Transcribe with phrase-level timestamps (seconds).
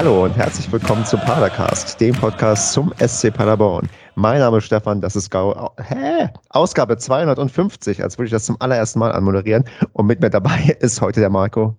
[0.00, 3.86] Hallo und herzlich willkommen zum Padercast, dem Podcast zum SC Paderborn.
[4.14, 6.30] Mein Name ist Stefan, das ist Gau Hä?
[6.48, 9.62] Ausgabe 250, als würde ich das zum allerersten Mal anmoderieren.
[9.92, 11.76] Und mit mir dabei ist heute der Marco.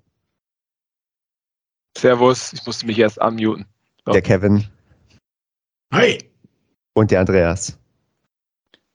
[1.98, 3.66] Servus, ich musste mich erst unmuten.
[4.06, 4.12] So.
[4.12, 4.66] Der Kevin.
[5.92, 6.20] Hi.
[6.94, 7.80] Und der Andreas.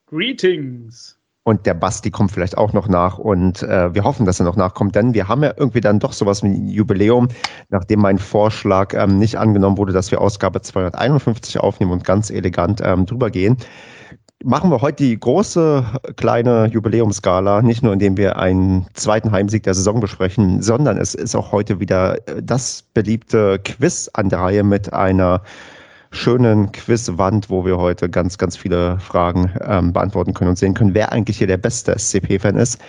[0.09, 1.16] Greetings.
[1.47, 4.57] Und der Basti kommt vielleicht auch noch nach und äh, wir hoffen, dass er noch
[4.57, 7.29] nachkommt, denn wir haben ja irgendwie dann doch sowas wie ein Jubiläum,
[7.69, 12.81] nachdem mein Vorschlag ähm, nicht angenommen wurde, dass wir Ausgabe 251 aufnehmen und ganz elegant
[12.85, 13.59] ähm, drüber gehen.
[14.43, 15.85] Machen wir heute die große
[16.17, 21.37] kleine Jubiläumsgala, nicht nur indem wir einen zweiten Heimsieg der Saison besprechen, sondern es ist
[21.37, 25.43] auch heute wieder äh, das beliebte Quiz an der Reihe mit einer
[26.11, 30.95] schönen Quizwand, wo wir heute ganz, ganz viele Fragen ähm, beantworten können und sehen können,
[30.95, 32.81] wer eigentlich hier der beste SCP-Fan ist.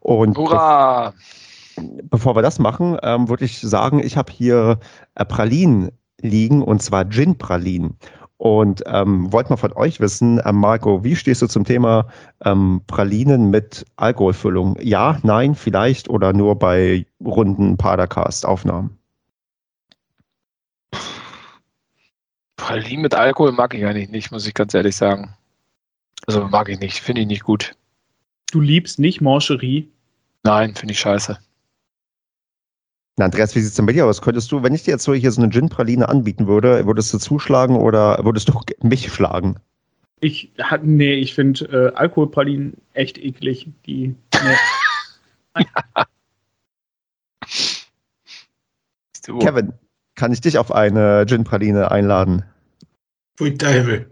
[0.00, 1.12] Und Hurra!
[2.04, 4.78] Bevor wir das machen, ähm, würde ich sagen, ich habe hier
[5.14, 7.96] äh, Pralinen liegen und zwar Gin-Pralinen.
[8.36, 12.08] Und ähm, wollte mal von euch wissen, äh, Marco, wie stehst du zum Thema
[12.44, 14.76] ähm, Pralinen mit Alkoholfüllung?
[14.80, 18.98] Ja, nein, vielleicht oder nur bei runden Padercast-Aufnahmen?
[22.72, 25.34] Pralinen mit Alkohol mag ich eigentlich nicht, muss ich ganz ehrlich sagen.
[26.26, 27.74] Also mag ich nicht, finde ich nicht gut.
[28.50, 29.90] Du liebst nicht Mancherie?
[30.42, 31.36] Nein, finde ich scheiße.
[33.18, 34.22] Na, Andreas, wie sieht es denn bei dir aus?
[34.22, 37.18] Könntest du, wenn ich dir jetzt so hier so eine Gin-Praline anbieten würde, würdest du
[37.18, 39.56] zuschlagen oder würdest du mich schlagen?
[40.20, 40.50] Ich,
[40.80, 43.68] nee, ich finde äh, Alkoholpralinen echt eklig.
[43.84, 44.14] Die,
[45.54, 45.64] nee.
[49.40, 49.74] Kevin,
[50.14, 52.46] kann ich dich auf eine Gin-Praline einladen?
[53.36, 54.06] Pui Teufel.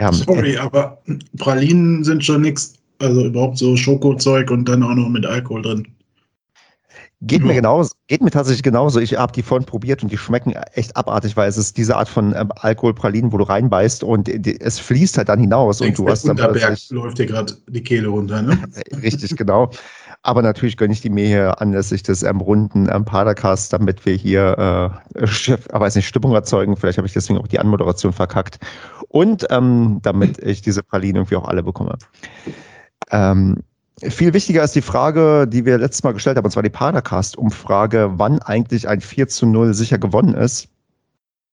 [0.00, 1.02] Ja, Sorry, aber
[1.38, 2.74] Pralinen sind schon nichts.
[2.98, 5.86] Also überhaupt so Schokozeug und dann auch noch mit Alkohol drin.
[7.22, 8.98] Geht mir genauso, geht mir tatsächlich genauso.
[8.98, 12.08] Ich habe die vorhin probiert und die schmecken echt abartig, weil es ist diese Art
[12.08, 16.08] von ähm, Alkoholpralinen, wo du reinbeißt und die, es fließt halt dann hinaus und du
[16.08, 18.58] hast dann Unterberg läuft dir gerade die Kehle runter, ne?
[19.02, 19.70] Richtig, genau.
[20.22, 24.14] Aber natürlich gönne ich die mir hier anlässlich des ähm, runden ähm, Padercast, damit wir
[24.14, 25.24] hier, äh,
[25.70, 26.76] aber weiß nicht, Stimmung erzeugen.
[26.76, 28.58] Vielleicht habe ich deswegen auch die Anmoderation verkackt.
[29.08, 31.96] Und ähm, damit ich diese Pralinen irgendwie auch alle bekomme.
[33.10, 33.62] Ähm,
[34.02, 38.12] viel wichtiger ist die Frage, die wir letztes Mal gestellt haben, und zwar die Padercast-Umfrage,
[38.16, 40.68] wann eigentlich ein 4 zu 0 sicher gewonnen ist.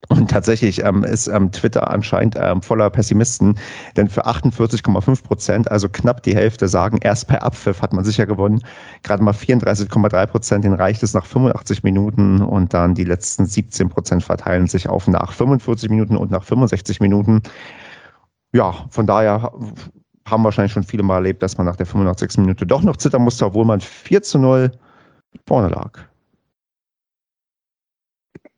[0.09, 3.58] Und tatsächlich ähm, ist ähm, Twitter anscheinend ähm, voller Pessimisten,
[3.97, 8.28] denn für 48,5 Prozent, also knapp die Hälfte, sagen, erst per Abpfiff hat man sicher
[8.28, 8.62] gewonnen.
[9.02, 13.90] Gerade mal 34,3 Prozent, den reicht es nach 85 Minuten und dann die letzten 17
[13.90, 17.41] Prozent verteilen sich auf nach 45 Minuten und nach 65 Minuten.
[18.53, 19.52] Ja, von daher
[20.28, 22.38] haben wahrscheinlich schon viele Mal erlebt, dass man nach der 85.
[22.38, 24.72] Minute doch noch zittern musste, obwohl man 4 zu 0
[25.47, 26.00] vorne lag.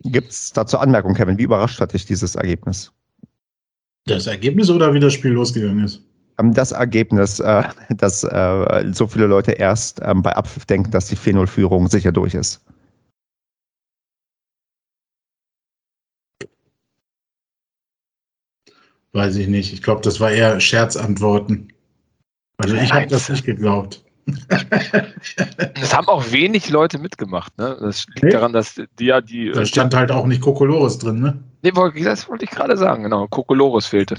[0.03, 1.37] Gibt es dazu Anmerkungen, Kevin?
[1.37, 2.91] Wie überrascht hat dich dieses Ergebnis?
[4.05, 6.01] Das Ergebnis oder wie das Spiel losgegangen ist?
[6.39, 11.07] Ähm, das Ergebnis, äh, dass äh, so viele Leute erst ähm, bei Abpfiff denken, dass
[11.07, 12.61] die 4-0-Führung sicher durch ist.
[19.11, 19.73] Weiß ich nicht.
[19.73, 21.73] Ich glaube, das war eher Scherzantworten.
[22.57, 24.03] Also ich habe das nicht geglaubt.
[25.79, 27.57] Das haben auch wenig Leute mitgemacht.
[27.57, 27.77] Ne?
[27.79, 28.31] Das liegt okay.
[28.31, 29.51] daran, dass die ja die.
[29.51, 31.39] Da stand halt auch nicht Kokolores drin, ne?
[31.61, 31.71] Nee,
[32.03, 33.27] das wollte ich gerade sagen, genau.
[33.27, 34.15] Kokolores fehlte.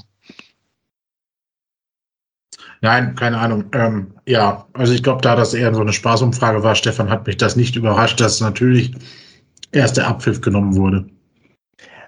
[2.82, 3.66] Nein, keine Ahnung.
[3.72, 7.36] Ähm, ja, also ich glaube, da das eher so eine Spaßumfrage war, Stefan, hat mich
[7.36, 8.94] das nicht überrascht, dass natürlich
[9.72, 11.06] erst der Abpfiff genommen wurde.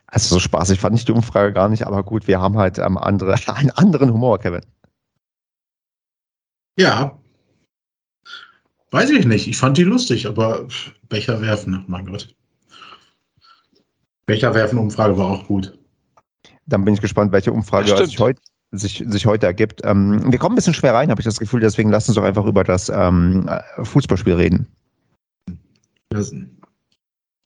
[0.07, 2.99] Also so spaßig fand ich die Umfrage gar nicht, aber gut, wir haben halt ähm,
[2.99, 4.62] andere, einen anderen Humor, Kevin.
[6.79, 7.19] Ja,
[8.93, 9.49] Weiß ich nicht.
[9.49, 10.67] Ich fand die lustig, aber
[11.09, 12.29] Becher werfen, mein Gott.
[14.27, 15.77] Becher werfen Umfrage war auch gut.
[16.67, 19.81] Dann bin ich gespannt, welche Umfrage sich heute, sich, sich heute ergibt.
[19.85, 22.23] Ähm, wir kommen ein bisschen schwer rein, habe ich das Gefühl, deswegen lass uns doch
[22.23, 23.49] einfach über das ähm,
[23.83, 24.69] Fußballspiel reden.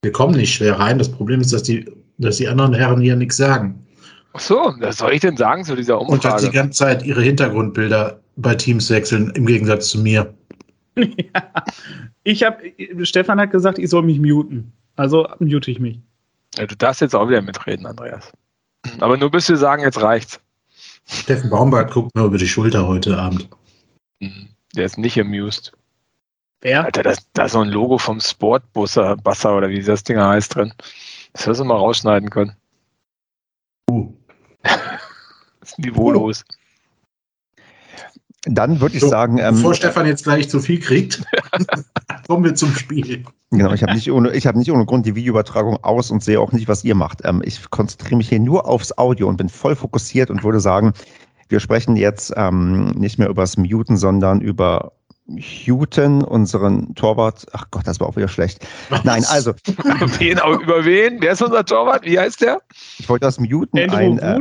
[0.02, 0.99] Wir kommen nicht schwer rein.
[0.99, 1.88] Das Problem ist, dass die,
[2.19, 3.87] dass die anderen Herren hier nichts sagen.
[4.32, 6.14] Ach so, was soll ich denn sagen zu dieser Umfrage?
[6.14, 10.34] Und dass die ganze Zeit ihre Hintergrundbilder bei Teams wechseln, im Gegensatz zu mir.
[11.34, 11.64] ja.
[12.25, 12.72] Ich habe,
[13.02, 14.72] Stefan hat gesagt, ich soll mich muten.
[14.96, 16.00] Also mute ich mich.
[16.56, 18.32] Ja, du darfst jetzt auch wieder mitreden, Andreas.
[19.00, 20.40] Aber nur bis wir sagen, jetzt reicht's.
[21.06, 23.48] Steffen Baumbart guckt mir über die Schulter heute Abend.
[24.20, 24.48] Mhm.
[24.75, 25.72] Der ist nicht amused.
[26.60, 26.84] Wer?
[26.84, 30.72] Alter, da ist so ein Logo vom Sportbusser, Basser oder wie das Ding heißt drin.
[31.32, 32.56] Das wirst du mal rausschneiden können.
[33.90, 34.12] Uh.
[34.62, 36.44] das ist niveaulos.
[38.46, 39.38] Dann würde ich so, sagen.
[39.38, 41.22] Ähm, bevor Stefan jetzt gleich zu viel kriegt.
[42.28, 43.25] Kommen wir zum Spiel.
[43.50, 46.40] Genau, ich habe nicht, ohne, ich hab nicht ohne Grund die Videoübertragung aus und sehe
[46.40, 47.20] auch nicht, was ihr macht.
[47.25, 50.93] Ähm, ich konzentriere mich hier nur aufs Audio und bin voll fokussiert und würde sagen,
[51.48, 54.92] wir sprechen jetzt ähm, nicht mehr über das Muten, sondern über
[55.28, 57.46] Huten, unseren Torwart.
[57.52, 58.64] Ach Gott, das war auch wieder schlecht.
[58.90, 59.02] Was?
[59.04, 59.54] Nein, also,
[60.19, 61.20] wen, über wen?
[61.20, 62.04] Wer ist unser Torwart?
[62.04, 62.60] Wie heißt der?
[62.99, 64.40] ich wollte aus Muten Andrew ein, äh,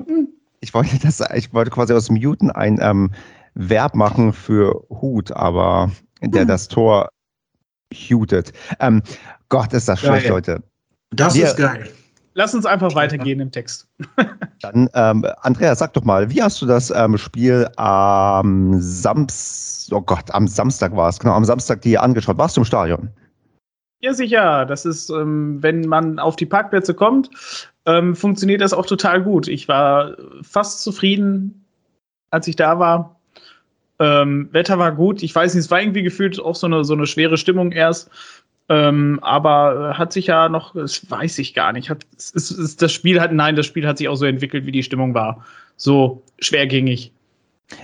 [0.61, 3.11] ich wollte das, ich wollte quasi aus Muten ein ähm,
[3.55, 5.91] Verb machen für Hut, aber
[6.21, 6.47] der Hm.
[6.47, 7.09] das Tor
[7.93, 8.51] hutet.
[8.79, 9.01] Ähm,
[9.49, 10.31] Gott, ist das schlecht, Geil.
[10.31, 10.63] Leute.
[11.11, 11.89] Das Wir- ist geil.
[12.37, 13.87] Lass uns einfach weitergehen im Text.
[14.61, 20.01] Dann, ähm, Andreas, sag doch mal, wie hast du das ähm, Spiel am Samstag, oh
[20.01, 22.37] Gott, am Samstag war es, genau, am Samstag dir angeschaut?
[22.37, 23.09] Warst du im Stadion?
[24.01, 24.65] Ja, sicher.
[24.65, 27.29] Das ist, ähm, wenn man auf die Parkplätze kommt,
[27.85, 29.47] ähm, funktioniert das auch total gut.
[29.47, 31.65] Ich war fast zufrieden,
[32.31, 33.14] als ich da war.
[33.99, 35.23] Ähm, Wetter war gut.
[35.23, 38.09] Ich weiß nicht, es war irgendwie gefühlt auch so eine, so eine schwere Stimmung erst.
[38.67, 41.89] Ähm, aber äh, hat sich ja noch, das weiß ich gar nicht.
[41.89, 44.65] Hat, es ist, ist das Spiel hat, nein, das Spiel hat sich auch so entwickelt,
[44.65, 45.45] wie die Stimmung war.
[45.77, 47.11] So schwergängig.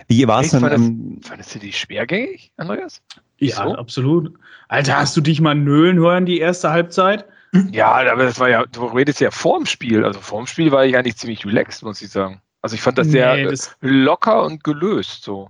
[0.08, 0.64] Wie war es Echt?
[0.64, 0.72] denn?
[0.72, 3.02] Ähm, Fandest du die schwergängig, Andreas?
[3.16, 3.22] Ja,
[3.66, 3.76] Wieso?
[3.76, 4.34] absolut.
[4.70, 7.26] Alter, hast du dich mal nölen hören, die erste Halbzeit?
[7.72, 10.06] Ja, aber das war ja, du redest ja vorm Spiel.
[10.06, 12.42] Also vorm Spiel war ich eigentlich ziemlich relaxed, muss ich sagen.
[12.62, 15.50] Also ich fand das sehr Nee, äh, das- locker und gelöst so.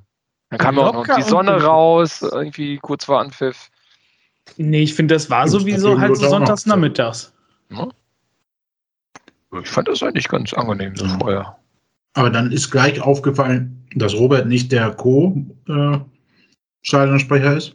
[0.52, 3.72] Dann kam ja auch noch die Sonne raus, irgendwie kurz vor Anpfiff.
[4.58, 6.70] Nee, ich finde, das war sowieso halt so sonntags so.
[6.70, 7.34] nachmittags.
[9.62, 11.18] Ich fand das eigentlich ganz angenehm so Ja.
[11.20, 11.58] vorher.
[12.14, 17.74] Aber dann ist gleich aufgefallen, dass Robert nicht der Co-Stadionsprecher ist.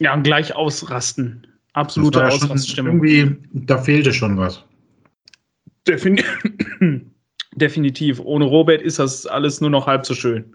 [0.00, 1.46] Ja, und gleich ausrasten.
[1.72, 3.02] Absolute ja Ausraststimmung.
[3.02, 4.62] Irgendwie, da fehlte schon was.
[5.88, 6.22] Defin
[7.54, 8.20] Definitiv.
[8.20, 10.54] Ohne Robert ist das alles nur noch halb so schön.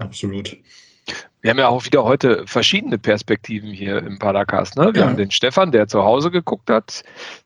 [0.00, 0.56] Absolut.
[1.40, 4.76] Wir haben ja auch wieder heute verschiedene Perspektiven hier im Padercast.
[4.76, 4.90] Ne?
[4.92, 5.06] Wir Ja.
[5.08, 7.02] haben den Stefan, der zu Hause geguckt hat,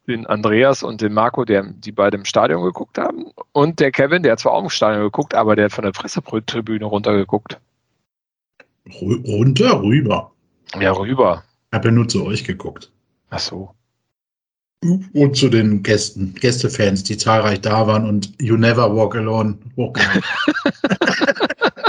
[0.09, 4.23] den Andreas und den Marco, der, die beide im Stadion geguckt haben, und der Kevin,
[4.23, 7.59] der hat zwar auch im Stadion geguckt, aber der hat von der Pressetribüne runtergeguckt.
[8.89, 10.33] Ru- Runter, rüber.
[10.79, 11.45] Ja, rüber.
[11.71, 12.91] Ich habe ja nur zu euch geguckt.
[13.31, 13.71] Ach so.
[14.83, 19.57] Und zu den Gästen, Gästefans, die zahlreich da waren und You Never Walk Alone.
[19.77, 20.23] Walk alone.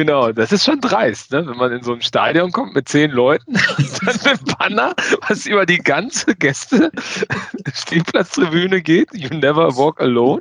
[0.00, 1.46] Genau, das ist schon dreist, ne?
[1.46, 4.94] wenn man in so ein Stadion kommt mit zehn Leuten und dann mit Banner,
[5.28, 6.90] was über die ganze Gäste
[7.74, 9.10] Stehplatztribüne geht.
[9.12, 10.40] You never walk alone.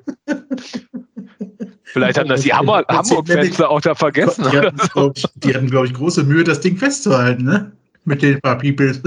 [1.84, 4.48] Vielleicht haben das die Hammer- Hamburg-Fans auch da vergessen.
[4.50, 4.88] Die hatten, so.
[4.94, 7.74] glaub ich, die hatten, glaube ich, große Mühe, das Ding festzuhalten, ne?
[8.06, 8.94] Mit den paar People.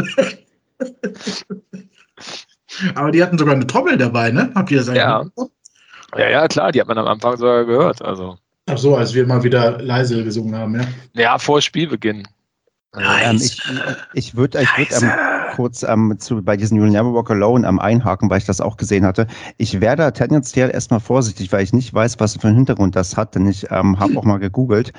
[2.94, 4.52] Aber die hatten sogar eine Trommel dabei, ne?
[4.54, 5.24] Habt ihr das eigentlich Ja.
[6.18, 8.02] Ja, ja, klar, die hat man am Anfang sogar gehört.
[8.02, 8.36] Also,
[8.72, 10.86] Ach so, als wir mal wieder leise gesungen haben, ja.
[11.14, 12.26] ja, vor Spielbeginn.
[12.96, 13.60] ähm, ich
[14.14, 15.12] ich würde ich würd, ähm,
[15.56, 18.76] kurz ähm, zu, bei diesen You'll Never Walk Alone ähm, einhaken, weil ich das auch
[18.76, 19.26] gesehen hatte.
[19.56, 23.16] Ich wäre da tendenziell erstmal vorsichtig, weil ich nicht weiß, was für einen Hintergrund das
[23.16, 24.92] hat, denn ich ähm, habe auch mal gegoogelt.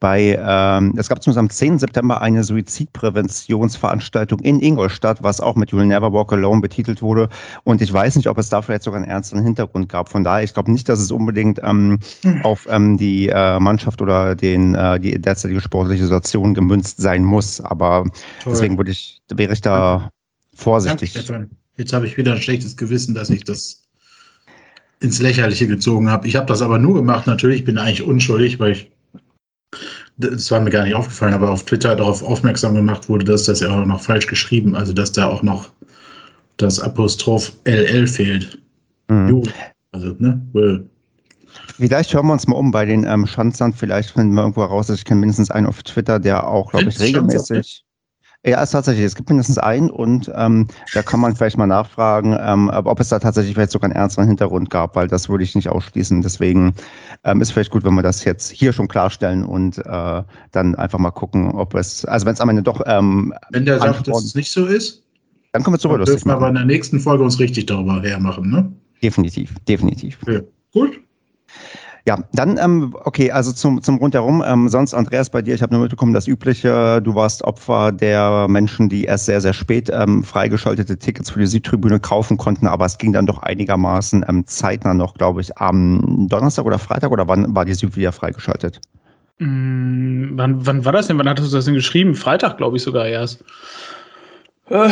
[0.00, 1.78] Bei, ähm, es gab zumindest am 10.
[1.78, 7.28] September eine Suizidpräventionsveranstaltung in Ingolstadt, was auch mit You'll Never Walk Alone betitelt wurde.
[7.64, 10.08] Und ich weiß nicht, ob es da vielleicht sogar einen ernsten Hintergrund gab.
[10.08, 11.98] Von daher, ich glaube nicht, dass es unbedingt ähm,
[12.42, 17.60] auf ähm, die äh, Mannschaft oder den, äh, die derzeitige sportliche Situation gemünzt sein muss.
[17.60, 18.04] Aber
[18.42, 18.52] Toll.
[18.52, 20.12] deswegen würde ich, wäre ich da Danke,
[20.54, 21.10] vorsichtig.
[21.10, 21.50] Stefan.
[21.76, 23.82] Jetzt habe ich wieder ein schlechtes Gewissen, dass ich das
[25.00, 26.28] ins Lächerliche gezogen habe.
[26.28, 28.90] Ich habe das aber nur gemacht, natürlich, ich bin eigentlich unschuldig, weil ich,
[30.18, 33.60] das war mir gar nicht aufgefallen, aber auf Twitter darauf aufmerksam gemacht wurde, dass das
[33.60, 35.70] ja auch noch falsch geschrieben, also dass da auch noch
[36.58, 38.60] das Apostroph LL fehlt.
[39.08, 39.42] Mhm.
[39.92, 40.40] Also, ne?
[40.52, 40.88] Will.
[41.76, 43.72] Vielleicht hören wir uns mal um bei den ähm, Schanzern.
[43.72, 44.90] Vielleicht finden wir irgendwo raus.
[44.90, 47.84] Ich kenne mindestens einen auf Twitter, der auch, glaube ich, regelmäßig.
[48.46, 49.04] Ja, ist tatsächlich.
[49.04, 53.10] Es gibt mindestens einen und ähm, da kann man vielleicht mal nachfragen, ähm, ob es
[53.10, 56.22] da tatsächlich vielleicht sogar einen ernsteren Hintergrund gab, weil das würde ich nicht ausschließen.
[56.22, 56.74] Deswegen
[57.24, 60.98] ähm, ist vielleicht gut, wenn wir das jetzt hier schon klarstellen und äh, dann einfach
[60.98, 64.24] mal gucken, ob es, also wenn es am Ende doch, ähm, Wenn der sagt, dass
[64.24, 65.02] es nicht so ist,
[65.52, 68.00] dann können wir super dann dürfen wir aber in der nächsten Folge uns richtig darüber
[68.00, 68.72] hermachen, ne?
[69.02, 70.18] Definitiv, definitiv.
[70.72, 70.98] Gut.
[72.10, 74.42] Ja, dann, ähm, okay, also zum, zum Rundherum.
[74.44, 78.48] Ähm, sonst, Andreas, bei dir, ich habe nur mitbekommen, das Übliche, du warst Opfer der
[78.48, 82.84] Menschen, die erst sehr, sehr spät ähm, freigeschaltete Tickets für die Südtribüne kaufen konnten, aber
[82.84, 87.28] es ging dann doch einigermaßen ähm, zeitnah noch, glaube ich, am Donnerstag oder Freitag oder
[87.28, 88.80] wann war die Süd wieder freigeschaltet?
[89.38, 91.16] Mm, wann, wann war das denn?
[91.16, 92.16] Wann hattest du das denn geschrieben?
[92.16, 93.44] Freitag, glaube ich, sogar erst.
[94.68, 94.88] Äh,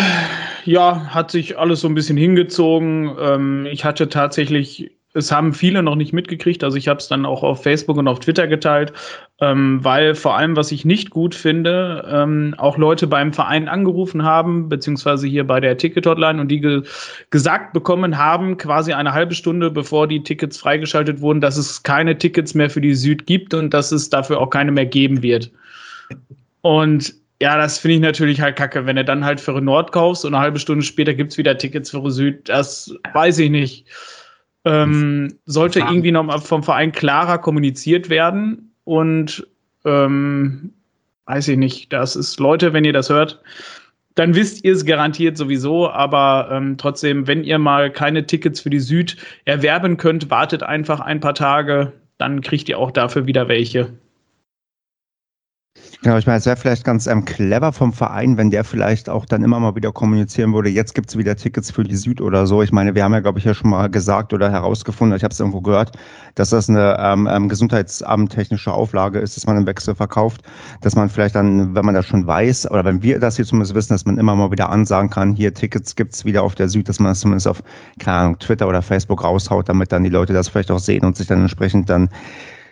[0.64, 3.10] ja, hat sich alles so ein bisschen hingezogen.
[3.20, 6.64] Ähm, ich hatte tatsächlich es haben viele noch nicht mitgekriegt.
[6.64, 8.92] Also ich habe es dann auch auf Facebook und auf Twitter geteilt,
[9.40, 14.22] ähm, weil vor allem, was ich nicht gut finde, ähm, auch Leute beim Verein angerufen
[14.22, 16.82] haben, beziehungsweise hier bei der Ticket-Hotline und die ge
[17.30, 22.16] gesagt bekommen haben, quasi eine halbe Stunde bevor die Tickets freigeschaltet wurden, dass es keine
[22.16, 25.50] Tickets mehr für die Süd gibt und dass es dafür auch keine mehr geben wird.
[26.62, 28.84] Und ja, das finde ich natürlich halt kacke.
[28.86, 31.56] Wenn du dann halt für Nord kaufst und eine halbe Stunde später gibt es wieder
[31.56, 33.86] Tickets für Süd, das weiß ich nicht.
[34.68, 39.46] Ähm, sollte irgendwie noch vom Verein klarer kommuniziert werden und
[39.84, 40.72] ähm,
[41.24, 43.40] weiß ich nicht, das ist Leute, wenn ihr das hört,
[44.14, 48.70] dann wisst ihr es garantiert sowieso, aber ähm, trotzdem, wenn ihr mal keine Tickets für
[48.70, 53.48] die Süd erwerben könnt, wartet einfach ein paar Tage, dann kriegt ihr auch dafür wieder
[53.48, 53.92] welche.
[56.02, 59.26] Genau, ich meine, es wäre vielleicht ganz ähm, clever vom Verein, wenn der vielleicht auch
[59.26, 62.46] dann immer mal wieder kommunizieren würde, jetzt gibt es wieder Tickets für die Süd oder
[62.46, 62.62] so.
[62.62, 65.32] Ich meine, wir haben ja, glaube ich, ja schon mal gesagt oder herausgefunden, ich habe
[65.32, 65.98] es irgendwo gehört,
[66.36, 70.42] dass das eine ähm, ähm, gesundheitsamttechnische Auflage ist, dass man im Wechsel verkauft,
[70.82, 73.74] dass man vielleicht dann, wenn man das schon weiß, oder wenn wir das hier zumindest
[73.74, 76.88] wissen, dass man immer mal wieder ansagen kann, hier Tickets gibt's wieder auf der Süd,
[76.88, 77.60] dass man das zumindest auf,
[77.98, 81.16] keine Ahnung, Twitter oder Facebook raushaut, damit dann die Leute das vielleicht auch sehen und
[81.16, 82.08] sich dann entsprechend dann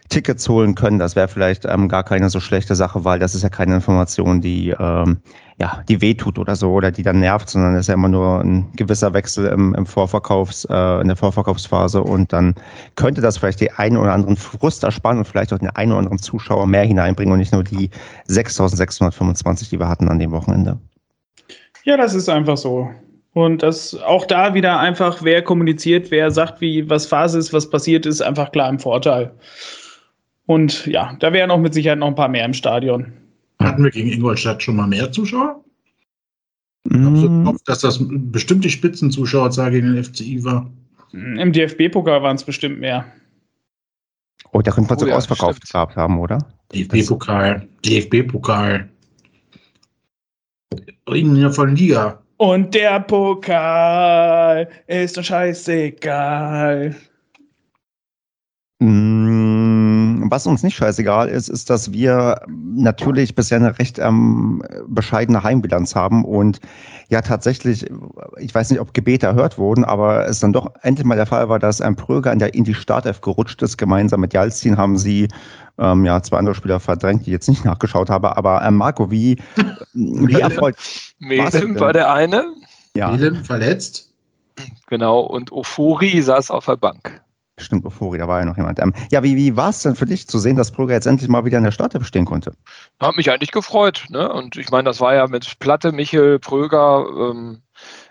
[0.09, 0.99] Tickets holen können.
[0.99, 4.41] Das wäre vielleicht ähm, gar keine so schlechte Sache, weil das ist ja keine Information,
[4.41, 5.19] die ähm,
[5.59, 8.41] ja die wehtut oder so oder die dann nervt, sondern das ist ja immer nur
[8.41, 12.55] ein gewisser Wechsel im, im Vorverkaufs äh, in der Vorverkaufsphase und dann
[12.95, 16.01] könnte das vielleicht die einen oder anderen Frust ersparen und vielleicht auch den einen oder
[16.01, 17.91] anderen Zuschauer mehr hineinbringen und nicht nur die
[18.29, 20.79] 6.625, die wir hatten an dem Wochenende.
[21.85, 22.91] Ja, das ist einfach so.
[23.33, 27.69] Und das auch da wieder einfach, wer kommuniziert, wer sagt, wie was Phase ist, was
[27.69, 29.31] passiert ist, einfach klar im Vorteil.
[30.47, 33.13] Und ja, da wären auch mit Sicherheit noch ein paar mehr im Stadion.
[33.61, 35.63] Hatten wir gegen Ingolstadt schon mal mehr Zuschauer?
[36.85, 37.17] Mm.
[37.17, 40.71] Ich habe dass das bestimmt die Spitzenzuschauerzahl gegen den FCI war.
[41.13, 43.05] Im DFB-Pokal waren es bestimmt mehr.
[44.53, 45.73] Oh, da könnte man oh, ja, ausverkauft stimmt.
[45.73, 46.39] gehabt haben, oder?
[46.73, 48.89] DFB-Pokal, DFB-Pokal.
[51.09, 52.23] Reden ja von Liga.
[52.39, 56.95] Und der Pokal ist doch scheißegal.
[58.79, 59.16] Mm,
[60.31, 65.95] was uns nicht scheißegal ist, ist, dass wir natürlich bisher eine recht ähm, bescheidene Heimbilanz
[65.95, 66.61] haben und
[67.09, 67.87] ja tatsächlich,
[68.39, 71.49] ich weiß nicht, ob Gebete erhört wurden, aber es dann doch endlich mal der Fall
[71.49, 73.77] war, dass ein Pröger in, der, in die Startelf gerutscht ist.
[73.77, 75.29] Gemeinsam mit Jalzin haben sie
[75.79, 78.37] ähm, ja zwei andere Spieler verdrängt, die ich jetzt nicht nachgeschaut habe.
[78.37, 79.39] Aber ähm, Marco, wie,
[79.93, 82.45] wie erfolgt Melem war der eine.
[82.95, 83.11] Ja.
[83.11, 84.13] Melem verletzt.
[84.87, 87.23] Genau, und Ofori saß auf der Bank.
[87.59, 88.79] Stimmt, Euphorie, da war ja noch jemand.
[88.81, 91.29] Ähm, ja, wie, wie war es denn für dich zu sehen, dass Prüger jetzt endlich
[91.29, 92.53] mal wieder in der Startelf stehen konnte?
[93.01, 94.05] Hat mich eigentlich gefreut.
[94.11, 94.31] Ne?
[94.31, 97.63] Und ich meine, das war ja mit Platte, Michel, Pröger, ähm,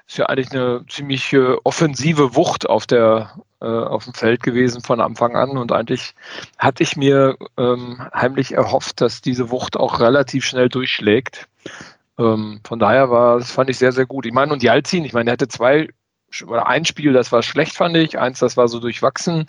[0.08, 4.82] ist ja eigentlich eine ziemlich äh, offensive Wucht auf, der, äh, auf dem Feld gewesen
[4.82, 5.58] von Anfang an.
[5.58, 6.16] Und eigentlich
[6.58, 11.48] hatte ich mir ähm, heimlich erhofft, dass diese Wucht auch relativ schnell durchschlägt.
[12.18, 14.25] Ähm, von daher war, das fand ich sehr, sehr gut.
[14.25, 15.90] Ich meine, und Jalzin, ich meine, er hatte zwei
[16.44, 18.20] oder ein Spiel, das war schlecht, fand ich.
[18.20, 19.46] Eins, das war so durchwachsen.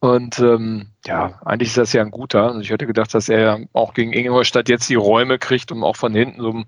[0.00, 2.44] Und ähm, ja, eigentlich ist das ja ein guter.
[2.44, 5.96] Also ich hätte gedacht, dass er auch gegen Ingolstadt jetzt die Räume kriegt, um auch
[5.96, 6.66] von hinten so ein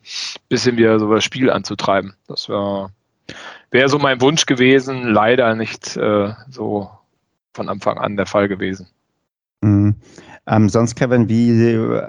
[0.49, 2.15] bisschen wieder so das Spiel anzutreiben.
[2.29, 2.91] Das wäre
[3.71, 5.09] wär so mein Wunsch gewesen.
[5.09, 6.91] Leider nicht äh, so
[7.55, 8.89] von Anfang an der Fall gewesen.
[9.63, 9.97] Mhm.
[10.49, 12.09] Ähm, sonst, Kevin, wie äh,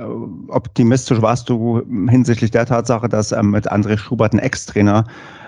[0.50, 5.06] optimistisch warst du hinsichtlich der Tatsache, dass ähm, mit André Schubert ein Ex-Trainer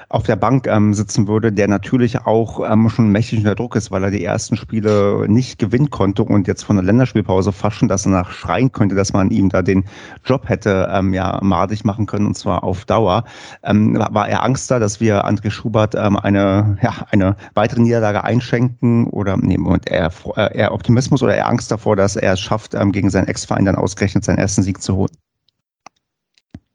[0.09, 3.91] auf der Bank ähm, sitzen würde, der natürlich auch ähm, schon mächtig unter Druck ist,
[3.91, 7.87] weil er die ersten Spiele nicht gewinnen konnte und jetzt von der Länderspielpause fast schon
[7.87, 9.85] das danach schreien könnte, dass man ihm da den
[10.25, 13.23] Job hätte ähm, ja madig machen können und zwar auf Dauer.
[13.61, 18.23] Ähm, war er Angst da, dass wir André Schubert ähm, eine, ja, eine weitere Niederlage
[18.23, 22.39] einschenken oder nee, und eher, äh, eher Optimismus oder eher Angst davor, dass er es
[22.39, 25.11] schafft, ähm, gegen seinen Ex-Verein dann ausgerechnet seinen ersten Sieg zu holen?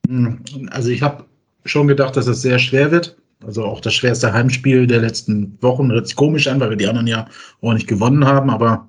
[0.07, 0.39] Hm,
[0.71, 1.25] also ich habe
[1.65, 3.17] schon gedacht, dass es sehr schwer wird.
[3.47, 5.91] Also auch das schwerste Heimspiel der letzten Wochen.
[5.93, 7.27] Hört sich komisch an, weil wir die anderen ja
[7.61, 8.89] auch nicht gewonnen haben, aber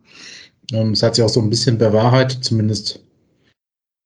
[0.72, 3.04] ähm, es hat sich auch so ein bisschen bewahrheitet, zumindest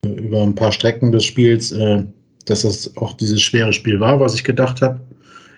[0.06, 2.04] äh, über ein paar Strecken des Spiels, äh,
[2.46, 5.00] dass das auch dieses schwere Spiel war, was ich gedacht habe.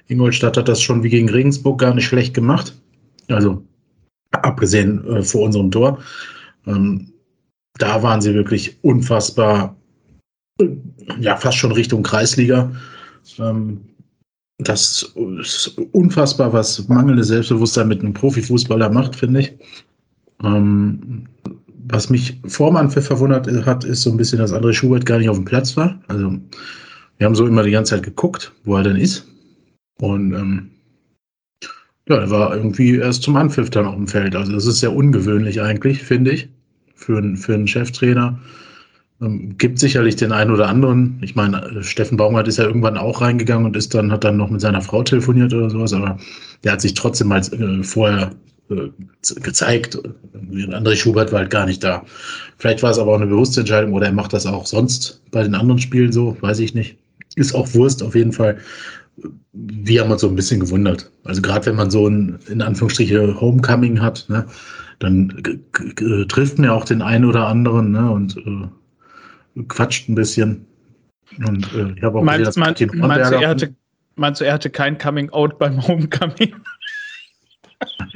[0.07, 2.75] Ingolstadt hat das schon wie gegen Regensburg gar nicht schlecht gemacht.
[3.29, 3.63] Also
[4.31, 6.00] abgesehen äh, vor unserem Tor.
[6.67, 7.13] Ähm,
[7.77, 9.75] da waren sie wirklich unfassbar,
[10.60, 10.67] äh,
[11.19, 12.71] ja, fast schon Richtung Kreisliga.
[13.39, 13.81] Ähm,
[14.63, 19.53] das ist unfassbar, was mangelnde Selbstbewusstsein mit einem Profifußballer macht, finde ich.
[20.44, 21.27] Ähm,
[21.88, 25.30] was mich vor dem verwundert hat, ist so ein bisschen, dass André Schubert gar nicht
[25.30, 26.00] auf dem Platz war.
[26.08, 26.38] Also
[27.18, 29.27] wir haben so immer die ganze Zeit geguckt, wo er denn ist.
[30.00, 30.72] Und ähm,
[32.08, 34.36] Ja, er war irgendwie erst zum Anpfiff dann auf dem Feld.
[34.36, 36.50] Also das ist sehr ungewöhnlich eigentlich, finde ich,
[36.96, 38.39] für, für einen Cheftrainer.
[39.21, 41.19] Ähm, gibt sicherlich den einen oder anderen.
[41.21, 44.37] Ich meine, äh, Steffen Baumgart ist ja irgendwann auch reingegangen und ist dann, hat dann
[44.37, 46.17] noch mit seiner Frau telefoniert oder sowas, aber
[46.63, 48.31] der hat sich trotzdem mal äh, vorher
[48.69, 48.87] äh,
[49.41, 49.99] gezeigt.
[50.33, 52.03] André Schubert war halt gar nicht da.
[52.57, 55.43] Vielleicht war es aber auch eine bewusste Entscheidung oder er macht das auch sonst bei
[55.43, 56.97] den anderen Spielen so, weiß ich nicht.
[57.35, 58.57] Ist auch Wurst auf jeden Fall.
[59.53, 61.11] Wir haben uns so ein bisschen gewundert.
[61.25, 64.45] Also gerade wenn man so ein, in Anführungsstriche, Homecoming hat, ne,
[64.99, 65.43] dann
[66.27, 68.67] trifft man ja auch den einen oder anderen ne, und äh,
[69.67, 70.67] quatscht ein bisschen.
[71.46, 72.58] Und äh, ich habe auch Meinst, gesehen, dass
[72.98, 73.75] meinst, du, er hatte,
[74.15, 76.55] meinst du, er hatte kein Coming Out beim Homecoming?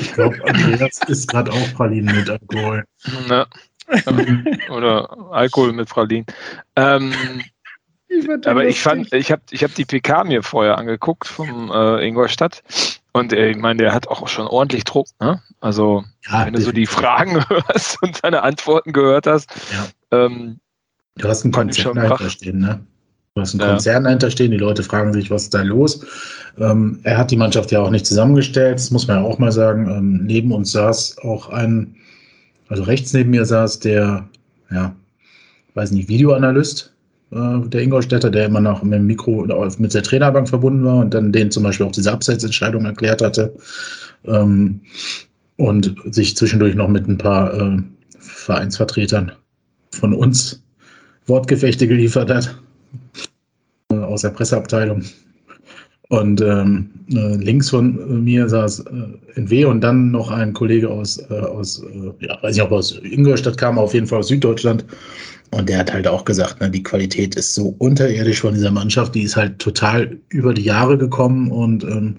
[0.00, 2.84] ich glaube, Andreas ist gerade auch Pralinen mit Alkohol.
[3.28, 3.46] Ne?
[4.06, 6.26] Ähm, Oder Alkohol mit Pralinen.
[6.76, 7.12] Ähm,
[8.44, 12.62] aber ich fand, ich habe ich hab die PK mir vorher angeguckt vom äh, Ingolstadt
[13.14, 15.06] und äh, ich meine, der hat auch schon ordentlich Druck.
[15.20, 15.40] Ne?
[15.60, 19.86] Also Ja, wenn du so die Fragen hörst und seine Antworten gehört hast, Ja.
[20.26, 20.60] ähm,
[21.16, 22.30] Du hast einen Konzern schon dahinter Krach.
[22.30, 22.80] stehen, ne?
[23.36, 23.68] Du hast einen Ja.
[23.70, 26.04] Konzern dahinter stehen, die Leute fragen sich, was ist da los?
[26.58, 29.52] Ähm, er hat die Mannschaft ja auch nicht zusammengestellt, das muss man ja auch mal
[29.52, 29.88] sagen.
[29.88, 31.96] Ähm, neben uns saß auch ein,
[32.68, 34.28] also rechts neben mir saß der,
[34.70, 34.94] ja,
[35.74, 36.93] weiß nicht, Videoanalyst
[37.34, 39.46] äh, der Ingolstädter, der immer noch mit dem Mikro
[39.78, 43.54] mit der Trainerbank verbunden war und dann den zum Beispiel auch diese Abseitsentscheidung erklärt hatte.
[44.26, 44.80] Ähm,
[45.56, 47.78] und sich zwischendurch noch mit ein paar äh,
[48.18, 49.32] Vereinsvertretern
[49.92, 50.62] von uns
[51.26, 52.54] Wortgefechte geliefert hat
[53.90, 55.04] äh, aus der Presseabteilung.
[56.10, 61.18] Und ähm, äh, links von mir saß äh, NW und dann noch ein Kollege aus,
[61.30, 64.84] äh, aus äh, ja, weiß nicht, ob aus Ingolstadt kam, auf jeden Fall aus Süddeutschland.
[65.54, 69.14] Und der hat halt auch gesagt, ne, die Qualität ist so unterirdisch von dieser Mannschaft,
[69.14, 72.16] die ist halt total über die Jahre gekommen und ähm,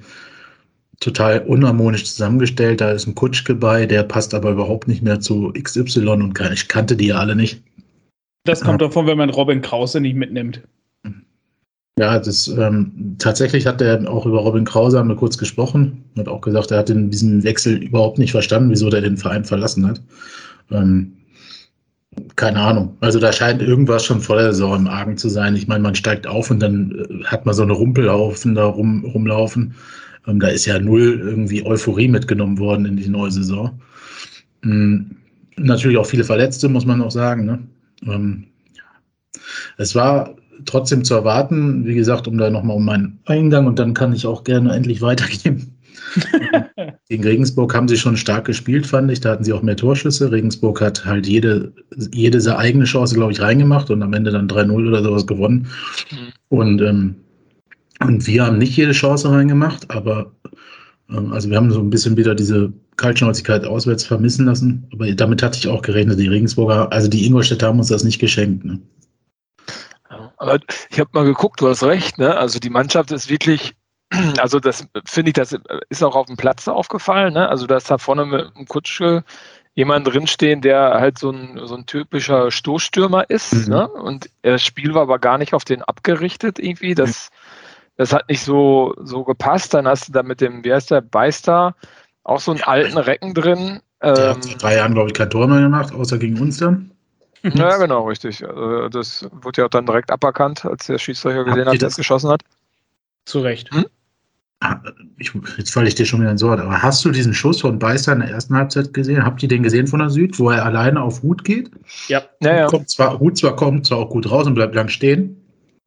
[1.01, 2.79] total unharmonisch zusammengestellt.
[2.79, 6.53] Da ist ein Kutschke bei, der passt aber überhaupt nicht mehr zu XY und kann,
[6.53, 7.61] ich kannte die ja alle nicht.
[8.45, 10.61] Das kommt davon, wenn man Robin Krause nicht mitnimmt.
[11.99, 16.03] Ja, das ähm, tatsächlich hat er auch über Robin Krause haben wir kurz gesprochen.
[16.17, 19.45] Hat auch gesagt, er hat in diesem Wechsel überhaupt nicht verstanden, wieso der den Verein
[19.45, 20.01] verlassen hat.
[20.71, 21.14] Ähm,
[22.35, 22.97] keine Ahnung.
[22.99, 25.55] Also da scheint irgendwas schon vor der Saison im Argen zu sein.
[25.55, 29.05] Ich meine, man steigt auf und dann äh, hat man so eine Rumpelhaufen da rum,
[29.05, 29.75] rumlaufen.
[30.27, 33.79] Ähm, da ist ja null irgendwie Euphorie mitgenommen worden in die neue Saison.
[34.63, 35.17] Ähm,
[35.57, 37.45] natürlich auch viele Verletzte, muss man auch sagen.
[37.45, 37.59] Ne?
[38.05, 38.45] Ähm,
[39.77, 43.93] es war trotzdem zu erwarten, wie gesagt, um da nochmal um meinen Eingang und dann
[43.93, 45.74] kann ich auch gerne endlich weitergeben.
[47.09, 49.21] Gegen Regensburg haben sie schon stark gespielt, fand ich.
[49.21, 50.31] Da hatten sie auch mehr Torschüsse.
[50.31, 51.73] Regensburg hat halt jede,
[52.11, 55.67] jede seine eigene Chance, glaube ich, reingemacht und am Ende dann 3-0 oder sowas gewonnen.
[56.11, 56.17] Mhm.
[56.49, 57.15] Und, ähm,
[58.01, 60.31] und wir haben nicht jede Chance reingemacht, aber
[61.09, 64.87] ähm, also wir haben so ein bisschen wieder diese Kaltschnäuzigkeit auswärts vermissen lassen.
[64.93, 66.19] Aber damit hatte ich auch gerechnet.
[66.19, 68.65] Die Regensburger, also die Ingolstädter haben uns das nicht geschenkt.
[68.65, 68.79] Ne?
[70.37, 72.35] Aber ich habe mal geguckt, du hast recht, ne?
[72.35, 73.73] Also die Mannschaft ist wirklich,
[74.39, 75.57] also das finde ich, das
[75.89, 77.49] ist auch auf dem Platz aufgefallen, ne?
[77.49, 79.23] Also da ist da vorne mit dem Kutschke
[79.73, 83.73] jemand drinstehen, der halt so ein, so ein typischer Stoßstürmer ist, Mhm.
[83.73, 83.87] ne?
[83.89, 86.95] Und das Spiel war aber gar nicht auf den abgerichtet irgendwie.
[86.95, 87.29] Das,
[87.97, 89.73] das hat nicht so, so gepasst.
[89.73, 91.75] Dann hast du da mit dem, wie heißt der, Beister,
[92.23, 93.81] auch so einen alten Recken drin.
[94.01, 96.91] Der Ähm, hat drei Jahren, glaube ich, kein Tor mehr gemacht, außer gegen uns dann.
[97.43, 98.47] ja, genau, richtig.
[98.47, 101.93] Also das wurde ja auch dann direkt aberkannt, als der Schiedsrichter gesehen hat, der das-
[101.93, 102.41] es geschossen hat.
[103.25, 103.69] Zu Recht.
[103.73, 103.83] Ah,
[105.17, 107.77] Ich, jetzt falle ich dir schon wieder ins Wort, aber hast du diesen Schuss von
[107.77, 109.23] Beister in der ersten Halbzeit gesehen?
[109.23, 111.69] Habt ihr den gesehen von der Süd, wo er alleine auf Hut geht?
[112.07, 112.23] Ja.
[112.41, 112.67] Ja, ja.
[112.67, 115.37] Kommt zwar, Hut zwar kommt zwar auch gut raus und bleibt lang stehen,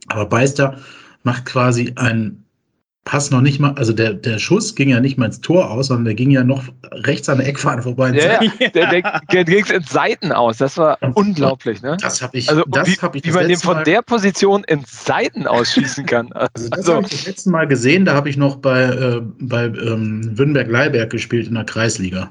[0.09, 0.79] aber Beister
[1.23, 2.48] macht quasi einen
[3.09, 5.87] Pass noch nicht mal, also der, der Schuss ging ja nicht mal ins Tor aus,
[5.87, 8.11] sondern der ging ja noch rechts an der Eckfahne vorbei.
[8.11, 8.69] Ja, ja.
[8.75, 10.59] Der, der, der ging ins Seiten aus.
[10.59, 11.97] Das war unglaublich, ne?
[12.03, 14.63] Das habe ich, Also das wie, hab ich wie man den von Mal- der Position
[14.65, 16.29] ins Seiten ausschießen kann.
[16.35, 19.23] Also das Also, habe ich das letzte Mal gesehen, da habe ich noch bei, äh,
[19.41, 22.31] bei ähm, Württemberg-Leiberg gespielt in der Kreisliga.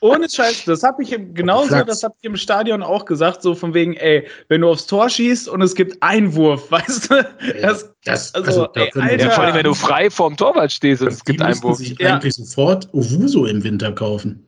[0.00, 3.54] Ohne Scheiß, das habe ich im, genauso, das habe ich im Stadion auch gesagt, so
[3.54, 7.24] von wegen, ey, wenn du aufs Tor schießt und es gibt Einwurf, weißt du?
[7.60, 9.24] Das, Das, Also, ey, können wir- Alter.
[9.24, 11.78] ja, vor allem, wenn du frei vorm Torwart stehst und es gibt Einwurf.
[11.78, 12.14] sich Ja.
[12.16, 14.46] eigentlich sofort Owuso im Winter kaufen.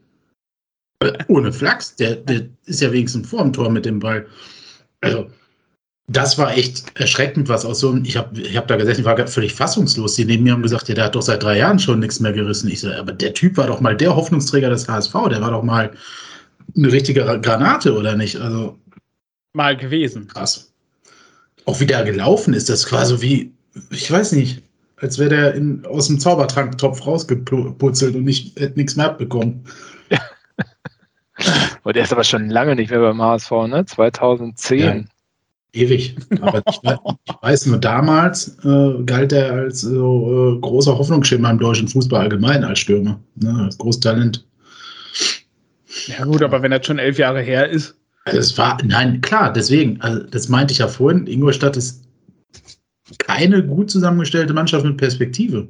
[1.00, 4.26] Äh, Ohne Flachs, der, der ist ja wenigstens vor dem Tor mit dem Ball.
[5.00, 5.26] Also,
[6.06, 8.04] das war echt erschreckend, was aus so einem.
[8.04, 10.16] Ich habe ich hab da gesessen, ich war völlig fassungslos.
[10.16, 12.32] Die neben mir haben gesagt, ja, der hat doch seit drei Jahren schon nichts mehr
[12.32, 12.70] gerissen.
[12.70, 15.62] Ich so, aber der Typ war doch mal der Hoffnungsträger des HSV, der war doch
[15.62, 15.90] mal
[16.76, 18.36] eine richtige Granate, oder nicht?
[18.36, 18.78] Also,
[19.54, 20.28] mal gewesen.
[20.28, 20.72] krass.
[21.64, 23.54] Auch wie der gelaufen ist, das war so wie,
[23.90, 24.62] ich weiß nicht,
[24.96, 29.64] als wäre der in, aus dem Zaubertranktopf rausgeputzelt und nicht, hätte nichts mehr abbekommen.
[31.82, 33.84] Und der ist aber schon lange nicht mehr beim HSV, ne?
[33.84, 34.78] 2010.
[34.78, 35.04] Ja,
[35.74, 36.16] ewig.
[36.40, 41.58] Aber ich, ich, weiß nur, damals äh, galt er als so, äh, großer Hoffnungsschimmer im
[41.58, 43.20] deutschen Fußball allgemein als Stürmer.
[43.36, 43.54] Ne?
[43.64, 44.44] Als Großtalent.
[46.06, 47.96] Ja, gut, aber wenn das schon elf Jahre her ist.
[48.26, 52.04] Das war, nein, klar, deswegen, also das meinte ich ja vorhin, Ingolstadt ist
[53.18, 55.68] keine gut zusammengestellte Mannschaft mit Perspektive.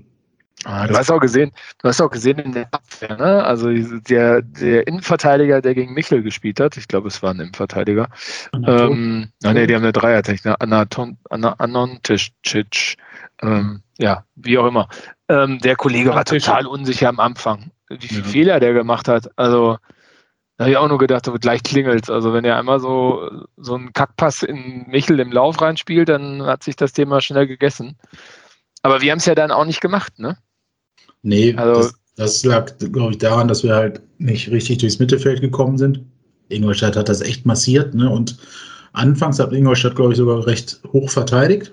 [0.65, 3.45] Ah, du hast auch gesehen, du hast auch gesehen in der Abwehr, ne?
[3.45, 8.09] Also der, der Innenverteidiger, der gegen Michel gespielt hat, ich glaube, es war ein Innenverteidiger.
[8.55, 12.31] Ähm, ah, nee, die haben eine Dreiertechnik, Anaton, Anontic,
[13.43, 14.89] ähm, ja, wie auch immer.
[15.29, 18.27] Ähm, der Kollege war total unsicher am Anfang, wie viele ja.
[18.27, 19.31] Fehler der gemacht hat.
[19.37, 19.79] Also,
[20.57, 23.93] da habe ich auch nur gedacht, gleich klingelt Also, wenn er einmal so, so einen
[23.93, 27.99] Kackpass in Michel im Lauf reinspielt, dann hat sich das Thema schnell gegessen.
[28.83, 30.37] Aber wir haben es ja dann auch nicht gemacht, ne?
[31.25, 35.41] Nee, also, das, das lag, glaube ich, daran, dass wir halt nicht richtig durchs Mittelfeld
[35.41, 36.01] gekommen sind.
[36.51, 38.09] Ingolstadt hat das echt massiert, ne?
[38.11, 38.37] Und
[38.93, 41.73] anfangs hat Ingolstadt, glaube ich, sogar recht hoch verteidigt.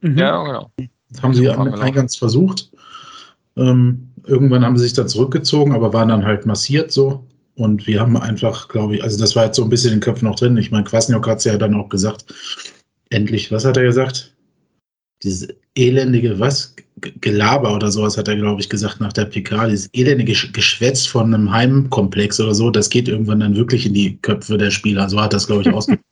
[0.00, 0.18] Mhm.
[0.18, 0.72] Ja, genau.
[1.08, 2.70] Das haben sie an, eingangs versucht.
[3.56, 7.24] Ähm, irgendwann haben sie sich dann zurückgezogen, aber waren dann halt massiert so.
[7.54, 10.04] Und wir haben einfach, glaube ich, also das war jetzt so ein bisschen in den
[10.04, 10.56] Köpfen noch drin.
[10.56, 12.24] Ich meine, Kwasniok hat es ja dann auch gesagt.
[13.10, 14.34] Endlich, was hat er gesagt?
[15.22, 16.74] Dieses elendige, was?
[17.20, 19.68] Gelaber oder sowas hat er, glaube ich, gesagt nach der PK.
[19.68, 24.18] Dieses elendige Geschwätz von einem Heimkomplex oder so, das geht irgendwann dann wirklich in die
[24.18, 25.08] Köpfe der Spieler.
[25.08, 26.04] So hat das, glaube ich, ausgedrückt.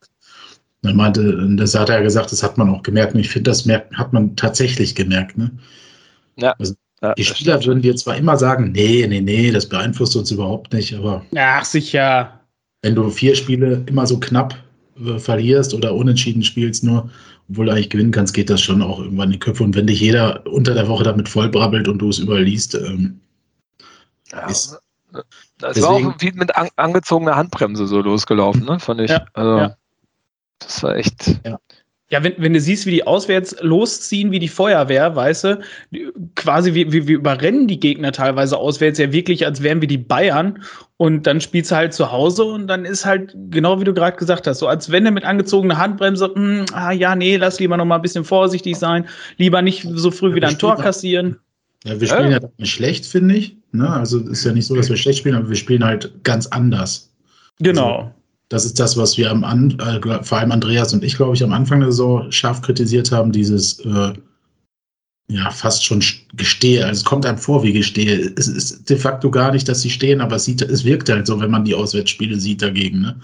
[0.82, 3.14] Dann meinte, das hat er gesagt, das hat man auch gemerkt.
[3.14, 5.36] Und ich finde, das merkt, hat man tatsächlich gemerkt.
[5.36, 5.50] Ne?
[6.36, 6.54] Ja.
[6.58, 10.30] Also, ja, die Spieler würden dir zwar immer sagen, nee, nee, nee, das beeinflusst uns
[10.30, 11.24] überhaupt nicht, aber.
[11.36, 12.40] Ach, sicher.
[12.82, 14.56] Wenn du vier Spiele immer so knapp
[15.04, 17.10] äh, verlierst oder unentschieden spielst, nur
[17.50, 19.64] obwohl du eigentlich gewinnen kannst, geht das schon auch irgendwann in die Köpfe.
[19.64, 23.20] Und wenn dich jeder unter der Woche damit vollbrabbelt und du es überliest, ähm,
[24.30, 24.78] ja, ist.
[25.12, 28.78] Das deswegen, war auch wie mit an, angezogener Handbremse so losgelaufen, ne?
[28.78, 29.10] Fand ich.
[29.10, 29.76] Ja, also, ja.
[30.58, 31.40] Das war echt.
[31.44, 31.58] Ja.
[32.10, 35.60] Ja, wenn, wenn du siehst, wie die auswärts losziehen, wie die Feuerwehr, weißt du,
[36.36, 39.98] quasi wie, wie, wie überrennen die Gegner teilweise auswärts ja wirklich, als wären wir die
[39.98, 40.62] Bayern.
[40.98, 44.16] Und dann spielst du halt zu Hause und dann ist halt, genau wie du gerade
[44.16, 47.60] gesagt hast, so als wenn du mit angezogener Handbremse, mh, hm, ah ja, nee, lass
[47.60, 49.06] lieber noch mal ein bisschen vorsichtig sein,
[49.36, 51.38] lieber nicht so früh ja, wieder ein Tor kassieren.
[51.84, 53.56] Ja, wir spielen ja, ja nicht schlecht, finde ich.
[53.70, 53.88] Ne?
[53.88, 57.12] Also ist ja nicht so, dass wir schlecht spielen, aber wir spielen halt ganz anders.
[57.60, 57.96] Genau.
[57.96, 58.14] Also,
[58.48, 61.44] das ist das, was wir am An äh, vor allem Andreas und ich, glaube ich,
[61.44, 64.14] am Anfang der Saison scharf kritisiert haben, dieses äh,
[65.30, 66.02] ja, fast schon
[66.34, 66.84] Gestehe.
[66.84, 68.32] Also es kommt einem vor wie Gestehe.
[68.36, 71.26] Es ist de facto gar nicht, dass sie stehen, aber es, sieht, es wirkt halt
[71.26, 73.00] so, wenn man die Auswärtsspiele sieht dagegen.
[73.00, 73.20] Ne?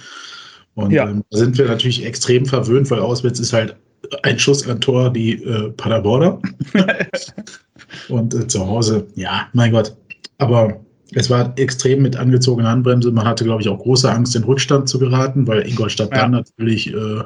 [0.75, 1.09] Und ja.
[1.09, 3.77] ähm, da sind wir natürlich extrem verwöhnt, weil auswärts ist halt
[4.23, 6.41] ein Schuss an Tor die äh, Paderborner.
[8.11, 9.97] und äh, zu Hause, ja, mein Gott.
[10.37, 13.13] Aber es war extrem mit angezogener Handbremse.
[13.13, 16.23] Man hatte, glaube ich, auch große Angst, in Rückstand zu geraten, weil Ingolstadt ja.
[16.23, 17.23] dann natürlich äh,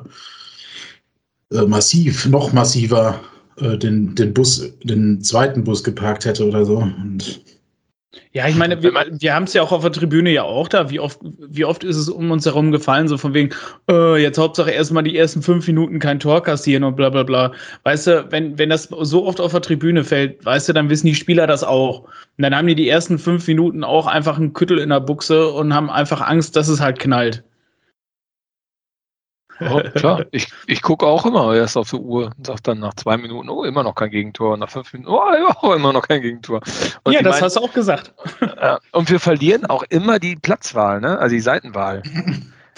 [1.53, 3.19] äh, massiv, noch massiver
[3.61, 6.79] äh, den, den Bus, den zweiten Bus geparkt hätte oder so.
[6.79, 7.40] Und
[8.33, 10.90] ja, ich meine, wir, wir haben es ja auch auf der Tribüne ja auch da.
[10.90, 13.51] Wie oft, wie oft ist es um uns herum gefallen, so von wegen,
[13.90, 17.53] äh, jetzt Hauptsache erstmal die ersten fünf Minuten kein Tor kassieren und bla bla bla.
[17.85, 21.07] Weißt du, wenn, wenn das so oft auf der Tribüne fällt, weißt du, dann wissen
[21.07, 22.05] die Spieler das auch.
[22.05, 25.49] Und dann haben die die ersten fünf Minuten auch einfach einen Küttel in der Buchse
[25.49, 27.42] und haben einfach Angst, dass es halt knallt.
[29.61, 32.94] Ja, klar, ich, ich gucke auch immer erst auf die Uhr und sage dann nach
[32.94, 34.55] zwei Minuten, oh, immer noch kein Gegentor.
[34.55, 36.61] Und nach fünf Minuten, oh, immer noch kein Gegentor.
[37.05, 38.12] Und ja, das meinen, hast du auch gesagt.
[38.92, 41.18] und wir verlieren auch immer die Platzwahl, ne?
[41.18, 42.03] also die Seitenwahl.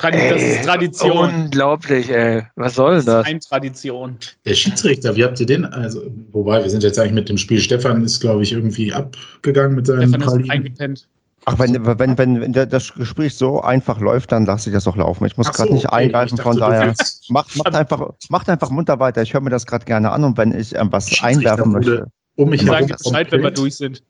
[0.00, 1.34] Tradi ey, das ist Tradition.
[1.34, 2.42] Unglaublich, ey.
[2.56, 3.04] Was soll das?
[3.04, 4.16] Das ist eine Tradition.
[4.46, 5.66] Der Schiedsrichter, wie habt ihr den?
[5.66, 7.60] Also, wobei, wir sind jetzt eigentlich mit dem Spiel.
[7.60, 11.06] Stefan ist, glaube ich, irgendwie abgegangen mit seinem Stefan ist eingepennt.
[11.50, 14.96] Ach, wenn, wenn, wenn, wenn das Gespräch so einfach läuft, dann lasse ich das auch
[14.96, 15.24] laufen.
[15.26, 16.04] Ich muss gerade so, nicht okay.
[16.04, 16.94] eingreifen, dachte, von daher
[17.28, 19.22] macht, macht, einfach, macht einfach munter weiter.
[19.22, 22.06] Ich höre mir das gerade gerne an und wenn ich ähm, was einwerfen möchte.
[22.36, 24.02] Um mich herum Bescheid, wenn wir durch sind.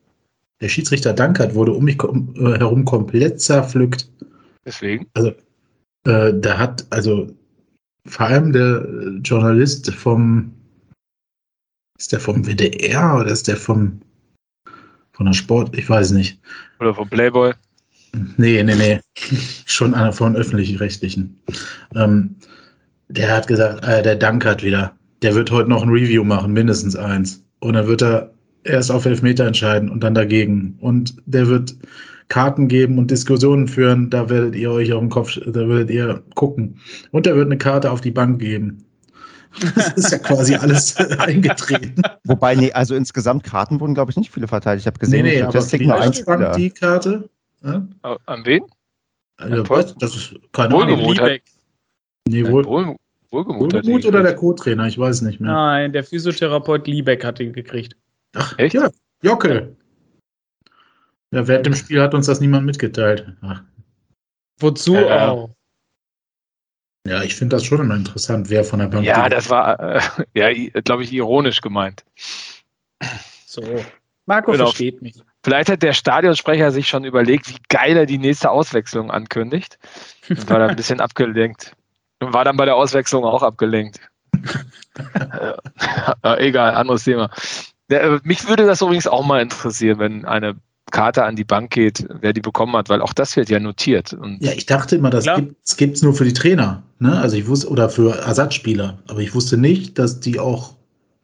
[0.60, 4.10] Der Schiedsrichter Dankert wurde um mich äh, herum komplett zerpflückt.
[4.66, 5.06] Deswegen?
[5.14, 5.32] Also,
[6.04, 7.28] äh, da hat, also
[8.06, 8.86] vor allem der
[9.22, 10.52] Journalist vom,
[11.98, 14.00] ist der vom WDR oder ist der vom
[15.20, 16.40] von der Sport, ich weiß nicht.
[16.80, 17.52] Oder vom Playboy?
[18.38, 19.00] Nee, nee, nee.
[19.66, 21.38] Schon einer von öffentlich-rechtlichen.
[21.94, 22.36] Ähm,
[23.08, 24.94] der hat gesagt, äh, der Dank hat wieder.
[25.20, 27.44] Der wird heute noch ein Review machen, mindestens eins.
[27.58, 28.32] Und dann wird er
[28.64, 30.78] erst auf Elfmeter entscheiden und dann dagegen.
[30.80, 31.76] Und der wird
[32.28, 34.08] Karten geben und Diskussionen führen.
[34.08, 36.76] Da werdet ihr euch auf den Kopf, da werdet ihr gucken.
[37.10, 38.86] Und er wird eine Karte auf die Bank geben.
[39.74, 42.02] Das ist ja quasi alles eingetreten.
[42.24, 44.80] Wobei, nee, also insgesamt Karten wurden, glaube ich, nicht viele verteilt.
[44.80, 46.56] Ich habe gesehen, nee, nee, aber Statistik nur ein Ausbank, Spieler.
[46.56, 47.28] die Karte.
[47.64, 47.86] Ja?
[48.04, 48.62] Äh, An wen?
[49.36, 49.62] Also,
[49.98, 50.74] das ist keine.
[50.74, 51.14] Ahnung.
[52.28, 52.96] Nee, Nein, wohl, Wohl,
[53.30, 54.34] Wohlgemut Wohlgemut oder der.
[54.36, 55.52] Co-Trainer, ich weiß nicht mehr.
[55.52, 57.96] Nein, der Physiotherapeut Liebeck hat ihn gekriegt.
[58.34, 58.74] Ach, Echt?
[58.74, 58.90] ja,
[59.22, 59.76] Jockel.
[61.32, 63.32] Ja, während dem Spiel hat uns das niemand mitgeteilt.
[63.40, 63.62] Ach,
[64.58, 65.30] Wozu Ja.
[65.30, 65.50] auch?
[67.06, 69.04] Ja, ich finde das schon immer interessant, wer von der Bank.
[69.06, 70.00] Ja, das war, äh,
[70.34, 72.04] ja, glaube ich, ironisch gemeint.
[73.46, 73.62] So.
[74.26, 74.66] Marco Genau.
[74.66, 75.16] versteht mich.
[75.42, 79.78] Vielleicht hat der Stadionsprecher sich schon überlegt, wie geil er die nächste Auswechslung ankündigt.
[80.28, 81.74] Und war da ein bisschen abgelenkt.
[82.20, 83.98] Und war dann bei der Auswechslung auch abgelenkt.
[86.22, 87.30] egal, anderes Thema.
[87.88, 90.56] Äh, mich würde das übrigens auch mal interessieren, wenn eine
[90.90, 94.12] Karte an die Bank geht, wer die bekommen hat, weil auch das wird ja notiert.
[94.12, 95.42] Und Ja, ich dachte immer, das Klar.
[95.76, 97.18] gibt es nur für die Trainer, ne?
[97.18, 98.98] Also ich wusste, oder für Ersatzspieler.
[99.08, 100.74] Aber ich wusste nicht, dass die auch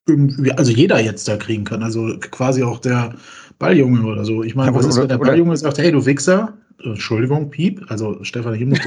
[0.08, 1.82] irgendwie, also jeder jetzt da kriegen kann.
[1.82, 3.14] Also quasi auch der
[3.58, 4.42] Balljunge oder so.
[4.42, 6.52] Ich meine, Ja, was oder- ist, wenn der oder- Balljunge sagt, hey, du Wichser,
[6.82, 8.78] Entschuldigung, Piep, also Stefan, ich muss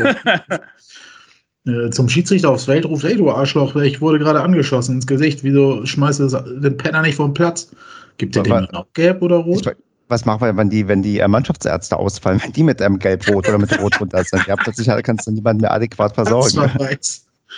[1.91, 5.85] zum Schiedsrichter aufs Feld ruft, hey, du Arschloch, ich wurde gerade angeschossen ins Gesicht, wieso
[5.85, 6.27] schmeißt du
[6.61, 7.71] den Penner nicht vom Platz?
[8.17, 9.65] Gibt er dem Aber- dann auch gelb oder rot?
[9.67, 9.73] Ich-
[10.09, 13.47] Was machen wir, wenn die, wenn die äh, Mannschaftsärzte ausfallen, wenn die mit einem Gelb-Rot
[13.47, 14.45] oder mit Rot runter sind?
[14.47, 16.71] Ja, plötzlich kannst du niemanden mehr adäquat versorgen.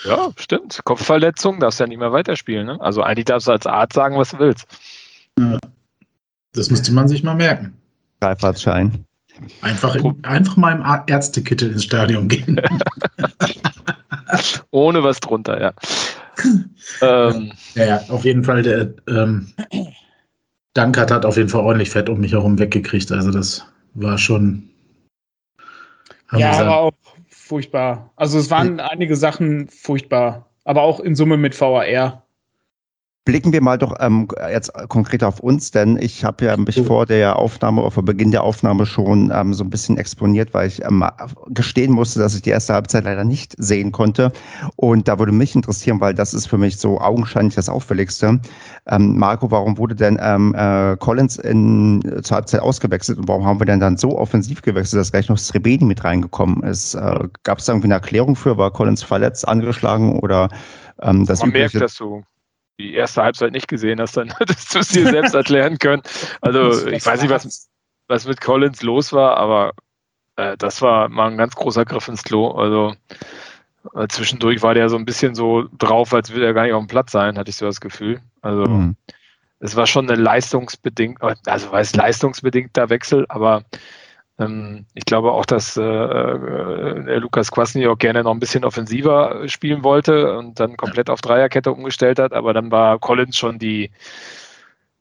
[0.05, 0.81] Ja, stimmt.
[0.83, 2.67] Kopfverletzung, darfst ja nicht mehr weiterspielen.
[2.67, 2.81] Ne?
[2.81, 4.65] Also eigentlich darfst du als Arzt sagen, was du willst.
[6.53, 7.73] Das müsste man sich mal merken.
[8.21, 9.05] Freifahrtschein.
[9.61, 12.61] Einfach, einfach mal im Ärztekittel ins Stadion gehen.
[14.71, 15.73] Ohne was drunter, ja.
[17.01, 19.53] ähm, ja, ja, auf jeden Fall, der ähm,
[20.73, 23.11] Dankert hat auf jeden Fall ordentlich Fett um mich herum weggekriegt.
[23.11, 24.69] Also das war schon.
[26.33, 26.93] Ja, aber auch
[27.27, 28.11] furchtbar.
[28.15, 30.47] Also es waren einige Sachen furchtbar.
[30.63, 32.25] Aber auch in Summe mit VAR.
[33.23, 36.83] Blicken wir mal doch ähm, jetzt konkret auf uns, denn ich habe ja mich Oh.
[36.83, 40.67] vor der Aufnahme, oder vor Beginn der Aufnahme schon ähm, so ein bisschen exponiert, weil
[40.67, 41.03] ich ähm,
[41.49, 44.31] gestehen musste, dass ich die erste Halbzeit leider nicht sehen konnte.
[44.75, 48.39] Und da würde mich interessieren, weil das ist für mich so augenscheinlich das Auffälligste.
[48.87, 53.59] Ähm, Marco, warum wurde denn ähm, äh, Collins in, zur Halbzeit ausgewechselt und warum haben
[53.59, 56.95] wir denn dann so offensiv gewechselt, dass gleich noch Srebeni mit reingekommen ist?
[56.95, 58.57] Äh, Gab es da irgendwie eine Erklärung für?
[58.57, 60.49] War Collins verletzt, angeschlagen oder
[61.01, 61.79] ähm, das man merkt, übliche?
[61.79, 62.23] dass du
[62.81, 66.01] die erste Halbzeit nicht gesehen hast, dann hättest du es dir selbst erklären können.
[66.41, 67.69] Also ich weiß nicht, was,
[68.07, 69.73] was mit Collins los war, aber
[70.35, 72.51] äh, das war mal ein ganz großer Griff ins Klo.
[72.51, 72.93] Also
[73.95, 76.83] äh, zwischendurch war der so ein bisschen so drauf, als würde er gar nicht auf
[76.83, 78.21] dem Platz sein, hatte ich so das Gefühl.
[78.41, 78.95] Also Hm.
[79.59, 83.63] es war schon eine leistungsbedingt, also war es leistungsbedingter Wechsel, aber
[84.93, 89.47] ich glaube auch, dass äh, äh, der Lukas Kwasny auch gerne noch ein bisschen offensiver
[89.47, 93.91] spielen wollte und dann komplett auf Dreierkette umgestellt hat, aber dann war Collins schon die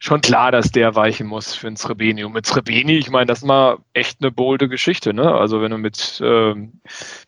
[0.00, 2.24] schon klar, dass der weichen muss für ein Srebeni.
[2.24, 5.31] Und mit Srebeni, ich meine, das ist mal echt eine bolde Geschichte, ne?
[5.31, 6.81] Also wenn du mit, ähm,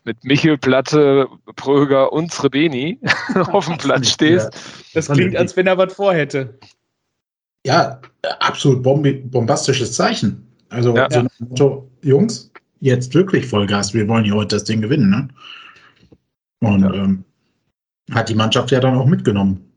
[0.03, 2.99] mit Michel, Platte, Pröger und Srebeni
[3.51, 4.49] auf dem Platz stehst,
[4.93, 6.57] Das klingt, als wenn er was vorhätte.
[7.65, 8.01] Ja,
[8.39, 10.52] absolut bombastisches Zeichen.
[10.73, 11.07] Also Ja.
[11.09, 15.09] so nach dem Motto, Jungs, jetzt wirklich Vollgas, wir wollen hier heute das Ding gewinnen.
[15.09, 15.27] Ne?
[16.61, 16.93] Und Ja.
[16.93, 17.23] ähm,
[18.11, 19.69] hat die Mannschaft ja dann auch mitgenommen.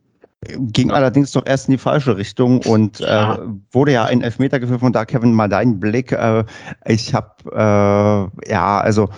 [0.59, 3.35] Ging allerdings doch erst in die falsche Richtung und Ja.
[3.35, 3.39] äh,
[3.73, 4.81] wurde ja ein Elfmeter geführt.
[4.81, 6.13] Von da, Kevin, mal deinen Blick.
[6.13, 6.45] Äh,
[6.87, 9.09] ich habe, äh, ja, also.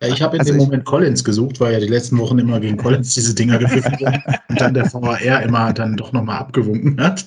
[0.00, 2.58] Ja, ich habe in Also dem Moment Collins gesucht, weil ja die letzten Wochen immer
[2.60, 7.00] gegen Collins diese Dinger gepfiffen wurden und dann der VAR immer dann doch nochmal abgewunken
[7.00, 7.26] hat.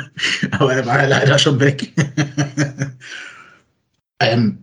[0.52, 1.92] Aber er war ja leider schon weg.
[4.20, 4.58] ähm,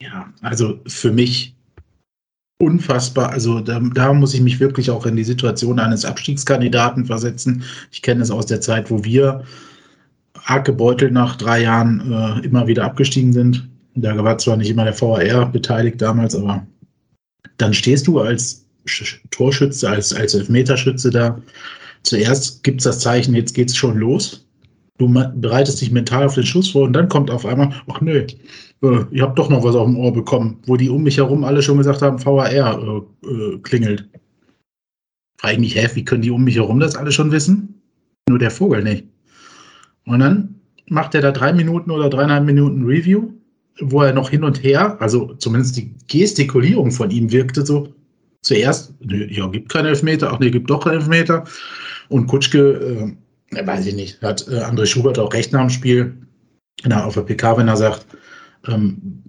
[0.00, 1.54] ja, also für mich
[2.58, 3.30] unfassbar.
[3.30, 7.64] Also da, da muss ich mich wirklich auch in die Situation eines Abstiegskandidaten versetzen.
[7.92, 9.44] Ich kenne es aus der Zeit, wo wir
[10.44, 13.68] arg gebeutelt nach drei Jahren äh, immer wieder abgestiegen sind.
[13.98, 16.66] Da war zwar nicht immer der VAR beteiligt damals, aber
[17.56, 21.40] dann stehst du als Sch- Torschütze, als, als Elfmeterschütze da.
[22.02, 24.46] Zuerst gibt es das Zeichen, jetzt geht's schon los.
[24.98, 28.26] Du bereitest dich mental auf den Schuss vor und dann kommt auf einmal, ach nö,
[28.82, 31.44] äh, ihr habt doch noch was auf dem Ohr bekommen, wo die um mich herum
[31.44, 34.08] alle schon gesagt haben, VAR äh, äh, klingelt.
[35.38, 37.80] Frage ich mich, hä, wie können die um mich herum das alle schon wissen?
[38.28, 39.06] Nur der Vogel nicht.
[40.06, 40.54] Und dann
[40.88, 43.32] macht er da drei Minuten oder dreieinhalb Minuten Review,
[43.80, 47.92] wo er noch hin und her, also zumindest die Gestikulierung von ihm wirkte so,
[48.42, 51.44] zuerst, nö, ja, gibt keine Elfmeter, ach nee, gibt doch Elfmeter.
[52.08, 53.16] Und Kutschke,
[53.50, 56.16] äh, weiß ich nicht, hat äh, André Schubert auch recht nach dem Spiel,
[56.84, 58.06] na, auf der PK, wenn er sagt,
[58.68, 59.22] ähm,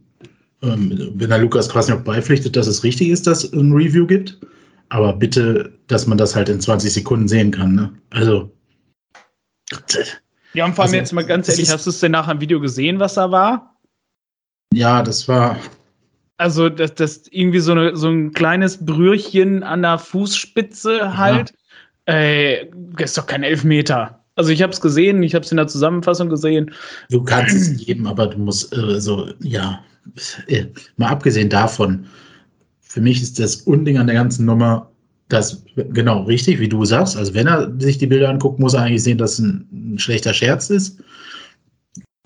[0.62, 4.06] ähm, wenn er Lukas quasi noch beipflichtet, dass es richtig ist, dass es ein Review
[4.06, 4.40] gibt.
[4.90, 7.76] Aber bitte, dass man das halt in 20 Sekunden sehen kann.
[7.76, 7.94] Ne?
[8.10, 8.50] Also.
[10.54, 12.42] Ja, und vor allem Also, jetzt mal ganz ehrlich, hast du es denn nachher im
[12.42, 13.77] Video gesehen, was da war?
[14.74, 15.58] Ja, das war.
[16.38, 21.54] Also, das, das irgendwie so, eine, so ein kleines Brührchen an der Fußspitze halt.
[22.06, 24.24] Ey, das ist doch kein Elfmeter.
[24.36, 26.72] Also, ich habe es gesehen, ich habe es in der Zusammenfassung gesehen.
[27.10, 29.84] Du kannst es geben, aber du musst äh, so, ja,
[30.48, 30.66] äh,
[30.98, 32.06] mal abgesehen davon,
[32.82, 34.92] für mich ist das Unding an der ganzen Nummer,
[35.30, 37.18] das genau richtig, wie du sagst.
[37.18, 40.00] Also, wenn er sich die Bilder anguckt, muss er eigentlich sehen, dass es ein, ein
[40.00, 41.00] schlechter Scherz ist.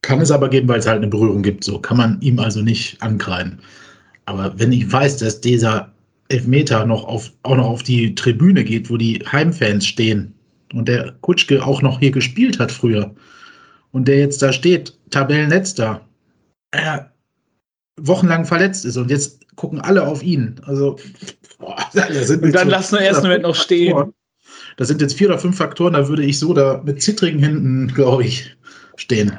[0.01, 1.63] Kann es aber geben, weil es halt eine Berührung gibt.
[1.63, 3.59] So kann man ihm also nicht ankreiden.
[4.25, 5.91] Aber wenn ich weiß, dass dieser
[6.29, 10.33] Elfmeter noch auf, auch noch auf die Tribüne geht, wo die Heimfans stehen
[10.73, 13.13] und der Kutschke auch noch hier gespielt hat früher
[13.91, 16.01] und der jetzt da steht, Tabellenletzter,
[16.71, 17.11] er
[17.99, 20.55] wochenlang verletzt ist und jetzt gucken alle auf ihn.
[20.65, 20.97] Also,
[21.59, 24.13] boah, da sind Und dann so lassen wir erst fünf noch stehen.
[24.77, 27.87] Das sind jetzt vier oder fünf Faktoren, da würde ich so da mit zittrigen Händen,
[27.93, 28.55] glaube ich,
[28.95, 29.37] stehen.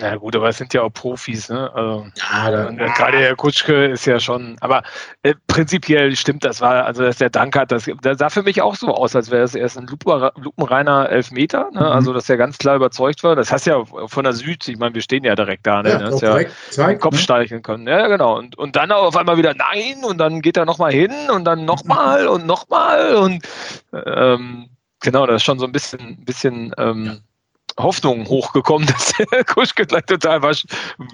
[0.00, 1.70] Na gut, aber es sind ja auch Profis, ne?
[1.72, 4.82] Also, Ja, da, und, äh, gerade der Kutschke ist ja schon, aber
[5.22, 8.60] äh, prinzipiell stimmt das war, also dass der Dank hat, das, das sah für mich
[8.62, 11.80] auch so aus, als wäre es erst ein lupenreiner Elfmeter, ne?
[11.80, 11.86] Mhm.
[11.86, 13.36] also dass er ganz klar überzeugt war.
[13.36, 15.90] Das hast du ja von der Süd, ich meine, wir stehen ja direkt da, ne?
[15.90, 17.20] ja, das ja direkt zeigt, Kopf ne?
[17.20, 17.86] streicheln können.
[17.86, 18.36] Ja, genau.
[18.38, 21.64] Und, und dann auf einmal wieder nein und dann geht er nochmal hin und dann
[21.64, 23.44] nochmal und nochmal und
[23.92, 24.68] ähm,
[25.00, 27.20] genau, da ist schon so ein bisschen, bisschen ähm,
[27.78, 30.64] Hoffnung hochgekommen, dass der Kuschke gleich total wasch,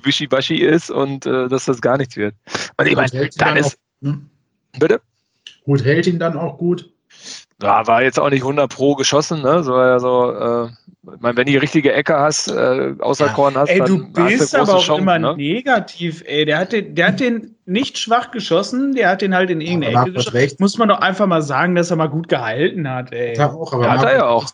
[0.03, 2.35] wischiwaschi ist und äh, dass das gar nichts wird.
[2.77, 4.20] Und ich meine, Hut hält ihn dann ist, auch, ne?
[4.79, 5.01] bitte?
[5.66, 6.88] Hut hält ihn dann auch gut.
[7.62, 9.62] Ja, war jetzt auch nicht 100 pro geschossen, ne?
[9.62, 10.66] So, ja, so, äh,
[11.14, 13.33] ich meine, wenn du die richtige Ecke hast, äh, außer Ja.
[13.33, 15.37] Korn hast, Ey, du dann hast bist du große aber auch Chancen, immer ne?
[15.37, 16.44] negativ, ey.
[16.44, 20.01] Der hat, den, der hat den nicht schwach geschossen, der hat den halt in irgendeine
[20.01, 20.37] Ecke geschossen.
[20.37, 20.61] recht.
[20.61, 23.37] Muss man doch einfach mal sagen, dass er mal gut gehalten hat, ey.
[23.37, 24.46] Hat er auch, aber Ja, hat er ja auch.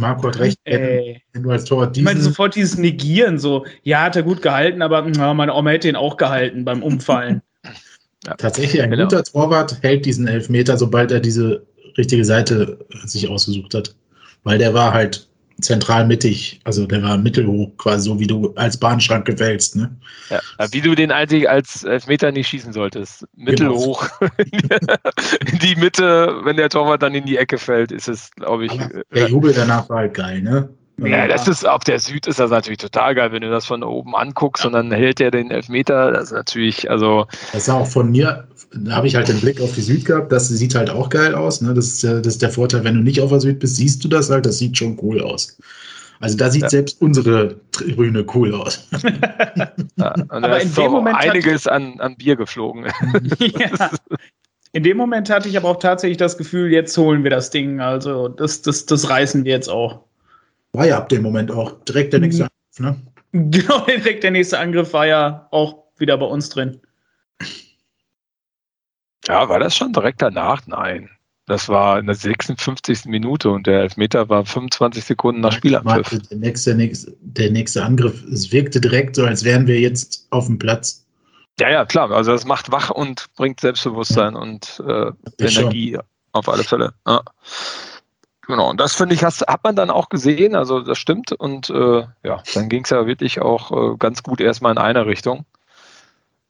[0.00, 0.58] Marco hat recht.
[0.64, 1.22] Wenn, ey.
[1.32, 4.42] wenn du als Torwart Ich meine, diesen, sofort dieses Negieren, so, ja, hat er gut
[4.42, 7.42] gehalten, aber ja, meine Oma hätte ihn auch gehalten beim Umfallen.
[8.38, 9.04] tatsächlich ein Genau.
[9.04, 13.94] guter Torwart hält diesen Elfmeter, sobald er diese richtige Seite sich ausgesucht hat.
[14.42, 15.28] Weil der war halt
[15.62, 19.76] zentral mittig, also der war mittelhoch, quasi so wie du als Bahnschranke fällst.
[19.76, 19.96] Ne?
[20.28, 20.40] Ja,
[20.72, 23.26] wie du den eigentlich als Elfmeter nicht schießen solltest.
[23.36, 24.08] Mittelhoch.
[24.40, 28.72] in die Mitte, wenn der Torwart dann in die Ecke fällt, ist es, glaube ich.
[28.72, 30.68] Aber äh, der Jubel danach war halt geil, ne?
[31.08, 33.82] Ja, das ist auf der Süd ist das natürlich total geil, wenn du das von
[33.82, 36.12] oben anguckst und dann hält er den Elfmeter.
[36.12, 39.60] Das ist natürlich, also Das sah auch von mir, da habe ich halt den Blick
[39.60, 41.60] auf die Süd gehabt, das sieht halt auch geil aus.
[41.60, 41.74] Ne?
[41.74, 44.04] Das, ist, der- das ist der Vorteil, wenn du nicht auf der Süd bist, siehst
[44.04, 45.58] du das halt, das sieht schon cool aus.
[46.20, 46.68] Also da sieht Ja.
[46.68, 48.86] selbst unsere Tribüne cool aus.
[49.96, 52.86] ja, und Aber da in ist dem Moment hat- einiges an, an Bier geflogen.
[53.38, 53.90] ja.
[54.72, 57.80] In dem Moment hatte ich aber auch tatsächlich das Gefühl, jetzt holen wir das Ding.
[57.80, 60.04] Also, das, das, das reißen wir jetzt auch.
[60.72, 63.00] War ja ab dem Moment auch direkt der nächste Angriff, ne?
[63.32, 66.80] Genau, direkt der nächste Angriff war ja auch wieder bei uns drin.
[69.26, 70.66] Ja, war das schon direkt danach?
[70.66, 71.10] Nein.
[71.46, 73.06] Das war in der 56.
[73.06, 76.12] Minute und der Elfmeter war 25 Sekunden nach Spielanpfiff.
[76.12, 80.46] Warte, Der nächste, der nächste Angriff, es wirkte direkt so, als wären wir jetzt auf
[80.46, 81.04] dem Platz.
[81.58, 82.10] Ja, ja, klar.
[82.12, 85.64] Also das macht wach und bringt Selbstbewusstsein und äh, Das schon.
[85.64, 85.98] Energie
[86.32, 86.94] auf alle Fälle.
[87.06, 87.22] Ja.
[88.50, 91.30] Genau, und das finde ich, hast, hat man dann auch gesehen, also das stimmt.
[91.30, 95.06] Und äh, ja, dann ging es ja wirklich auch äh, ganz gut erstmal in eine
[95.06, 95.44] Richtung.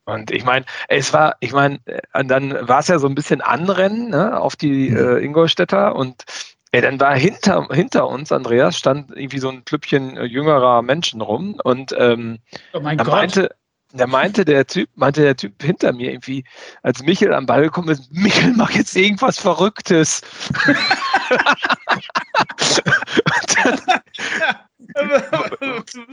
[0.05, 3.41] Und ich meine, es war, ich meine, äh, dann war es ja so ein bisschen
[3.41, 4.97] Anrennen ne, auf die Mhm.
[4.97, 6.23] äh, Ingolstädter und
[6.71, 11.21] äh, dann war hinter, hinter uns, Andreas, stand irgendwie so ein Klüppchen äh, jüngerer Menschen
[11.21, 12.39] rum und ähm,
[12.73, 13.07] Oh mein Gott.
[13.09, 13.51] meinte,
[13.93, 16.43] da meinte der Typ, meinte der Typ hinter mir irgendwie,
[16.83, 20.21] als Michel am Ball gekommen ist, Michel, mach jetzt irgendwas Verrücktes.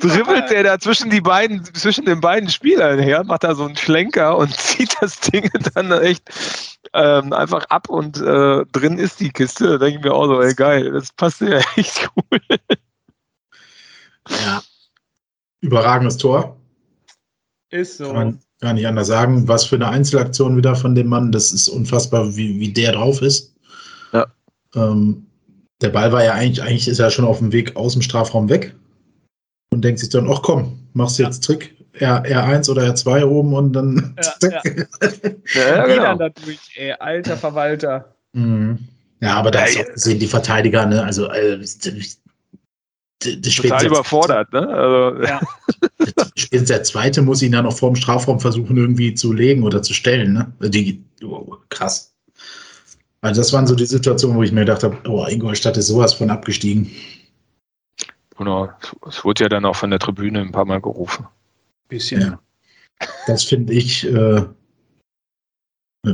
[0.00, 3.76] Dribbelt der da zwischen die beiden, zwischen den beiden Spielern her, macht da so einen
[3.76, 6.28] Schlenker und zieht das Ding dann echt
[6.94, 9.70] ähm, einfach ab und äh, drin ist die Kiste.
[9.70, 12.40] Da denke ich mir auch so, ey geil, das passt ja echt cool.
[14.28, 14.62] Ja.
[15.60, 16.57] Überragendes Tor.
[17.70, 18.06] Ist so.
[18.06, 19.46] Kann man gar nicht anders sagen.
[19.48, 21.32] Was für eine Einzelaktion wieder von dem Mann.
[21.32, 23.54] Das ist unfassbar, wie, wie der drauf ist.
[24.12, 24.26] Ja.
[24.74, 25.26] Ähm,
[25.80, 28.48] der Ball war ja eigentlich, eigentlich ist er schon auf dem Weg aus dem Strafraum
[28.48, 28.74] weg
[29.70, 33.54] und denkt sich dann, ach komm, machst du jetzt Trick R, R1 oder R2 oben
[33.54, 34.16] und dann.
[34.42, 34.62] Ja, ja.
[35.54, 36.28] Ja, genau.
[36.44, 38.14] durch, ey, alter Verwalter.
[38.32, 38.78] Mhm.
[39.20, 41.02] Ja, aber da Ja, gesehen, die Verteidiger, ne?
[41.02, 41.78] Also, äh, das
[43.56, 44.68] Total überfordert, ne?
[44.68, 45.40] Also, Ja.
[46.52, 50.32] Der zweite muss ihn dann noch vorm Strafraum versuchen, irgendwie zu legen oder zu stellen.
[50.32, 50.70] Ne?
[50.70, 52.14] Die, oh, krass.
[53.20, 56.14] Also das waren so die Situationen, wo ich mir gedacht habe, oh, Ingolstadt ist sowas
[56.14, 56.90] von abgestiegen.
[58.36, 58.68] Genau.
[59.08, 61.26] Es wurde ja dann auch von der Tribüne ein paar Mal gerufen.
[61.88, 62.20] Bisschen.
[62.20, 62.40] Ja.
[63.26, 64.44] Das finde ich, äh,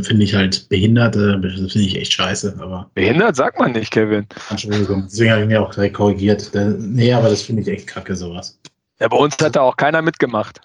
[0.03, 1.17] finde ich halt behindert.
[1.17, 2.57] Äh, das finde ich echt scheiße.
[2.59, 4.27] Aber Behindert sagt man nicht, Kevin.
[4.49, 6.55] Entschuldigung, deswegen habe ich mir auch direkt korrigiert.
[6.55, 8.59] Da, nee, aber das finde ich echt kacke, sowas.
[9.01, 10.61] Ja, bei uns hat da auch keiner mitgemacht.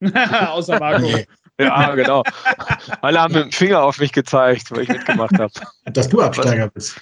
[0.48, 1.02] Außer Marco.
[1.02, 1.26] Nee,
[1.60, 2.22] Ja, genau.
[3.02, 5.52] Alle haben mit dem Finger auf mich gezeigt, weil ich mitgemacht habe.
[5.92, 6.98] dass du Absteiger bist.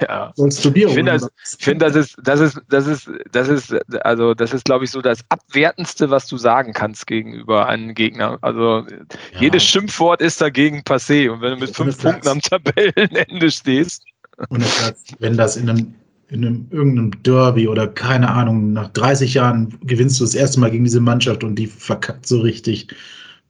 [0.00, 0.32] Ja.
[0.34, 1.28] Sollst du Bier Ich finde, das,
[1.58, 3.74] ich finde, das ist, das ist, das ist, das ist,
[4.06, 8.38] also das ist, glaube ich, so das Abwertendste, was du sagen kannst gegenüber einem Gegner.
[8.40, 9.40] Also Ja.
[9.40, 11.28] jedes Schimpfwort ist dagegen passé.
[11.28, 12.40] Und wenn du mit fünf Punkten am.
[12.40, 14.04] Tabellenende stehst,
[14.48, 15.94] Und das, wenn das in einem,
[16.30, 20.70] in einem irgendeinem Derby oder keine Ahnung, nach 30 Jahren gewinnst du das erste Mal
[20.70, 22.88] gegen diese Mannschaft und die verkackt so richtig.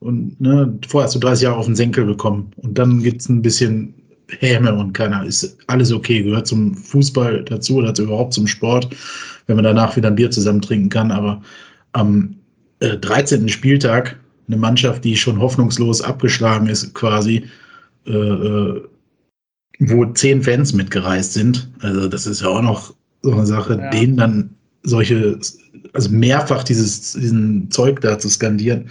[0.00, 2.52] Und ne, vorher hast du 30 Jahre auf den Senkel bekommen.
[2.56, 3.94] Und dann gibt es ein bisschen
[4.38, 8.88] Häme und keiner ist alles okay, gehört zum Fußball dazu oder überhaupt zum Sport,
[9.46, 11.10] wenn man danach wieder ein Bier zusammen trinken kann.
[11.10, 11.42] Aber
[11.92, 12.36] am
[12.80, 13.48] äh, 13.
[13.48, 17.44] Spieltag eine Mannschaft, die schon hoffnungslos abgeschlagen ist, quasi,
[18.06, 18.82] äh, äh,
[19.78, 21.70] wo zehn Fans mitgereist sind.
[21.80, 23.90] Also das ist ja auch noch so eine Sache, Ja.
[23.90, 25.38] denen dann solche,
[25.92, 28.88] also mehrfach dieses, diesen Zeug da zu skandieren,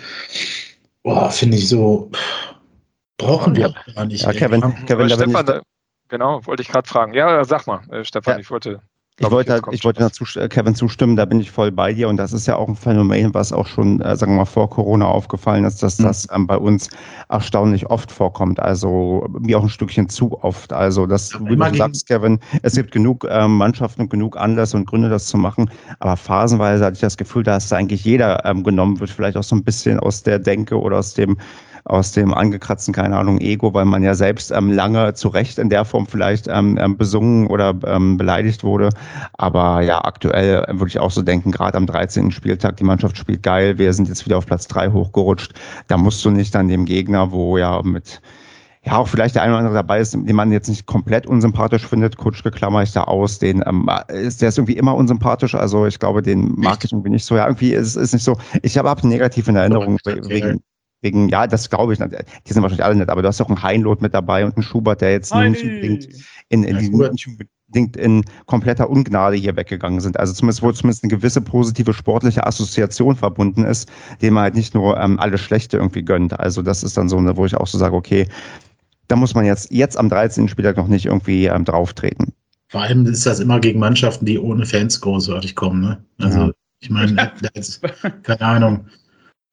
[1.03, 2.11] boah, finde ich so,
[3.17, 4.23] brauchen wir gar nicht.
[4.23, 4.33] Ja.
[4.33, 5.61] Kevin, Kevin, bin Stefan,
[6.09, 7.13] genau, wollte ich gerade fragen.
[7.13, 8.39] Ja, sag mal, äh, Stefan, Ja.
[8.39, 8.81] ich wollte.
[9.17, 11.91] Ich glaub wollte, halt- ich wollte dazu, äh, Kevin zustimmen, da bin ich voll bei
[11.91, 12.07] dir.
[12.07, 14.69] Und das ist ja auch ein Phänomen, was auch schon, äh, sagen wir mal, vor
[14.69, 16.03] Corona aufgefallen ist, dass Mhm.
[16.03, 16.89] das ähm, bei uns
[17.27, 20.71] erstaunlich oft vorkommt, also mir auch ein Stückchen zu oft.
[20.71, 24.77] Also das, Aber wie du sagst, Kevin, es gibt genug ähm, Mannschaften und genug Anlässe
[24.77, 28.45] und Gründe, das zu machen, aber phasenweise hatte ich das Gefühl, dass da eigentlich jeder
[28.45, 31.37] ähm, genommen wird, vielleicht auch so ein bisschen aus der Denke oder aus dem
[31.87, 35.69] aus dem angekratzten, keine Ahnung, Ego, weil man ja selbst ähm, lange zu Recht in
[35.69, 38.89] der Form vielleicht ähm, ähm, besungen oder ähm, beleidigt wurde.
[39.33, 42.31] Aber ja, aktuell äh, würde ich auch so denken, gerade am 13.
[42.31, 45.53] Spieltag, die Mannschaft spielt geil, wir sind jetzt wieder auf Platz drei hochgerutscht.
[45.87, 48.21] Da musst du nicht dann dem Gegner, wo ja mit
[48.87, 51.85] ja, auch vielleicht der eine oder andere dabei ist, den man jetzt nicht komplett unsympathisch
[51.85, 52.15] findet.
[52.15, 53.37] Kutschke klammer ich da aus.
[53.37, 55.55] Den ähm, ist, der ist irgendwie immer unsympathisch.
[55.55, 57.35] Also ich glaube, den mag ich irgendwie nicht so.
[57.35, 58.37] Ja, irgendwie ist es nicht so.
[58.61, 60.61] Ich habe ab negativ in Erinnerung wegen,
[61.01, 61.99] wegen, ja, das glaube ich.
[61.99, 64.63] Die sind wahrscheinlich alle nicht, aber du hast auch einen Heinloth mit dabei und einen
[64.63, 66.07] Schubert, der jetzt nicht unbedingt
[66.49, 67.09] in, in, Ja,
[67.67, 70.19] unbedingt in kompletter Ungnade hier weggegangen sind.
[70.19, 73.89] Also zumindest, wo zumindest eine gewisse positive sportliche Assoziation verbunden ist,
[74.21, 76.39] dem man halt nicht nur ähm, alles Schlechte irgendwie gönnt.
[76.39, 78.27] Also das ist dann so eine, wo ich auch so sage, okay,
[79.07, 80.47] da muss man jetzt, jetzt am 13.
[80.49, 82.33] Spieltag noch nicht irgendwie ähm, drauftreten.
[82.69, 85.81] Vor allem ist das immer gegen Mannschaften, die ohne Fans großartig kommen.
[85.81, 86.03] Ne?
[86.19, 86.51] Also Ja.
[86.79, 87.81] ich meine, da ist,
[88.23, 88.87] keine Ahnung,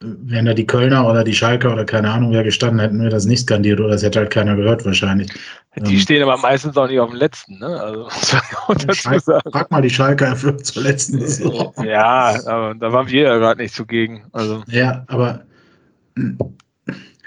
[0.01, 3.25] wären da die Kölner oder die Schalker oder keine Ahnung, wer gestanden, hätten wir das
[3.25, 5.33] nicht skandiert oder es hätte halt keiner gehört wahrscheinlich.
[5.77, 7.81] Die Ähm, stehen aber meistens auch nicht auf dem letzten, ne?
[7.81, 8.09] Also
[9.51, 11.73] frag mal die Schalker für zur letzten Saison.
[11.85, 14.25] Ja, aber da waren wir ja gerade nicht zugegen.
[14.33, 15.45] Also Ja, aber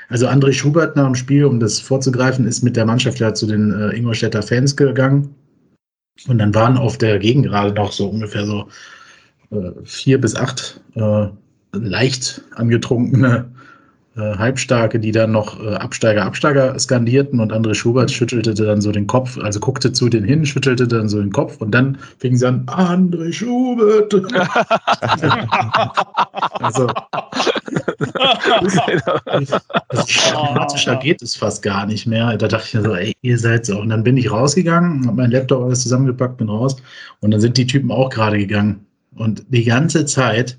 [0.09, 3.45] also André Schubert nach dem Spiel, um das vorzugreifen, ist mit der Mannschaft ja zu
[3.45, 5.36] den äh, Ingolstädter Fans gegangen.
[6.28, 8.68] Und dann waren auf der Gegengrade noch so ungefähr so
[9.51, 11.28] äh, vier bis acht äh,
[11.74, 13.45] leicht angetrunkene
[14.18, 18.91] äh, Halbstarke, die dann noch äh, Absteiger, Absteiger skandierten und André Schubert schüttelte dann so
[18.91, 22.36] den Kopf, also guckte zu denen hin, schüttelte dann so den Kopf und dann fing
[22.36, 24.15] sie an, André Schubert.
[26.59, 26.88] also,
[30.32, 32.36] dramatischer geht es fast gar nicht mehr.
[32.38, 33.80] Da dachte ich mir so, ey, ihr seid so.
[33.80, 36.76] Und dann bin ich rausgegangen, habe meinen Laptop alles zusammengepackt, bin raus.
[37.20, 38.88] Und dann sind die Typen auch gerade gegangen.
[39.15, 40.57] Und die ganze Zeit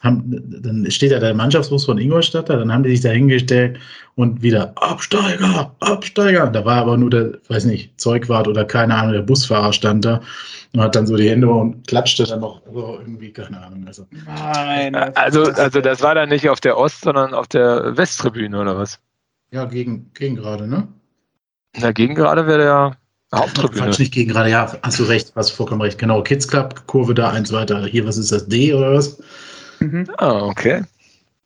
[0.00, 3.78] haben, dann steht da der Mannschaftsbus von Ingolstadt da, dann haben die sich da hingestellt
[4.16, 6.46] und wieder Absteiger, Absteiger.
[6.48, 10.20] Da war aber nur der, weiß nicht, Zeugwart oder keine Ahnung, der Busfahrer stand da
[10.72, 13.84] und hat dann so die Hände und klatschte dann noch so irgendwie, keine Ahnung.
[13.86, 18.58] Also, Meine Also, also das war dann nicht auf der Ost, sondern auf der Westtribüne
[18.58, 18.98] oder was?
[19.52, 20.88] ja, gegen, gegen gerade, ne?
[21.80, 22.96] Dagegen gerade wäre der
[23.34, 23.82] Haupttribüne.
[23.82, 25.98] Falsch, nicht gegen gerade, ja, hast du recht, hast vollkommen recht.
[25.98, 27.84] Genau, Kids Club, Kurve da, eins weiter.
[27.86, 29.22] Hier, was ist das, D oder was?
[29.80, 30.06] Mhm.
[30.18, 30.82] Ah, okay.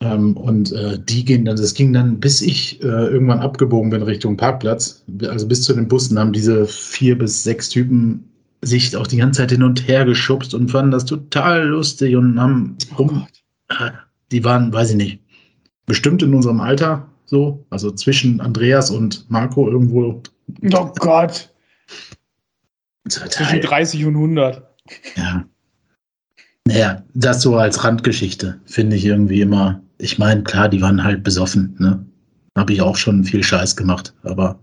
[0.00, 4.02] Ähm, und äh, die gehen dann, das ging dann, bis ich äh, irgendwann abgebogen bin
[4.02, 8.28] Richtung Parkplatz, also bis zu den Bussen, haben diese vier bis sechs Typen
[8.60, 12.40] sich auch die ganze Zeit hin und her geschubst und fanden das total lustig und
[12.40, 13.26] haben rum.
[13.68, 13.90] Äh,
[14.32, 15.20] die waren, weiß ich nicht,
[15.86, 20.22] bestimmt in unserem Alter so, also zwischen Andreas und Marco irgendwo.
[20.72, 21.50] Oh Gott.
[23.08, 23.30] Total.
[23.30, 24.62] Zwischen 30 und 100.
[25.16, 25.44] Ja.
[26.66, 29.80] Naja, das so als Randgeschichte finde ich irgendwie immer.
[29.98, 32.04] Ich meine, klar, die waren halt besoffen, ne?
[32.56, 34.58] Habe ich auch schon viel Scheiß gemacht, aber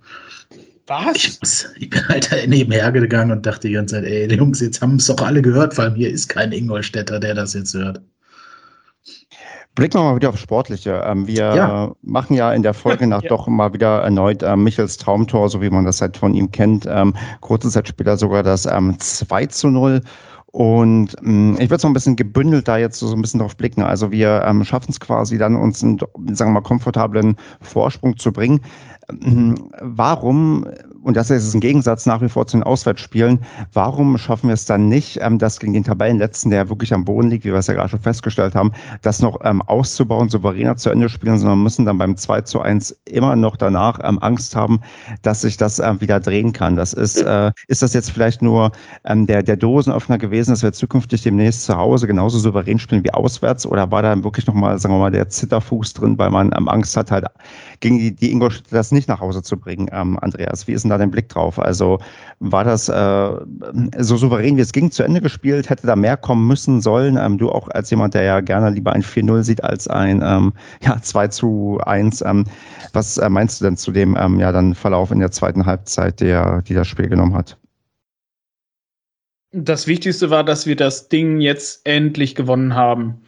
[0.88, 1.16] Was?
[1.16, 4.82] Ich, muss, ich bin halt nebenher gegangen und dachte die ganze Zeit, ey, Jungs, jetzt
[4.82, 8.02] haben es doch alle gehört, vor allem hier ist kein Ingolstädter, der das jetzt hört.
[9.76, 11.02] Blicken wir mal wieder auf Sportliche.
[11.06, 11.96] Ähm, wir ja.
[12.02, 13.30] machen ja in der Folge nach ja.
[13.30, 16.86] doch mal wieder erneut ähm, Michels Traumtor, so wie man das halt von ihm kennt.
[16.90, 20.02] Ähm, kurze Zeit später sogar das 2 zu 0.
[20.52, 23.84] Und ähm, ich würde so ein bisschen gebündelt da jetzt so ein bisschen drauf blicken.
[23.84, 28.34] Also wir ähm, schaffen es quasi dann, uns einen, sagen wir mal, komfortablen Vorsprung zu
[28.34, 28.62] bringen.
[29.10, 30.66] Ähm, warum
[31.04, 33.40] und das ist ein Gegensatz nach wie vor zu den Auswärtsspielen.
[33.74, 37.30] Warum schaffen wir es dann nicht, ähm, das gegen den Tabellenletzten, der wirklich am Boden
[37.30, 38.72] liegt, wie wir es ja gerade schon festgestellt haben,
[39.02, 42.96] das noch ähm, auszubauen, souveräner zu Ende spielen, sondern müssen dann beim 2 zu 1
[43.06, 44.82] immer noch danach ähm, Angst haben,
[45.24, 46.76] dass sich das wieder drehen kann.
[46.76, 48.72] Das ist, äh, ist das jetzt vielleicht nur
[49.08, 53.66] der, der Dosenöffner gewesen, dass wir zukünftig demnächst zu Hause genauso souverän spielen wie auswärts
[53.66, 57.10] oder war da wirklich nochmal, sagen wir mal, der Zitterfuß drin, weil man Angst hat,
[57.10, 57.26] halt
[57.80, 60.68] gegen die, die Ingolstadt das nicht nach Hause zu bringen, Andreas?
[60.68, 61.58] Wie ist denn da dein Blick drauf?
[61.58, 62.00] Also
[62.40, 63.32] war das äh,
[64.00, 65.70] so souverän, wie es ging, zu Ende gespielt?
[65.70, 67.18] Hätte da mehr kommen müssen sollen?
[67.18, 70.54] Ähm, du auch als jemand, der ja gerne lieber ein 4-0 sieht als ein ähm,
[70.82, 72.22] ja, 2 zu 1.
[72.22, 72.46] Ähm,
[72.94, 76.20] was äh, meinst du denn zu dem ähm, ja, dann Verlauf in der zweiten Halbzeit,
[76.20, 77.58] der, die das Spiel genommen hat?
[79.54, 83.22] Das Wichtigste war, dass wir das Ding jetzt endlich gewonnen haben.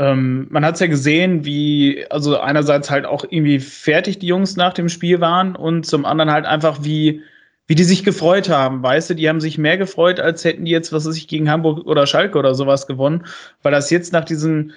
[0.00, 4.56] Ähm, man hat es ja gesehen, wie, also einerseits halt auch irgendwie fertig die Jungs
[4.56, 7.20] nach dem Spiel waren und zum anderen halt einfach wie,
[7.66, 8.82] wie die sich gefreut haben.
[8.82, 11.50] Weißt du, die haben sich mehr gefreut, als hätten die jetzt, was weiß ich, gegen
[11.50, 13.26] Hamburg oder Schalke oder sowas gewonnen,
[13.62, 14.70] weil das jetzt nach diesem,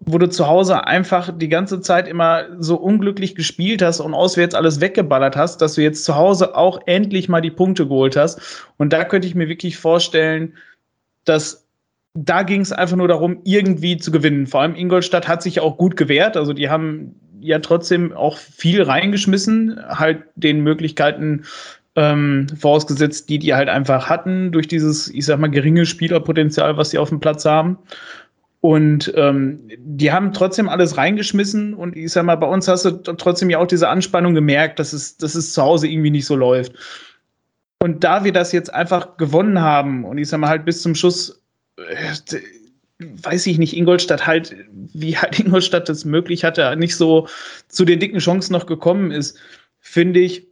[0.00, 4.56] wo du zu Hause einfach die ganze Zeit immer so unglücklich gespielt hast und auswärts
[4.56, 8.66] alles weggeballert hast, dass du jetzt zu Hause auch endlich mal die Punkte geholt hast.
[8.78, 10.54] Und da könnte ich mir wirklich vorstellen,
[11.24, 11.65] dass
[12.16, 14.46] da ging es einfach nur darum, irgendwie zu gewinnen.
[14.46, 16.36] Vor allem Ingolstadt hat sich auch gut gewehrt.
[16.36, 21.44] Also die haben ja trotzdem auch viel reingeschmissen, halt den Möglichkeiten
[21.94, 26.90] ähm, vorausgesetzt, die die halt einfach hatten, durch dieses, ich sag mal, geringe Spielerpotenzial, was
[26.90, 27.78] sie auf dem Platz haben.
[28.60, 32.90] Und ähm, die haben trotzdem alles reingeschmissen und ich sag mal, bei uns hast du
[32.90, 36.34] trotzdem ja auch diese Anspannung gemerkt, dass es, dass es zu Hause irgendwie nicht so
[36.34, 36.72] läuft.
[37.80, 40.94] Und da wir das jetzt einfach gewonnen haben und ich sag mal halt bis zum
[40.94, 41.45] Schuss
[41.76, 42.40] äh,
[42.98, 44.54] weiß ich nicht, Ingolstadt halt,
[44.94, 47.28] wie halt Ingolstadt das möglich hatte, nicht so
[47.68, 49.38] zu den dicken Chancen noch gekommen ist,
[49.80, 50.46] finde ich,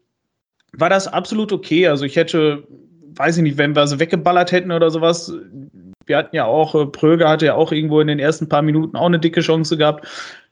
[0.72, 1.88] war das absolut okay.
[1.88, 2.66] Also ich hätte,
[3.14, 5.32] weiß ich nicht, wenn wir so weggeballert hätten oder sowas,
[6.06, 8.96] wir hatten ja auch, äh, Pröger hatte ja auch irgendwo in den ersten paar Minuten
[8.96, 10.06] auch eine dicke Chance gehabt.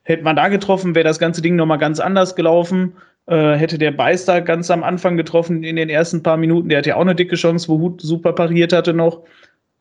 [0.05, 2.95] Hätte man da getroffen, wäre das ganze Ding nochmal ganz anders gelaufen.
[3.27, 6.87] Äh, hätte der Beister ganz am Anfang getroffen in den ersten paar Minuten, der hat
[6.87, 9.23] ja auch eine dicke Chance, wo Hut super pariert hatte noch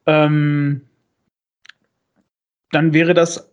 [0.06, 0.82] ähm,
[2.72, 3.52] dann wäre das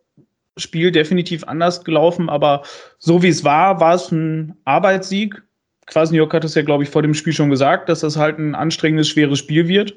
[0.57, 2.29] Spiel definitiv anders gelaufen.
[2.29, 2.63] Aber
[2.99, 5.43] so wie es war, war es ein Arbeitssieg.
[5.87, 8.55] Kwasniok hat es ja, glaube ich, vor dem Spiel schon gesagt, dass das halt ein
[8.55, 9.97] anstrengendes, schweres Spiel wird.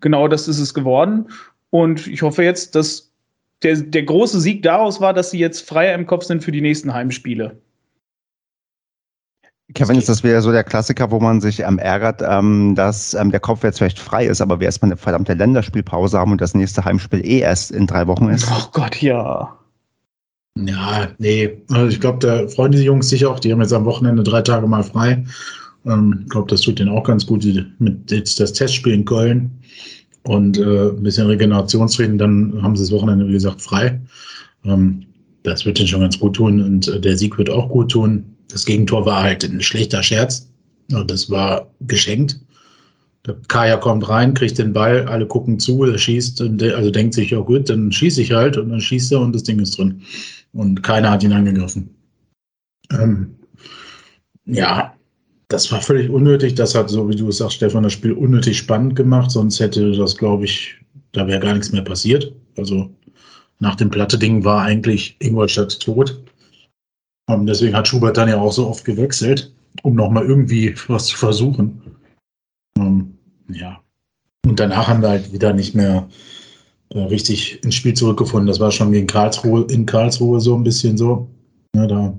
[0.00, 1.28] Genau das ist es geworden.
[1.70, 3.12] Und ich hoffe jetzt, dass
[3.62, 6.60] der, der große Sieg daraus war, dass sie jetzt freier im Kopf sind für die
[6.60, 7.60] nächsten Heimspiele.
[9.74, 13.30] Kevin, ist das wieder so der Klassiker, wo man sich ähm, ärgert, ähm, dass ähm,
[13.30, 16.54] der Kopf jetzt vielleicht frei ist, aber wir erstmal eine verdammte Länderspielpause haben und das
[16.54, 18.48] nächste Heimspiel eh erst in drei Wochen ist?
[18.50, 19.58] Oh Gott, ja.
[20.56, 21.62] Ja, nee.
[21.70, 23.38] Also ich glaube, da freuen die Jungs sich auch.
[23.38, 25.24] Die haben jetzt am Wochenende drei Tage mal frei.
[25.84, 27.46] Ähm, ich glaube, das tut denen auch ganz gut
[27.78, 29.50] mit jetzt das Testspiel in Köln
[30.22, 32.16] und äh, ein bisschen Regenerationstraining.
[32.16, 34.00] Dann haben sie das Wochenende, wie gesagt, frei.
[34.64, 35.04] Ähm,
[35.42, 38.24] das wird denen schon ganz gut tun und äh, der Sieg wird auch gut tun
[38.48, 40.48] das Gegentor war halt ein schlechter Scherz.
[40.88, 42.40] Das war geschenkt.
[43.26, 47.30] Der Kaya kommt rein, kriegt den Ball, alle gucken zu, er schießt, also denkt sich,
[47.30, 50.02] ja gut, dann schieße ich halt und dann schießt er und das Ding ist drin.
[50.52, 51.90] Und keiner hat ihn angegriffen.
[52.90, 53.34] Ähm,
[54.46, 54.94] ja,
[55.48, 56.54] das war völlig unnötig.
[56.54, 59.30] Das hat, so wie du sagst, Stefan, das Spiel unnötig spannend gemacht.
[59.30, 60.76] Sonst hätte das, glaube ich,
[61.12, 62.32] da wäre gar nichts mehr passiert.
[62.56, 62.90] Also
[63.58, 66.22] nach dem Platte-Ding war eigentlich Ingolstadt tot.
[67.28, 69.52] Und deswegen hat Schubert dann ja auch so oft gewechselt,
[69.82, 71.80] um nochmal irgendwie was zu versuchen.
[72.78, 73.18] Ähm,
[73.52, 73.80] ja.
[74.46, 76.08] Und danach haben wir halt wieder nicht mehr
[76.90, 78.46] äh, richtig ins Spiel zurückgefunden.
[78.46, 81.28] Das war schon gegen Karlsruhe, in Karlsruhe so ein bisschen so.
[81.74, 82.18] Ja, da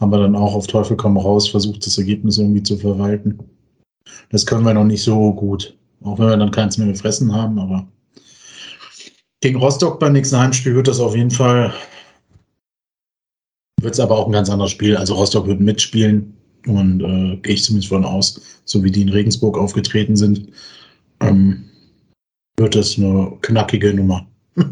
[0.00, 3.38] haben wir dann auch auf Teufel komm raus versucht, das Ergebnis irgendwie zu verwalten.
[4.30, 5.76] Das können wir noch nicht so gut.
[6.02, 7.86] Auch wenn wir dann keins mehr gefressen haben, aber
[9.40, 11.72] gegen Rostock beim nächsten Heimspiel wird das auf jeden Fall
[13.84, 14.96] wird es aber auch ein ganz anderes Spiel.
[14.96, 19.10] Also Rostock wird mitspielen und äh, gehe ich zumindest von aus, so wie die in
[19.10, 20.48] Regensburg aufgetreten sind,
[21.20, 21.64] ähm,
[22.56, 24.26] wird es eine knackige Nummer.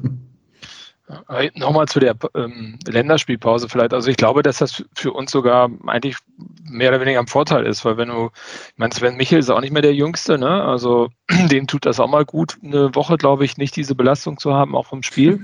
[1.57, 3.93] Nochmal zu der ähm, Länderspielpause vielleicht.
[3.93, 6.17] Also ich glaube, dass das für uns sogar eigentlich
[6.65, 8.31] mehr oder weniger am Vorteil ist, weil wenn du,
[8.69, 10.65] ich meine, Sven Michel ist auch nicht mehr der Jüngste, ne?
[10.65, 11.11] Also
[11.51, 14.75] dem tut das auch mal gut, eine Woche, glaube ich, nicht diese Belastung zu haben,
[14.75, 15.43] auch vom Spiel.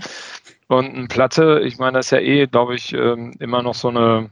[0.69, 3.89] Und ein Platte, ich meine, das ist ja eh, glaube ich, ähm, immer noch so
[3.89, 4.31] eine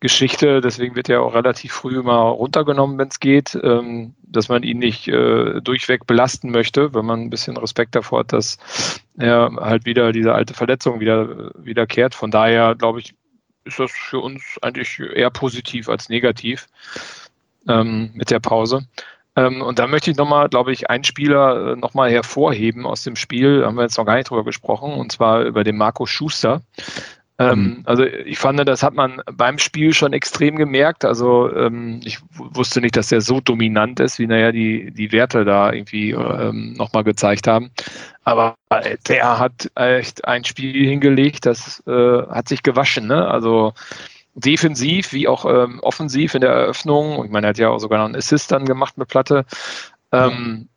[0.00, 4.62] Geschichte, deswegen wird er auch relativ früh mal runtergenommen, wenn es geht, ähm, dass man
[4.62, 8.58] ihn nicht äh, durchweg belasten möchte, wenn man ein bisschen Respekt davor hat, dass
[9.18, 12.14] er halt wieder diese alte Verletzung wieder wiederkehrt.
[12.14, 13.14] Von daher, glaube ich,
[13.64, 16.66] ist das für uns eigentlich eher positiv als negativ
[17.68, 18.86] ähm, mit der Pause.
[19.36, 23.16] Ähm, und da möchte ich nochmal, glaube ich, einen Spieler äh, nochmal hervorheben aus dem
[23.16, 26.62] Spiel, haben wir jetzt noch gar nicht drüber gesprochen, und zwar über den Marco Schuster.
[27.40, 27.82] Ähm, mhm.
[27.86, 31.06] also ich fand, das hat man beim Spiel schon extrem gemerkt.
[31.06, 35.46] Also ähm, ich wusste nicht, dass der so dominant ist, wie naja die, die Werte
[35.46, 37.70] da irgendwie ähm, nochmal gezeigt haben.
[38.24, 43.06] Aber äh, der hat echt ein Spiel hingelegt, das äh, hat sich gewaschen.
[43.06, 43.26] Ne?
[43.26, 43.72] Also
[44.34, 47.24] defensiv wie auch ähm, offensiv in der Eröffnung.
[47.24, 49.44] Ich meine, er hat ja auch sogar noch einen Assist dann gemacht mit Platte.
[50.12, 50.68] Ähm,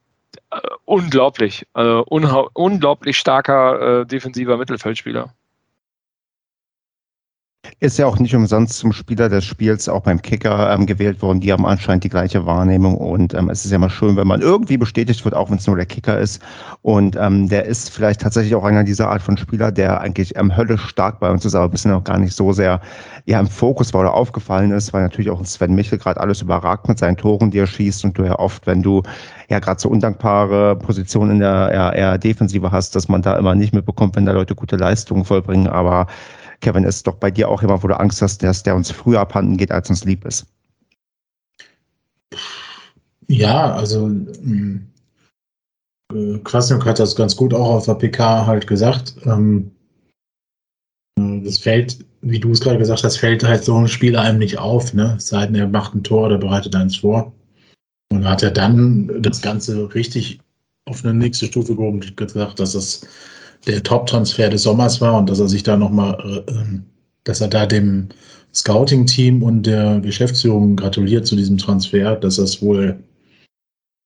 [0.51, 5.34] äh, unglaublich, also unglaublich starker äh, defensiver Mittelfeldspieler.
[7.80, 11.39] Ist ja auch nicht umsonst zum Spieler des Spiels auch beim Kicker ähm, gewählt worden.
[11.39, 14.41] Die haben anscheinend die gleiche Wahrnehmung und ähm, es ist ja immer schön, wenn man
[14.41, 16.41] irgendwie bestätigt wird, auch wenn es nur der Kicker ist.
[16.82, 20.55] Und ähm, der ist vielleicht tatsächlich auch einer dieser Art von Spieler, der eigentlich ähm,
[20.55, 22.82] höllisch stark bei uns ist, aber bisher noch gar nicht so sehr
[23.26, 26.89] ja, im Fokus war oder aufgefallen ist, weil natürlich auch Sven Michel gerade alles überragt
[26.89, 29.03] mit seinen Toren, die er schießt und du ja oft, wenn du
[29.49, 33.55] ja gerade so undankbare Positionen in der eher, eher Defensive hast, dass man da immer
[33.55, 36.07] nicht mitbekommt, wenn da Leute gute Leistungen vollbringen, aber
[36.64, 39.20] Kevin, ist doch bei dir auch immer, wo du Angst hast, dass der uns früher
[39.20, 40.47] abhanden geht, als uns lieb ist.
[43.28, 44.88] Ja, also ähm,
[46.14, 49.16] äh, Kwasniok hat das ganz gut auch auf der PK halt gesagt.
[49.26, 49.72] Ähm,
[51.20, 54.39] äh, das fällt, wie du es gerade gesagt hast, fällt halt so ein Spieler einem
[54.39, 55.16] nicht auf, ne?
[55.18, 57.34] Es er macht ein Tor oder bereitet eins vor.
[58.11, 60.39] Und hat er dann das Ganze richtig
[60.86, 63.01] auf eine nächste Stufe gehoben und gesagt, dass das
[63.68, 66.84] der Top-Transfer des Sommers war und dass er sich da nochmal, äh, ähm,
[67.24, 68.09] dass er da dem
[68.53, 72.99] Scouting-Team und der Geschäftsführung gratuliert zu diesem Transfer, dass das wohl,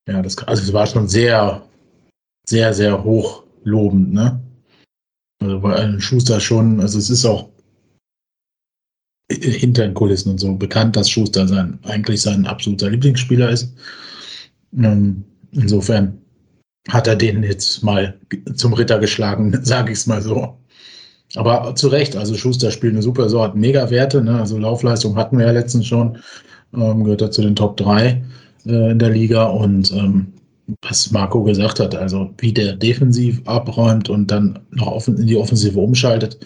[0.08, 1.62] ja, das, also es war schon sehr,
[2.48, 4.40] sehr, sehr hoch lobend, ne?
[5.40, 7.50] Also bei einem Schuster schon, also es ist auch
[9.30, 13.74] hinter den Kulissen und so bekannt, dass Schuster sein, eigentlich sein absoluter Lieblingsspieler ist.
[14.74, 16.22] Ähm, insofern
[16.90, 18.18] hat er den jetzt mal
[18.56, 20.58] zum Ritter geschlagen, sage ich es mal so.
[21.36, 24.40] Aber zu Recht, also Schuster spielt eine super Saison, hat mega Werte, ne?
[24.40, 26.18] also Laufleistung hatten wir ja letztens schon,
[26.74, 28.24] ähm, gehört er zu den Top 3
[28.66, 30.34] äh, in der Liga und ähm,
[30.82, 35.80] was Marco gesagt hat, also wie der defensiv abräumt und dann noch in die Offensive
[35.80, 36.38] umschaltet,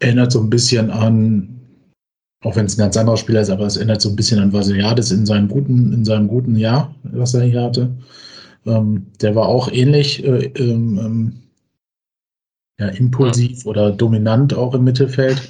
[0.00, 1.60] erinnert so ein bisschen an,
[2.42, 4.52] auch wenn es ein ganz anderer Spieler ist, aber es erinnert so ein bisschen an
[4.52, 7.90] Vasiliades in seinem guten, in seinem guten Jahr, was er hier hatte.
[8.66, 11.32] Ähm, der war auch ähnlich äh, ähm, ähm,
[12.78, 13.70] ja, impulsiv ja.
[13.70, 15.40] oder dominant auch im Mittelfeld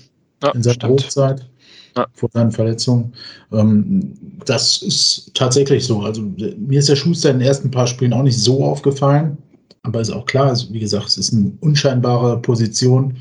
[0.43, 1.49] ja, in seiner Hochzeit
[1.97, 2.07] ja.
[2.13, 3.13] vor seinen Verletzungen.
[3.53, 6.01] Ähm, das ist tatsächlich so.
[6.03, 9.39] Also mir ist der Schuster in den ersten paar Spielen auch nicht so aufgefallen,
[9.83, 13.17] aber ist auch klar, also, wie gesagt, es ist eine unscheinbare Position,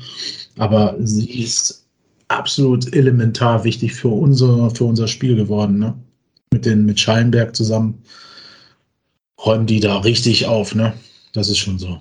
[0.58, 1.84] aber sie ist
[2.28, 5.94] absolut elementar wichtig für unser, für unser Spiel geworden, ne?
[6.52, 7.98] Mit den, mit Schallenberg zusammen
[9.44, 10.94] räumen die da richtig auf, ne?
[11.32, 12.00] Das ist schon so.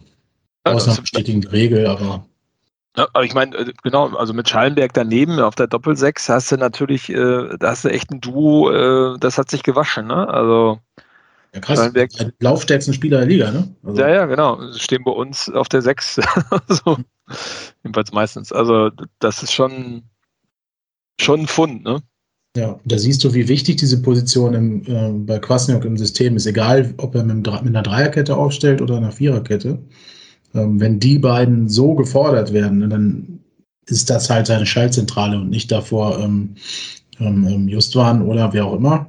[0.63, 2.25] Ausnahme bestätigen die Regel, aber.
[2.95, 6.57] Ja, aber ich meine, äh, genau, also mit Schallenberg daneben auf der Doppelsechs hast du
[6.57, 10.27] natürlich, äh, da hast du echt ein Duo, äh, das hat sich gewaschen, ne?
[10.27, 10.79] Also.
[11.53, 11.77] Ja, krass.
[11.77, 13.75] Schallenberg, der laufstärksten Spieler der Liga, ne?
[13.83, 14.01] Also.
[14.01, 14.59] Ja, ja, genau.
[14.73, 16.15] Stehen bei uns auf der Sechs.
[16.67, 16.97] so.
[17.83, 18.51] Jedenfalls meistens.
[18.51, 20.03] Also, das ist schon,
[21.19, 22.01] schon ein Fund, ne?
[22.55, 26.45] Ja, da siehst du, wie wichtig diese Position im, äh, bei Kwasniok im System ist.
[26.45, 29.79] Egal, ob er mit, mit einer Dreierkette aufstellt oder einer Viererkette.
[30.53, 33.39] Ähm, wenn die beiden so gefordert werden, ne, dann
[33.87, 36.55] ist das halt seine Schaltzentrale und nicht davor ähm,
[37.19, 39.07] ähm, ähm Justwan oder wer auch immer,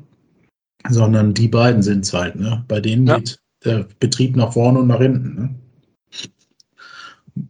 [0.88, 2.36] sondern die beiden sind es halt.
[2.36, 2.64] Ne?
[2.66, 3.18] Bei denen ja.
[3.18, 5.34] geht der Betrieb nach vorne und nach hinten.
[5.34, 5.54] Ne?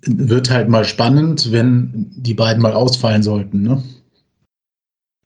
[0.07, 3.63] Wird halt mal spannend, wenn die beiden mal ausfallen sollten.
[3.63, 3.83] Ne?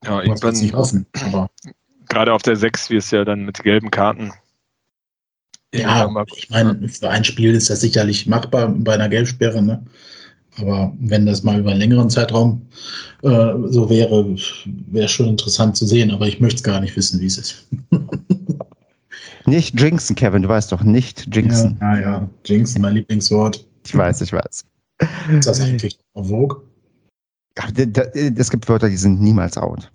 [0.04, 1.50] Ja, irgendwann nicht hoffen, aber
[2.08, 4.32] gerade auf der 6, wie es ja dann mit gelben Karten.
[5.74, 9.84] Ja, ich meine, für ein Spiel ist das sicherlich machbar bei einer Gelbsperre, ne?
[10.56, 12.62] Aber wenn das mal über einen längeren Zeitraum
[13.22, 14.34] äh, so wäre,
[14.90, 17.66] wäre schon interessant zu sehen, aber ich möchte es gar nicht wissen, wie es ist.
[19.46, 21.76] nicht jinxen, Kevin, du weißt doch nicht jinxen.
[21.80, 22.30] Ja, ja, ja.
[22.44, 23.64] jinxen, mein Lieblingswort.
[23.86, 24.64] Ich weiß, ich weiß.
[25.30, 26.62] Ist das eigentlich Vogue?
[28.36, 29.90] Es gibt Wörter, die sind niemals out.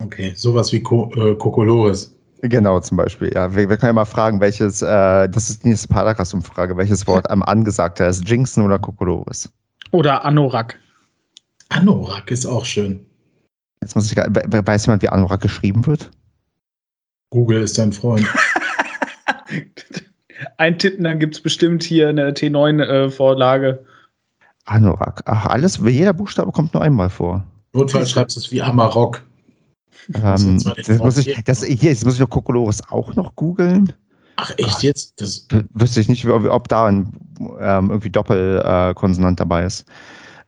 [0.00, 2.14] Okay, sowas wie Co äh, Kokolores.
[2.42, 3.32] Genau, zum Beispiel.
[3.34, 7.06] Ja, wir, wir können ja mal fragen, welches, äh, das ist die nächste Paracast-Umfrage, welches
[7.06, 9.50] Wort am angesagter ist, Jinxen oder Kokolores?
[9.92, 10.78] Oder Anorak.
[11.70, 13.06] Anorak ist auch schön.
[13.80, 16.10] Jetzt muss ich, weiß jemand, wie Anorak geschrieben wird?
[17.30, 18.26] Google ist dein Freund.
[20.58, 23.84] Eintippen, dann gibt es bestimmt hier eine T9-Vorlage.
[24.64, 25.22] Anorak.
[25.26, 27.44] Ach, alles, jeder Buchstabe kommt nur einmal vor.
[27.72, 29.22] Notfalls schreibst du es wie Amarok.
[30.14, 33.34] Ähm, zwar nicht das muss ich, das, hier, jetzt muss ich noch Kokolores auch noch
[33.36, 33.92] googeln.
[34.36, 35.20] Ach, echt jetzt?
[35.20, 37.12] Das, Wüsste ich nicht, ob, ob da ein
[37.60, 39.86] ähm, irgendwie Doppelkonsonant äh, dabei ist.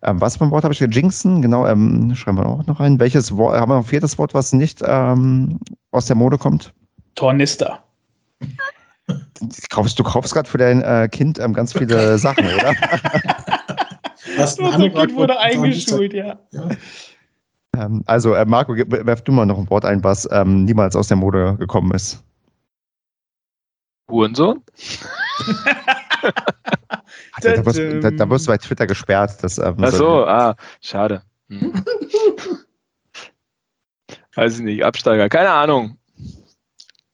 [0.02, 0.88] Ähm, was für ein Wort habe ich hier?
[0.88, 3.00] Jinxen, genau, ähm, schreiben wir auch noch rein.
[3.00, 5.58] Welches Wort, haben wir noch ein viertes Wort, was nicht ähm,
[5.90, 6.72] aus der Mode kommt?
[7.14, 7.82] Tornister.
[9.70, 12.74] Kaufst, du kaufst gerade für dein äh, Kind ähm, ganz viele Sachen, oder?
[14.36, 16.38] was Unser Kind wurde wird- eingeschult, ja.
[16.52, 16.68] Ja.
[17.76, 21.08] ähm, also, äh, Marco, werf du mal noch ein Wort ein, was ähm, niemals aus
[21.08, 22.22] der Mode gekommen ist.
[24.10, 24.62] Hurensohn?
[27.42, 29.42] Da, da, wirst, da, da wirst du bei Twitter gesperrt.
[29.42, 31.22] Das, ähm, Ach so, ah, schade.
[31.48, 31.84] Hm.
[34.34, 35.98] Weiß ich nicht, Absteiger, keine Ahnung.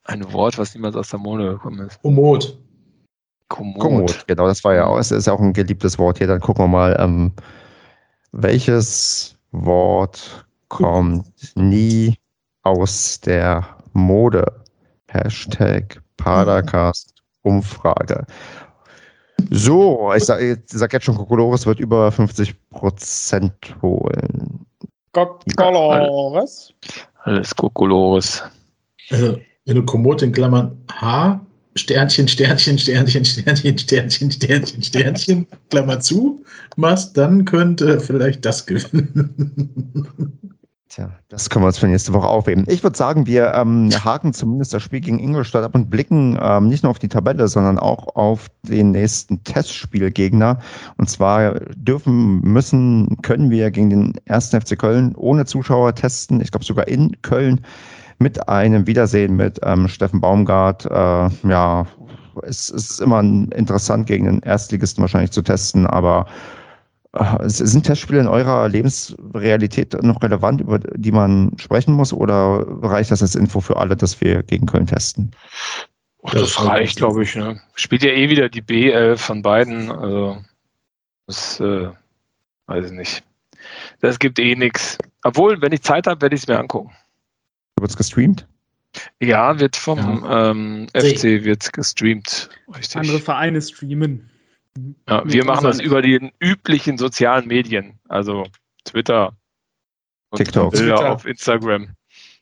[0.05, 1.99] Ein Wort, was niemals aus der Mode gekommen ist.
[3.53, 3.79] Komoot.
[3.79, 6.27] Kommod, genau, das war ja auch, es ist ja auch ein geliebtes Wort hier.
[6.27, 7.33] Dann gucken wir mal, ähm,
[8.33, 12.17] welches Wort kommt nie
[12.63, 14.47] aus der Mode?
[15.09, 18.25] Hashtag Padercast Umfrage.
[19.51, 24.65] So, ich sage ich sag jetzt schon, Kokolores wird über 50 Prozent holen.
[25.13, 26.73] Colores.
[27.25, 28.43] Alles Kokolores.
[29.11, 31.39] Also, wenn du Komoot in Klammern H,
[31.75, 36.45] Sternchen, Sternchen, Sternchen, Sternchen, Sternchen, Sternchen, Sternchen, Klammer zu,
[36.77, 40.39] machst, dann könnte vielleicht das gewinnen.
[40.95, 42.67] Tja, das können wir uns für nächste Woche aufheben.
[42.69, 46.69] Ich würde sagen, wir ähm, haken zumindest das Spiel gegen Ingolstadt ab und blicken ähm,
[46.69, 50.59] nicht nur auf die Tabelle, sondern auch auf den nächsten Testspielgegner.
[50.99, 54.51] Und zwar dürfen, müssen, können wir gegen den 1.
[54.51, 56.43] FC Köln ohne Zuschauer testen.
[56.43, 57.63] Ich glaube sogar in Köln
[58.23, 60.87] mit einem Wiedersehen mit ähm, Steffen Baumgart.
[60.87, 61.87] Äh, ja,
[62.43, 66.27] es, es ist immer interessant, gegen den Erstligisten wahrscheinlich zu testen, aber
[67.15, 73.11] äh, Sind Testspiele in eurer Lebensrealität noch relevant, über die man sprechen muss, oder reicht
[73.11, 75.31] das als Info für alle, dass wir gegen Köln testen?
[76.23, 77.35] Och, das reicht, glaube ich.
[77.35, 77.61] Ne?
[77.75, 79.91] Spielt ja eh wieder die B11 von beiden.
[79.91, 80.39] Also,
[81.27, 81.89] das äh,
[82.67, 83.25] weiß ich nicht.
[84.01, 84.99] Das gibt eh nichts.
[85.25, 86.93] Obwohl, wenn ich Zeit habe, werde ich es mir angucken.
[87.83, 88.47] Wird es gestreamt?
[89.21, 92.49] Ja, wird vom ähm, FC wird gestreamt.
[92.77, 92.97] Richtig.
[92.97, 94.31] Andere Vereine streamen.
[95.09, 98.47] Ja, wir machen das über die üblichen sozialen Medien, also
[98.85, 99.37] Twitter
[100.31, 100.73] und TikTok.
[100.73, 101.13] Bilder Twitter.
[101.13, 101.89] auf Instagram.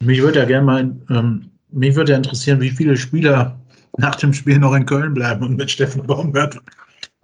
[0.02, 3.58] Mich würde ja gerne mal, ähm, mich würde ja interessieren, wie viele Spieler
[3.96, 6.58] nach dem Spiel noch in Köln bleiben und mit Steffen Baumgart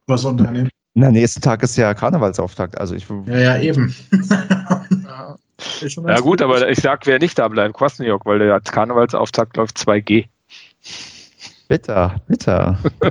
[0.07, 0.71] was unternehmen.
[0.95, 2.79] Na, nächsten Tag ist ja Karnevalsauftakt.
[2.79, 3.95] Also ich Ja, ja, eben.
[5.81, 9.79] Ja, ganz gut, aber ich sag, wer nicht da bleibt, Kwasniok, weil der Karnevalsauftakt läuft
[9.79, 10.27] 2G.
[11.69, 12.79] bitter, bitter.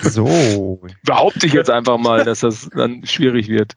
[0.00, 3.74] so, Behaupte ich jetzt einfach mal, dass das dann schwierig wird.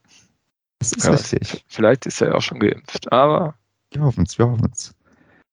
[0.80, 1.12] das ist Ja.
[1.12, 1.64] richtig.
[1.68, 3.56] Vielleicht ist er ja auch schon geimpft, aber
[3.92, 4.94] Wir hoffen es, wir hoffen es.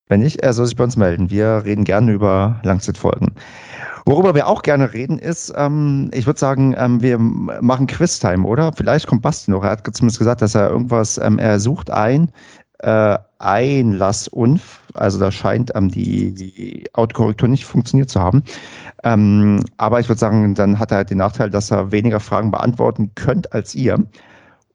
[0.08, 1.30] Wenn nicht, er soll sich bei uns melden.
[1.30, 3.34] Wir reden gerne über Langzeitfolgen.
[4.06, 8.72] Worüber wir auch gerne reden, ist, ähm, ich würde sagen, ähm, wir machen Quiztime, oder?
[8.72, 9.64] Vielleicht kommt Basti noch.
[9.64, 12.30] Er hat zumindest gesagt, dass er irgendwas, ähm, er sucht ein
[12.80, 14.82] äh, Einlassunf.
[14.92, 18.42] Also da scheint ähm, die, die Autokorrektur nicht funktioniert zu haben.
[19.04, 22.50] Ähm, aber ich würde sagen, dann hat er halt den Nachteil, dass er weniger Fragen
[22.50, 23.98] beantworten könnt als ihr.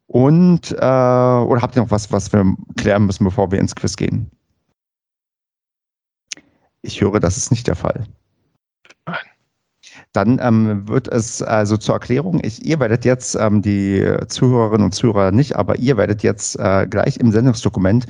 [0.07, 2.45] Und, äh, oder habt ihr noch was, was wir
[2.77, 4.31] klären müssen, bevor wir ins Quiz gehen?
[6.81, 8.05] Ich höre, das ist nicht der Fall.
[10.13, 14.93] Dann ähm, wird es also zur Erklärung, ich, ihr werdet jetzt, ähm, die Zuhörerinnen und
[14.93, 18.07] Zuhörer nicht, aber ihr werdet jetzt äh, gleich im Sendungsdokument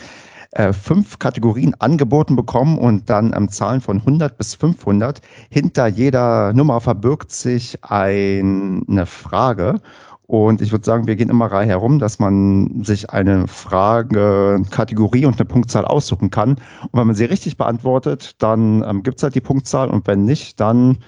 [0.51, 5.21] äh, fünf Kategorien angeboten bekommen und dann ähm, Zahlen von 100 bis 500.
[5.49, 9.81] Hinter jeder Nummer verbirgt sich ein, eine Frage.
[10.25, 15.25] Und ich würde sagen, wir gehen immer Reihe herum, dass man sich eine Frage, Kategorie
[15.25, 16.51] und eine Punktzahl aussuchen kann.
[16.51, 20.25] Und wenn man sie richtig beantwortet, dann ähm, gibt es halt die Punktzahl und wenn
[20.25, 20.99] nicht, dann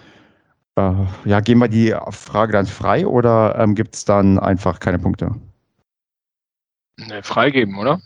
[1.25, 4.99] äh, ja, geben wir die Frage dann frei oder ähm, gibt es dann einfach keine
[4.99, 5.35] Punkte?
[6.97, 7.99] ne, freigeben, oder?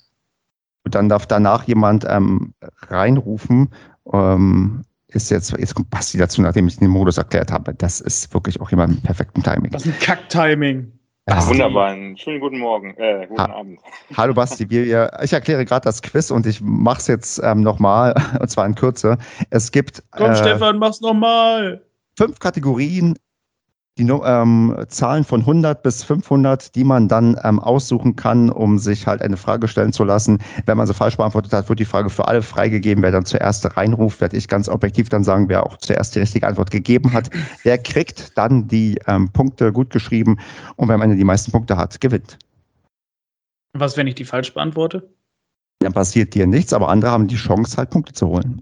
[0.86, 2.54] Und dann darf danach jemand ähm,
[2.90, 3.70] reinrufen,
[4.14, 7.74] ähm, ist jetzt, jetzt kommt Basti dazu, nachdem ich den Modus erklärt habe.
[7.74, 9.74] Das ist wirklich auch jemand mit perfektem Timing.
[9.74, 10.92] Was ein Kack-Timing.
[11.26, 11.54] Basti.
[11.54, 13.80] Wunderbar, einen schönen guten Morgen, äh, guten Ha- Abend.
[14.16, 18.14] Hallo Basti, wir, ich erkläre gerade das Quiz und ich mache es jetzt ähm, nochmal,
[18.40, 19.18] und zwar in Kürze.
[19.50, 21.82] Es gibt Komm, äh, Stefan, mach's nochmal.
[22.18, 23.16] Fünf Kategorien,
[23.98, 29.08] die ähm, Zahlen von 100 bis 500, die man dann ähm, aussuchen kann, um sich
[29.08, 30.40] halt eine Frage stellen zu lassen.
[30.66, 33.04] Wenn man sie falsch beantwortet hat, wird die Frage für alle freigegeben.
[33.04, 36.46] Wer dann zuerst reinruft, werde ich ganz objektiv dann sagen, wer auch zuerst die richtige
[36.46, 37.30] Antwort gegeben hat.
[37.64, 40.40] Der kriegt dann die ähm, Punkte gut geschrieben
[40.76, 42.38] und wer am Ende die meisten Punkte hat, gewinnt.
[43.72, 45.10] Was, wenn ich die falsch beantworte?
[45.80, 48.62] Dann passiert dir nichts, aber andere haben die Chance, halt Punkte zu holen.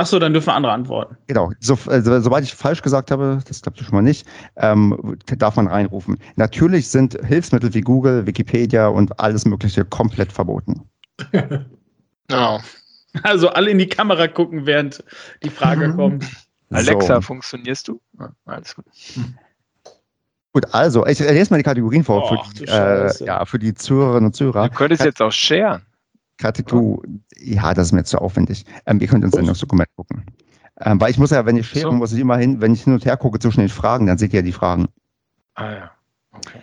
[0.00, 1.18] Achso, dann dürfen andere antworten.
[1.26, 4.26] Genau, so, also, sobald ich falsch gesagt habe, das klappt schon mal nicht,
[4.56, 6.16] ähm, darf man reinrufen.
[6.36, 10.88] Natürlich sind Hilfsmittel wie Google, Wikipedia und alles Mögliche komplett verboten.
[12.30, 12.60] Ja.
[13.24, 15.02] Also alle in die Kamera gucken, während
[15.42, 16.24] die Frage kommt.
[16.70, 17.20] Alexa, So.
[17.22, 18.00] funktionierst du?
[18.20, 18.84] Ja, alles gut.
[20.52, 23.74] Gut, also ich lese mal die Kategorien vor Och, für, die, äh, ja, für die
[23.74, 24.68] Zuhörerinnen und Zuhörer.
[24.68, 25.82] Du könntest jetzt auch sharen.
[26.40, 26.98] Kategorie,
[27.38, 28.64] ja, das ist mir zu aufwendig.
[28.86, 30.24] Ähm, ihr könnt ins Sendungsdokument gucken.
[30.80, 31.92] Ähm, weil ich muss ja, wenn ich schere, So.
[31.92, 34.32] muss ich immer hin, wenn ich hin und her gucke zwischen den Fragen, dann seht
[34.32, 34.86] ihr die Fragen.
[35.54, 35.90] Ah ja.
[36.32, 36.60] Okay.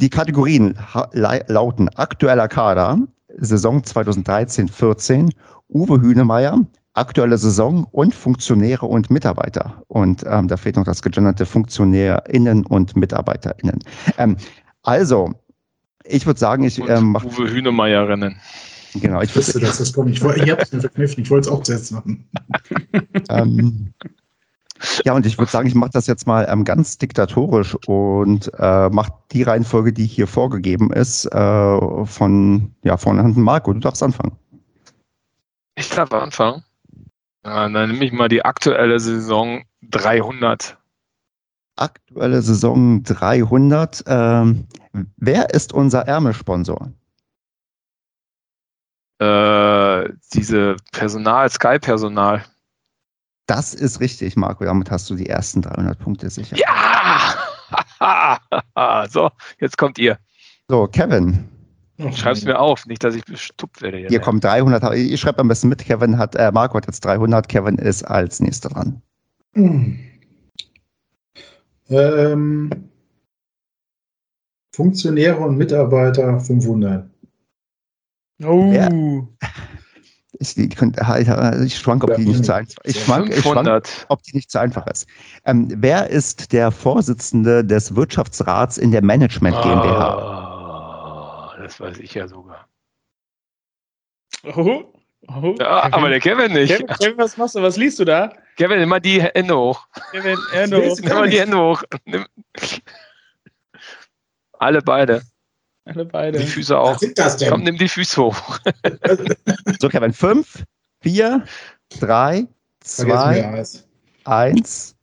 [0.00, 0.76] Die Kategorien
[1.12, 2.98] lauten aktueller Kader,
[3.36, 5.30] Saison 2013-14,
[5.68, 6.58] Uwe Hünemeyer,
[6.94, 9.82] aktuelle Saison und Funktionäre und Mitarbeiter.
[9.86, 13.78] Und ähm, da fehlt noch das gegenderte FunktionärInnen und MitarbeiterInnen.
[14.18, 14.36] Ähm,
[14.82, 15.32] also,
[16.04, 18.40] ich würde sagen, ich ähm, mach, Uwe Hünemeyer rennen.
[18.94, 20.10] Genau, ich wusste, dass das kommt.
[20.10, 21.22] Ich, woll- ich habe es mir verkniffen.
[21.22, 22.28] Ich wollte es auch zuerst machen.
[23.30, 23.92] ähm,
[25.04, 28.88] ja, und ich würde sagen, ich mache das jetzt mal ähm, ganz diktatorisch und äh,
[28.88, 33.72] mache die Reihenfolge, die hier vorgegeben ist, äh, von ja von Hand Marco.
[33.72, 34.36] Du darfst anfangen.
[35.74, 36.64] Ich darf anfangen.
[37.44, 40.76] Ja, dann nehme ich mal die aktuelle Saison 300.
[41.76, 44.04] Aktuelle Saison 300.
[44.06, 44.66] Ähm,
[45.16, 46.92] wer ist unser Ärmelsponsor?
[49.20, 52.42] Äh, diese Personal, Sky-Personal.
[53.46, 54.64] Das ist richtig, Marco.
[54.64, 56.56] Damit hast du die ersten 300 Punkte sicher.
[56.56, 58.38] Ja!
[59.10, 60.18] so, jetzt kommt ihr.
[60.68, 61.48] So, Kevin.
[62.14, 64.06] Schreib's mir auf, nicht, dass ich bestuppt werde.
[64.08, 64.94] Hier kommen 300.
[64.94, 65.84] Ich schreibe am besten mit.
[65.84, 67.46] Kevin hat, äh, Marco hat jetzt 300.
[67.46, 69.02] Kevin ist als nächster dran.
[69.52, 69.98] Hm.
[71.90, 72.70] Ähm,
[74.74, 77.09] Funktionäre und Mitarbeiter 500.
[78.44, 78.72] Oh.
[78.72, 78.88] Ja.
[80.38, 81.02] Ich, die, könnte-
[81.66, 84.06] ich schwank, ob die nicht zu einfach Ich schwank, ich schwank, 500.
[84.08, 85.06] ob die nicht zu einfach ist.
[85.44, 90.14] Ähm, wer ist der Vorsitzende des Wirtschaftsrats in der Management GmbH?
[90.16, 92.68] Ah, das weiß ich ja sogar.
[94.56, 94.84] Oh.
[95.28, 95.54] Oh.
[95.58, 96.70] Ja, aber der Kevin nicht.
[96.70, 97.62] Kevin, Kevin, was machst du?
[97.62, 98.32] Was liest du da?
[98.56, 99.86] Kevin, immer die Hände hoch.
[100.12, 100.38] Kevin.
[100.54, 101.82] Lesen Nimm mal die Hände hoch.
[104.58, 105.22] Alle beide.
[105.84, 106.40] Alle Die beide.
[106.40, 106.92] Füße auch.
[106.94, 107.50] Was sind das denn?
[107.50, 108.58] Komm, nimm die Füße hoch.
[109.80, 110.62] So, Kevin, fünf,
[111.00, 111.44] vier,
[112.00, 112.46] drei,
[112.80, 113.64] zwei,
[114.24, 114.94] eins.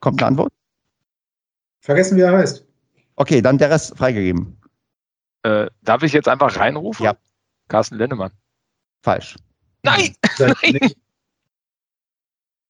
[0.00, 0.52] Kommt eine Antwort?
[1.80, 2.66] Vergessen, wie er heißt.
[3.16, 4.60] Okay, dann der Rest freigegeben.
[5.42, 7.04] Äh, darf ich jetzt einfach reinrufen?
[7.04, 7.14] Ja.
[7.68, 8.32] Carsten Lennemann.
[9.02, 9.36] Falsch.
[9.84, 10.14] Nein!
[10.38, 10.92] Das, Nein!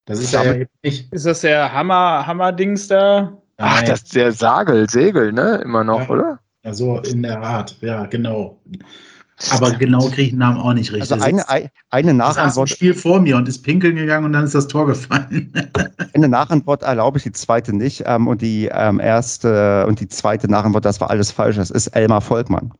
[0.04, 1.12] das ist ja jetzt nicht.
[1.12, 3.36] Ist das der Hammer, Hammer-Dings da?
[3.56, 3.86] Ach, Nein.
[3.86, 5.56] das ist der Sagel, Segel, ne?
[5.64, 6.08] Immer noch, Ja.
[6.08, 6.40] oder?
[6.68, 7.78] Ja, so in der Art.
[7.80, 8.58] Ja, genau.
[9.52, 11.10] Aber genau kriege ich den Namen auch nicht richtig.
[11.12, 14.54] Also eine, ein- eine Nachantwort, Spiel vor mir und ist pinkeln gegangen und dann ist
[14.54, 15.50] das Tor gefallen.
[16.14, 18.02] eine Nachantwort erlaube ich, die zweite nicht.
[18.04, 21.56] Ähm, und die ähm, erste und die zweite Nachantwort, das war alles falsch.
[21.56, 22.72] Das ist Elmar Volkmann.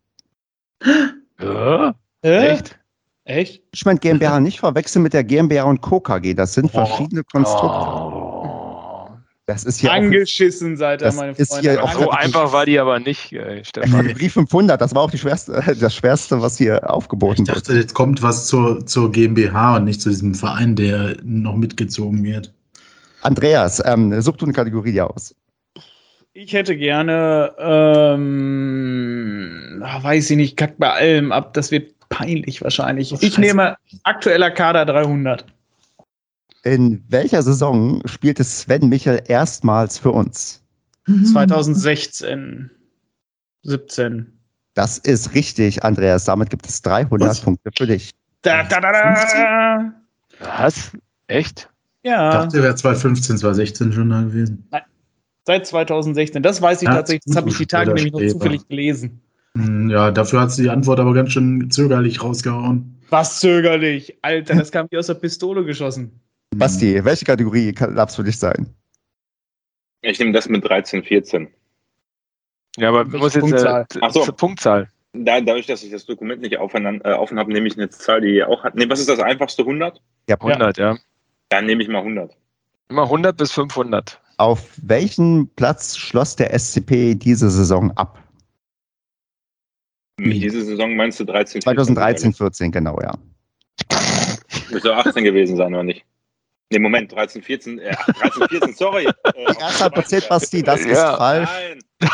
[1.41, 1.95] Ja?
[2.23, 2.79] Echt?
[3.25, 3.63] Echt?
[3.85, 6.01] Management GmbH nicht verwechseln mit der GmbH und Co.
[6.01, 6.35] KG.
[6.35, 7.67] Das sind verschiedene Konstrukte.
[7.69, 8.28] Oh.
[9.49, 11.71] Das ist hier auch Angeschissen seid ihr, meine ist Freunde.
[11.71, 14.07] hier auch So einfach war die aber nicht, äh, Stefan.
[14.07, 17.57] Die Brief 500, das war auch die schwerste, das schwerste, was hier Ich aufgeboten wird.
[17.57, 22.23] dachte, jetzt kommt was zur, zur GmbH und nicht zu diesem Verein, der noch mitgezogen
[22.25, 22.53] wird.
[23.23, 25.35] Andreas, ähm, such du eine Kategorie aus.
[26.35, 28.23] Ich hätte gerne, ähm,
[29.83, 31.55] ach, weiß ich nicht, kack bei allem ab.
[31.55, 33.15] Das wird peinlich wahrscheinlich.
[33.23, 35.47] Ich nehme aktueller Kader 300.
[36.65, 40.63] In welcher Saison spielte Sven Michel erstmals für uns?
[41.07, 42.71] 2016,
[43.63, 44.33] 17.
[44.75, 46.25] Das ist richtig, Andreas.
[46.25, 47.41] Damit gibt es 300 Was?
[47.41, 48.13] Punkte für dich.
[48.43, 49.93] Da, da, da, da.
[50.41, 50.93] Was?
[51.27, 51.69] Echt?
[52.03, 54.69] Ich Ja, dachte, er wäre 2015, 2016 schon da gewesen.
[55.45, 56.43] seit 2016.
[56.43, 57.25] Das weiß ich Ja, tatsächlich.
[57.27, 59.21] Das habe ich die Tage nämlich noch zufällig gelesen.
[59.55, 62.97] Hm, Ja, dafür hat sie die Antwort aber ganz schön zögerlich rausgehauen.
[63.11, 64.19] Was zögerlich.
[64.23, 66.21] Alter, das kam wie aus der Pistole geschossen.
[66.59, 68.75] Basti, welche Kategorie kann- darf es für dich sein?
[70.03, 71.49] Ich nehme das mit 13, 14.
[72.77, 73.87] Ja, aber du musst jetzt Punktzahl.
[73.95, 74.25] äh, Ach so.
[74.33, 74.89] Punktzahl.
[75.13, 78.21] Da, dadurch, dass ich das Dokument nicht offen, äh, offen habe, nehme ich eine Zahl,
[78.21, 78.75] die ihr auch hat.
[78.77, 79.63] Nee, was ist das einfachste?
[79.63, 80.01] 100?
[80.29, 80.97] Ja, 100, ja.
[81.49, 82.37] Dann nehme ich mal 100.
[82.89, 84.21] Immer 100 bis 500.
[84.37, 88.23] Auf welchen Platz schloss der SCP diese Saison ab?
[90.19, 90.39] Wie?
[90.39, 91.63] Diese Saison meinst du 13?
[91.63, 93.15] 2013, 14, genau, ja.
[94.71, 96.05] Müsste 18 gewesen sein, oder nicht?
[96.71, 99.07] Nee, Moment, 13, 14, äh, 13, 14, sorry.
[99.25, 101.17] Äh, Erster Prozent, Basti, das ist Ja.
[101.17, 101.49] falsch.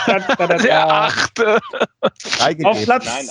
[0.06, 0.24] Nein,
[0.62, 1.58] Der achte.
[2.62, 2.84] Auf.
[2.84, 3.26] Platz Nein,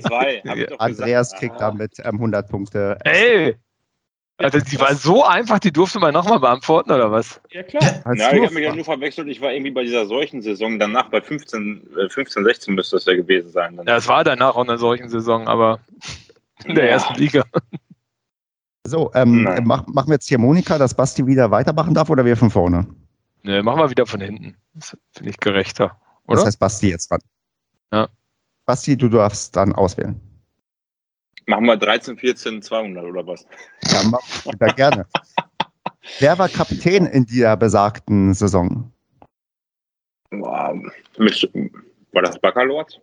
[0.00, 0.72] zwei.
[0.78, 1.40] Andreas gesagt.
[1.40, 1.70] kriegt Ah.
[1.70, 2.98] damit ähm, 100 Punkte.
[3.04, 3.56] Ey.
[4.38, 7.40] Also die war so einfach, die durfte man nochmal beantworten, oder was?
[7.52, 7.82] Ja, klar.
[8.04, 9.28] Als Ja, ich habe mich ja nur verwechselt.
[9.28, 13.04] Ich war irgendwie bei dieser solchen Saison danach, bei 15, äh, 15 16 müsste das
[13.06, 13.76] ja gewesen sein.
[13.76, 13.86] Dann.
[13.86, 15.78] Ja, es war danach auch in einer solchen Saison, aber
[16.64, 16.90] in der Ja.
[16.92, 17.44] ersten Liga.
[18.86, 22.36] So, ähm, mach, machen wir jetzt hier Monika, dass Basti wieder weitermachen darf oder wir
[22.36, 22.86] von vorne?
[23.42, 24.56] Ne, machen wir wieder von hinten.
[24.74, 25.98] Das finde ich gerechter.
[26.26, 26.36] Oder?
[26.36, 27.20] Das heißt Basti jetzt dran.
[27.92, 28.08] Ja.
[28.66, 30.20] Basti, du darfst dann auswählen.
[31.46, 33.46] Machen wir 13, 14, 200 oder was?
[33.84, 35.06] Ja, mach wieder gerne.
[36.18, 38.90] Wer war Kapitän in der besagten Saison?
[40.30, 41.50] Mit,
[42.12, 43.00] war das Baccalord?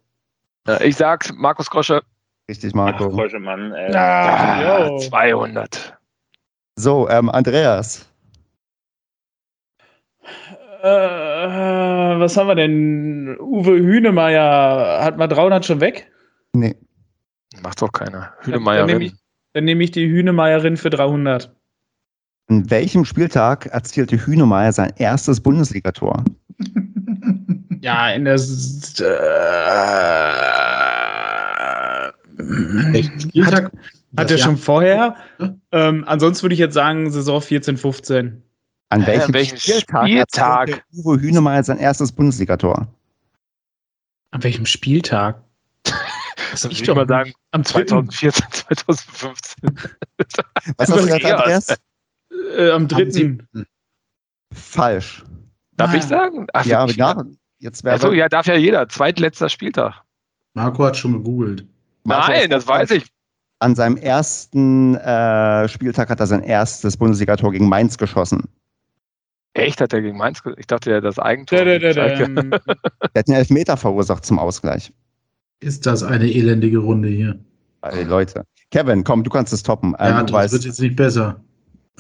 [0.68, 2.04] Ja, ich sag's, Markus Grosche.
[2.52, 3.10] Richtig, Ach, Marco.
[3.10, 3.72] Kreuschemann.
[3.74, 4.98] Äh, Ah, Ah, jo.
[5.00, 5.98] 200.
[6.76, 8.06] So, ähm, Andreas.
[10.84, 10.88] Äh,
[12.20, 13.38] was haben wir denn?
[13.40, 16.12] Uwe Hünemeyer hat mal 300 schon weg.
[16.54, 16.76] Nee.
[17.64, 18.34] Macht doch keiner.
[18.44, 19.02] Dann nehme Hünemeierin.
[19.02, 19.14] ich,
[19.54, 21.56] dann nehme ich die Hünemeierin für 300.
[22.50, 26.22] An welchem Spieltag erzielte Hühnemeier sein erstes Bundesligator?
[27.84, 28.36] Ja, in der.
[28.36, 28.40] Äh,
[32.94, 33.64] Spieltag?
[33.66, 33.72] hat
[34.12, 35.16] Das er Jahr- schon vorher?
[35.72, 38.44] Ähm, ansonsten würde ich jetzt sagen, Saison 14, 15.
[38.90, 40.84] An welchem, an welchem Spieltag, Spieltag?
[40.94, 42.88] Uwe Hühnemeier sein erstes Bundesligator?
[44.32, 45.44] An welchem Spieltag?
[46.52, 49.64] Das würde Ich doch mal sagen, Am 2014, 2015.
[50.78, 51.38] Was hast du gesagt, Ja.
[51.38, 51.68] Andreas?
[52.58, 53.10] Äh, am Am 3.
[53.10, 53.66] siebten.
[54.54, 55.24] Falsch.
[55.78, 55.96] Darf Ah.
[55.96, 56.48] ich sagen?
[56.54, 57.24] Ach, Ja, ich- ja,
[57.60, 58.90] jetzt wäre Achso, ja, darf ja jeder.
[58.90, 60.02] Zweitletzter Spieltag.
[60.54, 61.66] Marco hat schon gegoogelt.
[62.04, 63.06] Nein, das weiß ich.
[63.60, 68.46] An seinem ersten äh, Spieltag hat er sein erstes Bundesligator gegen Mainz geschossen.
[69.54, 71.66] Echt, hat er gegen Mainz ge- Ich dachte, er hat das Eigentor.
[71.66, 72.52] Da, da, da, ähm,
[73.14, 74.92] Der hat einen Elfmeter verursacht zum Ausgleich.
[75.60, 77.38] Ist das eine elendige Runde hier?
[77.84, 78.46] Ey, Leute.
[78.72, 79.96] Kevin, komm, du kannst es toppen.
[80.00, 81.44] Ähm, ja, du das wird weißt, jetzt nicht besser.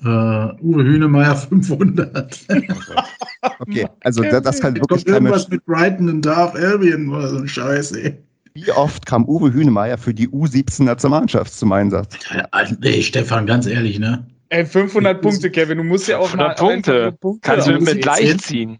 [0.03, 2.39] Äh, Uwe Hünemeyer 500.
[3.59, 7.27] okay, also das, das kann Jetzt wirklich kommt irgendwas mit Brighton und Darth Albion oder
[7.29, 8.17] so ein Scheiß, ey.
[8.53, 12.17] Wie oft kam Uwe Hühnemeier für die U17-Nationalmannschaft zum Einsatz?
[12.51, 14.27] Alter, Nee, Stefan, ganz ehrlich, ne?
[14.49, 15.77] ey, 500 Punkte, Kevin.
[15.77, 17.17] Du musst ja auch 500 mal Punkte.
[17.23, 18.79] nur Kannst du mit leicht ziehen.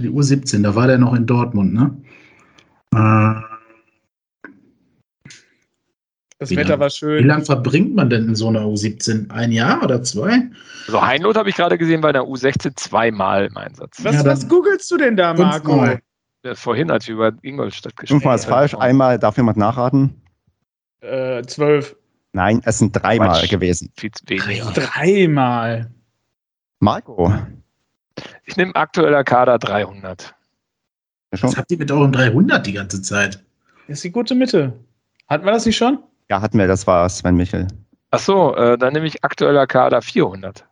[0.00, 1.96] Die U17, da war der noch in Dortmund, ne?
[2.94, 3.40] Äh,
[6.38, 7.26] Das Wie Wetter lang- war wie schön.
[7.26, 9.30] lange verbringt man denn in so einer U17?
[9.30, 10.50] Ein Jahr oder zwei?
[10.86, 14.04] Also Heinloth habe ich gerade gesehen bei der U16 zweimal im Einsatz.
[14.04, 15.70] Was, Ja, was googelst du denn da, Marco?
[15.70, 16.00] Fünfmal.
[16.46, 20.22] Ja, Vorhin, als wir über Ingolstadt gesprochen Fünfmal ist falsch, einmal darf jemand nachraten.
[21.00, 21.96] Äh, 12.
[22.32, 23.50] Nein, es sind dreimal Quatsch.
[23.50, 23.92] gewesen.
[23.96, 24.70] Viel zu weniger.
[24.72, 25.90] Dreimal.
[26.78, 27.32] Marco,
[28.44, 30.34] Ich nehme aktueller Kader 300.
[31.32, 31.42] ja?
[31.42, 33.42] Was habt ihr mit eurem 300 die ganze Zeit?
[33.88, 34.72] Das ist die gute Mitte.
[35.28, 35.98] Hatten wir das nicht schon?
[36.28, 37.66] ja, hatten wir, das war Sven Michel.
[38.12, 40.64] Achso, äh, dann nehme ich aktueller Kader 400.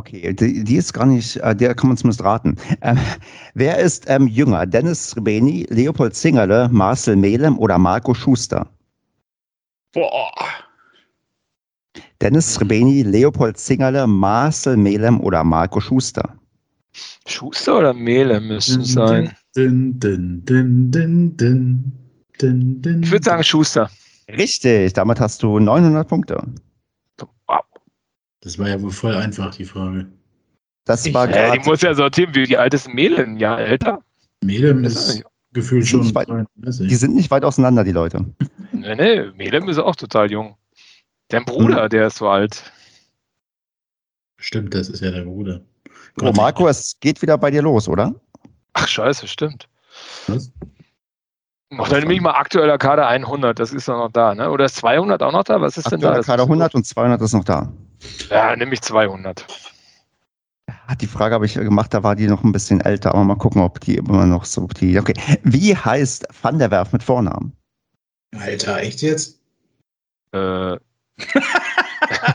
[0.00, 2.56] Okay, die, die ist gar nicht, äh, der kann man zumindest raten.
[2.80, 2.98] Ähm,
[3.52, 4.64] wer ist ähm, jünger?
[4.64, 8.66] Dennis Srebeni, Leopold Zingerle, Marcel Melem oder Marco Schuster?
[9.92, 10.32] Boah.
[12.22, 16.34] Dennis Srebeni, Leopold Zingerle, Marcel Melem oder Marco Schuster?
[17.26, 19.30] Schuster oder Mehle müssen es sein.
[19.54, 21.92] Din, din, din, din, din,
[22.40, 23.02] din, din.
[23.02, 23.90] Ich würde sagen Schuster.
[24.30, 26.42] Richtig, damit hast du 900 Punkte.
[28.40, 30.06] Das war ja wohl voll einfach, die Frage.
[30.86, 31.60] Das Ich- war Ja, gerade.
[31.60, 32.88] ich muss ja sortieren, wie, wie alt ist?
[32.88, 34.02] Ein Jahr älter?
[34.42, 36.88] Melem Das ist ist- gefühlt schon weit- 32.
[36.88, 38.24] Die sind nicht weit auseinander, die Leute.
[38.72, 40.56] Nee, nee, Melem ist auch total jung.
[41.28, 42.72] Dein Bruder, der ist so alt.
[44.38, 45.60] Stimmt, das ist ja der Bruder.
[46.22, 48.14] Oh, Marco, es geht wieder bei dir los, oder?
[48.72, 49.68] Ach, scheiße, stimmt.
[50.28, 50.50] Was?
[51.70, 54.50] Noch dann nehme ich mal aktueller Kader 100, das ist doch noch da, ne?
[54.50, 55.60] Oder ist 200 auch noch da?
[55.60, 56.08] Was ist denn da?
[56.08, 57.70] Aktueller Kader ist- 100 und 200 ist noch da.
[58.30, 59.46] Ja, nehme ich 200.
[60.86, 63.36] Ah, Die Frage habe ich gemacht, da war die noch ein bisschen älter, aber mal
[63.36, 65.14] gucken, ob die immer noch so, ob die, okay.
[65.42, 67.56] Wie heißt Van der Werf mit Vornamen?
[68.36, 69.40] Alter, echt jetzt?
[70.32, 70.74] Äh,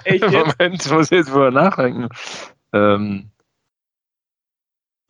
[0.03, 0.31] Echt jetzt?
[0.59, 2.09] Moment, ich muss jetzt mal nachdenken.
[2.73, 3.29] Ähm,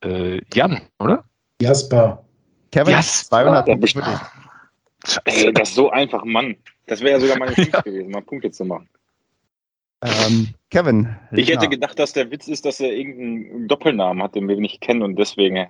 [0.02, 1.24] äh, Jan, oder?
[1.60, 2.24] Jasper.
[2.72, 3.28] Kevin, Yes.
[3.28, 5.18] 200 Ja, Punkte für dich.
[5.24, 6.56] Ey, das ist so einfach, Mann.
[6.86, 8.88] Das wäre ja sogar meine Chance gewesen, mal Punkte zu machen.
[10.02, 11.16] Ähm, Kevin.
[11.32, 14.80] Ich hätte gedacht, dass der Witz ist, dass er irgendeinen Doppelnamen hat, den wir nicht
[14.80, 15.68] kennen und deswegen äh.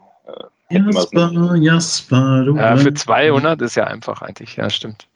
[0.69, 2.57] Jasper, Jasper, du.
[2.57, 4.57] Ja, für 200 ist ja einfach eigentlich.
[4.57, 5.07] Ja, stimmt.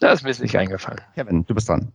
[0.00, 1.00] Da ist mir jetzt nicht eingefallen.
[1.14, 1.92] Kevin, du bist dran.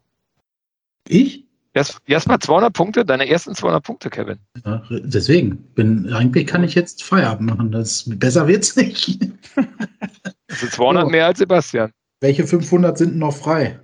[1.07, 1.43] Ich?
[1.73, 4.39] Mal 200 Punkte, deine ersten 200 Punkte, Kevin.
[4.65, 5.57] Ja, deswegen.
[5.75, 7.71] Bin, eigentlich kann ich jetzt Feierabend machen.
[7.71, 9.19] Das, besser wird's nicht.
[10.49, 11.09] Sind 200 Oh.
[11.09, 11.91] mehr als Sebastian.
[12.21, 13.79] Welche 500 sind noch frei?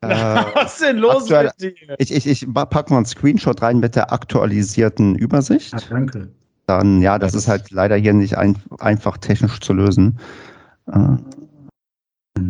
[0.00, 0.08] Äh,
[0.54, 1.96] Was ist denn los aktuell- mit dir?
[1.98, 5.74] ich ich, ich packe mal einen Screenshot rein mit der aktualisierten Übersicht.
[5.74, 6.32] Ah, danke.
[6.66, 10.18] Dann, ja, das ist halt leider hier nicht ein, einfach technisch zu lösen.
[10.86, 11.16] Äh,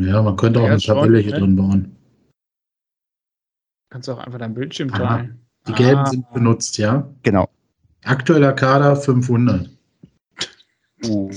[0.01, 1.39] Ja, man könnte auch Ja, eine Tabelle hier ne?
[1.39, 1.97] drin bauen.
[3.91, 4.99] Kannst du auch einfach dein Bildschirm Aha.
[5.19, 5.47] teilen.
[5.69, 6.07] Die gelben Ah.
[6.07, 7.09] sind benutzt, ja?
[7.23, 7.49] genau.
[8.05, 9.71] Aktueller Kader 500.
[11.07, 11.31] Uh.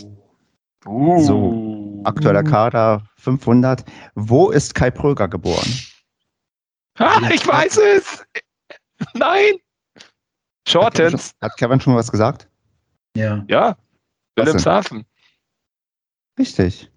[1.21, 3.85] So, Aktueller Kader 500.
[4.15, 5.67] Wo ist Kai Pröger geboren?
[7.01, 8.23] Ah, ich weiß es!
[9.13, 9.55] Nein!
[10.67, 11.33] Shortens.
[11.41, 12.47] Hat Kevin schon was gesagt?
[13.15, 13.43] Ja.
[13.47, 13.77] Ja.
[14.35, 15.05] Wilhelmshaven.
[16.37, 16.89] Richtig.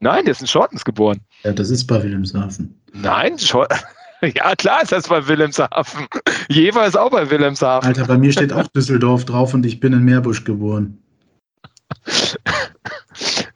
[0.00, 1.20] Nein, der ist in Shortens geboren.
[1.44, 2.78] ja, das ist bei Wilhelmshaven.
[2.92, 3.72] Nein, Short
[4.34, 6.06] Ja, klar ist das bei Wilhelmshaven.
[6.48, 7.86] Jever ist auch bei Wilhelmshaven.
[7.86, 11.02] Alter, bei mir steht auch Düsseldorf drauf und ich bin in Meerbusch geboren.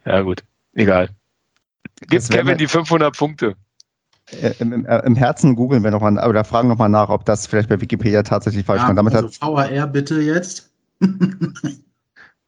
[0.05, 0.43] Ja, gut.
[0.73, 1.09] Egal.
[2.07, 3.55] Gib Das wär Kevin die 500 Punkte.
[4.31, 7.47] Äh, Im, im, äh, Im Herzen googeln wir nochmal oder fragen nochmal nach, ob das
[7.47, 8.93] vielleicht bei Wikipedia tatsächlich falsch war.
[8.93, 10.71] Damit also hat VAR bitte jetzt.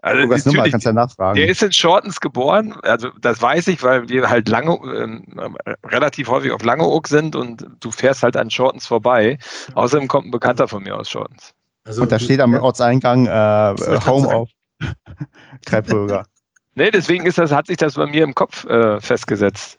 [0.03, 1.35] Also Lukas Nummer, natürlich, kannst ja nachfragen.
[1.35, 2.73] der ist in Shortens geboren.
[2.81, 5.55] Also das weiß ich, weil wir halt lange, ähm,
[5.85, 9.37] relativ häufig auf Langeoog sind und du fährst halt an Shortens vorbei.
[9.75, 11.53] Außerdem kommt ein Bekannter von mir aus Shortens.
[11.83, 14.49] Also, Und da steht am Ortseingang äh, ich Home of
[15.65, 16.25] Pröger.
[16.73, 19.77] Nee, deswegen ist das, hat sich das bei mir im Kopf äh, festgesetzt.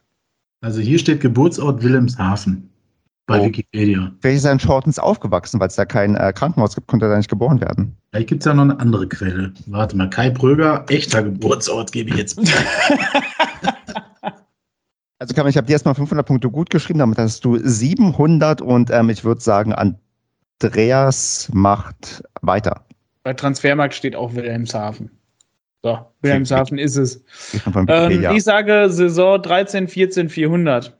[0.62, 2.68] Also hier steht Geburtsort Wilhelmshaven
[3.26, 3.44] bei Oh.
[3.44, 4.10] Wikipedia.
[4.20, 7.10] Vielleicht ist er in Shortens aufgewachsen, weil es da kein äh, Krankenhaus gibt, konnte er
[7.10, 7.96] da nicht geboren werden.
[8.10, 9.52] Vielleicht gibt es ja noch eine andere Quelle.
[9.66, 12.40] Warte mal, Kai Pröger, echter Geburtsort gebe ich jetzt.
[15.18, 18.90] Also Kevin, ich habe dir erstmal 500 Punkte gut geschrieben, damit hast du 700 und
[18.90, 19.72] ähm, ich würde sagen,
[20.60, 22.84] Andreas macht weiter.
[23.22, 25.12] Bei Transfermarkt steht auch Wilhelmshaven.
[25.83, 27.24] So, Wilhelmshaven ist es.
[27.89, 30.97] Ähm, ich sage Saison 13, 14, 400.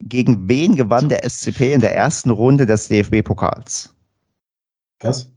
[0.00, 3.94] Gegen wen gewann der SCP in der ersten Runde des DFB-Pokals?
[5.00, 5.30] Was?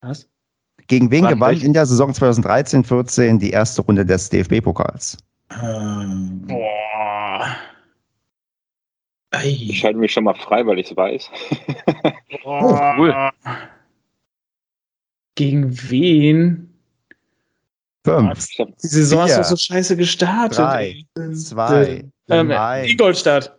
[0.00, 0.28] Was?
[0.86, 5.16] Gegen wen Wann, gewann in der Saison 2013-14 die erste Runde des DFB-Pokals?
[5.50, 7.56] Ähm, Boah.
[9.42, 9.74] Ich ei.
[9.74, 11.30] schalte mich schon mal frei, weil ich es weiß.
[12.44, 12.94] Boah.
[12.96, 13.30] cool.
[15.34, 16.75] Gegen wen?
[18.06, 19.42] Fünf, hab, Die Saison ist Vier.
[19.42, 20.58] doch so scheiße gestartet.
[20.58, 21.02] Drei.
[21.34, 22.86] zwei, Ähm, drei.
[22.88, 23.56] Ingolstadt.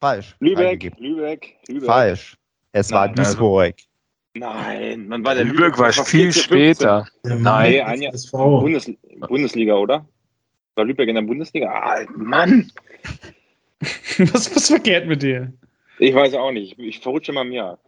[0.00, 0.34] Falsch.
[0.40, 0.90] Lübeck.
[0.98, 1.86] Lübeck, Lübeck.
[1.86, 2.36] Falsch.
[2.72, 3.74] Es war Nein, also- Duisburg.
[4.34, 6.42] Nein, man war der Lübeck war das viel 14, 15.
[6.44, 7.06] später.
[7.24, 8.12] Nein, Nee, ein Jahr-.
[8.32, 8.90] Bundes,
[9.28, 10.06] Bundesliga, oder?
[10.76, 11.66] War Lübeck in der Bundesliga?
[11.68, 12.70] Ah, Mann!
[14.32, 15.52] Was ist verkehrt mit dir?
[15.98, 16.78] Ich weiß auch nicht.
[16.78, 17.78] Ich, verrutsche mal im Jahr.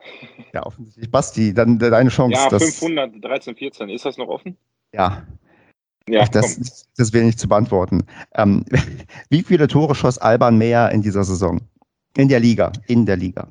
[0.53, 1.11] Ja, offensichtlich.
[1.11, 2.35] Basti, dann äh, deine Chance.
[2.39, 3.89] Ja, das, 500, 13, 14.
[3.89, 4.57] Ist das noch offen?
[4.93, 5.27] Ja,
[6.09, 6.65] Ja, das, komm.
[6.97, 8.05] das wäre nicht zu beantworten.
[8.35, 8.65] Ähm,
[9.31, 11.61] wie viele Tore schoss Alban Meyer in dieser Saison?
[12.17, 12.73] In der Liga.
[12.89, 13.49] In der Liga.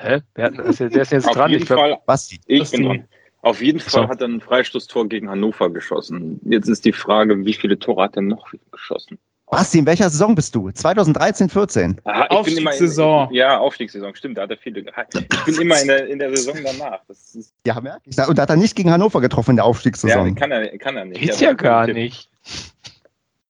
[0.00, 0.20] Hä?
[0.34, 0.78] Wer hat, der ist
[1.12, 1.50] jetzt Auf dran.
[1.50, 2.40] jeden Ich glaub, Fall, Basti.
[2.46, 3.08] ich Das bin die- dran.
[3.42, 4.08] Auf jeden Fall So.
[4.08, 6.40] hat er ein Freistoßtor gegen Hannover geschossen.
[6.44, 9.18] Jetzt ist die Frage, wie viele Tore hat er noch geschossen?
[9.50, 10.70] Basti, in welcher Saison bist du?
[10.70, 12.00] 2013, 14.
[12.04, 13.28] Aha, ich bin immer Aufstiegssaison.
[13.30, 15.26] In, ja, Aufstiegssaison, stimmt, da hat er viele gehalten.
[15.32, 17.00] Ich bin immer in der, in der Saison danach.
[17.08, 18.18] Das ist, Ja, merke ich.
[18.18, 20.34] Und da hat er nicht gegen Hannover getroffen in der ja, Aufstiegssaison.
[20.34, 21.32] kann er, kann er nicht.
[21.32, 22.30] Aber- ja gar nicht.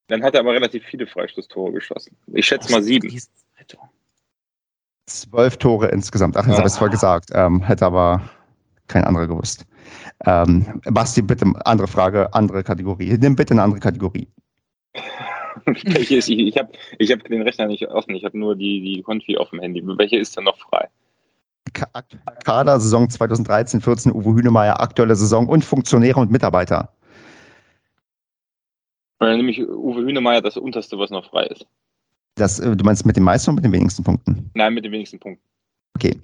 [0.06, 2.16] Dann hat er aber relativ viele Freistoßtore geschossen.
[2.28, 3.20] Ich schätze mal sieben.
[5.06, 6.36] Zwölf Tore insgesamt.
[6.36, 7.30] Ach, jetzt habe ich es voll gesagt.
[7.32, 8.22] Ähm, hätte aber
[8.88, 9.64] kein anderer gewusst.
[10.24, 13.16] Ähm, Basti, bitte andere Frage, andere Kategorie.
[13.18, 14.28] Nimm bitte eine andere Kategorie.
[15.84, 18.80] Welche ist, ich ich habe ich hab den Rechner nicht offen, ich habe nur die,
[18.80, 19.82] die Konfi auf dem Handy.
[19.84, 20.88] Welche ist denn noch frei?
[21.72, 21.90] Ka-
[22.44, 26.92] Kader, Saison 2013, 14, Uwe Hünemeyer, aktuelle Saison und Funktionäre und Mitarbeiter.
[29.18, 31.66] Weil nämlich Uwe Hünemeyer das unterste, was noch frei ist.
[32.36, 34.50] Das, äh, du meinst mit den meisten und mit den wenigsten Punkten?
[34.54, 35.42] Nein, mit den wenigsten Punkten.
[35.96, 36.16] Okay.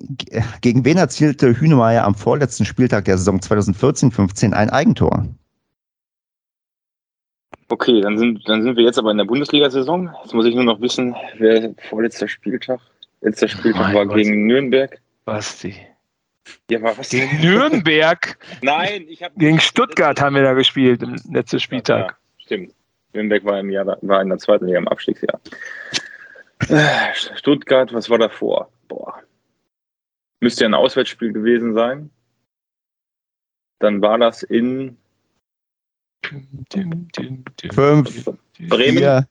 [0.00, 5.26] G- Gegen wen erzielte Hünemeyer am vorletzten Spieltag der Saison 2014-15 ein Eigentor?
[7.70, 10.14] Okay, dann sind, dann sind wir jetzt aber in der Bundesliga-Saison.
[10.22, 12.80] Jetzt muss ich nur noch wissen, wer vorletzter Spieltag.
[13.20, 14.16] Letzter Spieltag mein war Gott.
[14.16, 14.98] gegen Nürnberg.
[15.24, 15.74] Basti.
[16.70, 17.10] Ja, aber was?
[17.10, 22.10] Gegen Nürnberg, Nein, ich habe gegen Stuttgart haben wir da gespielt im letzten Spieltag.
[22.10, 22.74] Ja, stimmt.
[23.12, 25.40] Nürnberg war im Jahr, war in der zweiten Liga im Abstiegsjahr.
[27.36, 28.70] Stuttgart, was war davor?
[28.88, 29.22] Boah.
[30.40, 32.10] Müsste ja ein Auswärtsspiel gewesen sein.
[33.78, 34.96] Dann war das in
[37.72, 38.24] Fünf,
[38.68, 38.98] Bremen.
[38.98, 39.28] vier.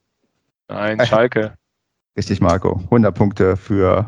[0.69, 1.53] Nein, Schalke.
[2.18, 2.81] Richtig, Marco.
[2.85, 4.05] 100 Punkte für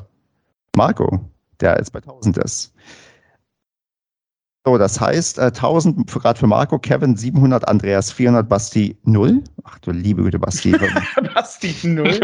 [0.75, 1.29] Marco,
[1.61, 2.73] der jetzt bei 1000 ist.
[4.65, 9.43] So, das heißt, äh, 1000 für, gerade für Marco, Kevin 700, Andreas 400, Basti 0.
[9.63, 10.75] Ach du liebe Güte, Basti.
[11.33, 12.19] Basti, null.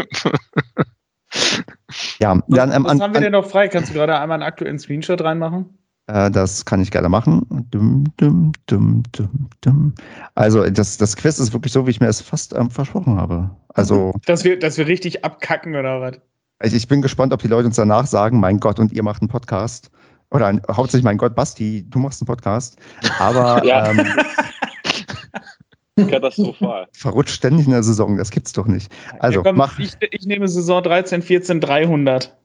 [2.18, 3.68] ja, dann ähm, Was an, haben wir denn noch frei?
[3.68, 5.78] Kannst du gerade einmal einen aktuellen Screenshot reinmachen?
[6.06, 7.46] Äh, das kann ich gerne machen.
[7.70, 9.94] Dum, dum, dum, dum, dum.
[10.34, 13.50] Also, das, das Quiz ist wirklich so, wie ich mir es fast ähm, versprochen habe.
[13.74, 16.18] Also, Dass wir, dass wir richtig abkacken oder was?
[16.62, 19.20] ich, ich bin gespannt, ob die Leute uns danach sagen, mein Gott, und ihr macht
[19.22, 19.90] einen Podcast.
[20.30, 22.76] Oder ein, hauptsächlich, mein Gott, Basti, du machst einen Podcast.
[23.18, 23.90] Aber Ja.
[23.90, 24.04] ähm,
[26.10, 26.86] Katastrophal.
[26.92, 28.92] verrutscht ständig in der Saison, das gibt's doch nicht.
[29.18, 32.36] Also, Ja, komm, mach ich, ich nehme Saison 13, 14, 300.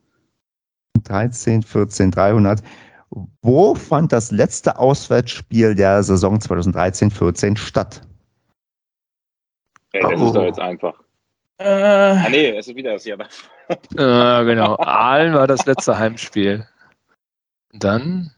[1.03, 2.61] 13, 14, 300.
[3.41, 8.01] Wo fand das letzte Auswärtsspiel der Saison 2013-14 statt?
[9.91, 10.27] Ey, das Oh.
[10.27, 10.93] ist doch jetzt einfach.
[11.57, 13.19] Äh, Ah, nee, es ist wieder das Jahr.
[13.69, 14.75] Äh, genau.
[14.77, 16.65] Aalen war das letzte Heimspiel.
[17.73, 18.31] Dann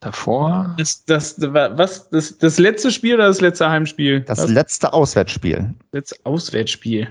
[0.00, 0.74] davor.
[0.78, 4.20] das, das, was, das, das letzte Spiel oder das letzte Heimspiel?
[4.20, 5.74] Das das letzte Auswärtsspiel.
[5.92, 7.08] letzte Auswärtsspiel.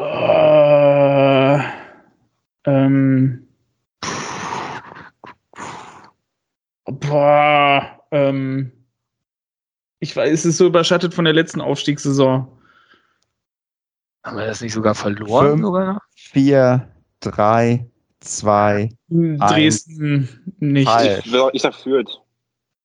[0.00, 1.58] Äh,
[2.64, 3.41] ähm,
[6.84, 8.72] boah, ähm,
[10.00, 12.48] ich weiß, es ist so überschattet von der letzten Aufstiegssaison.
[14.24, 15.50] Haben wir das nicht sogar verloren?
[15.50, 15.62] Fünf.
[15.62, 16.00] Sogar noch?
[16.16, 16.88] 4,
[17.20, 17.90] 3,
[18.20, 20.88] 2, Dresden nicht.
[20.88, 21.26] Falsch.
[21.26, 22.20] Ich, ich sag Fürth.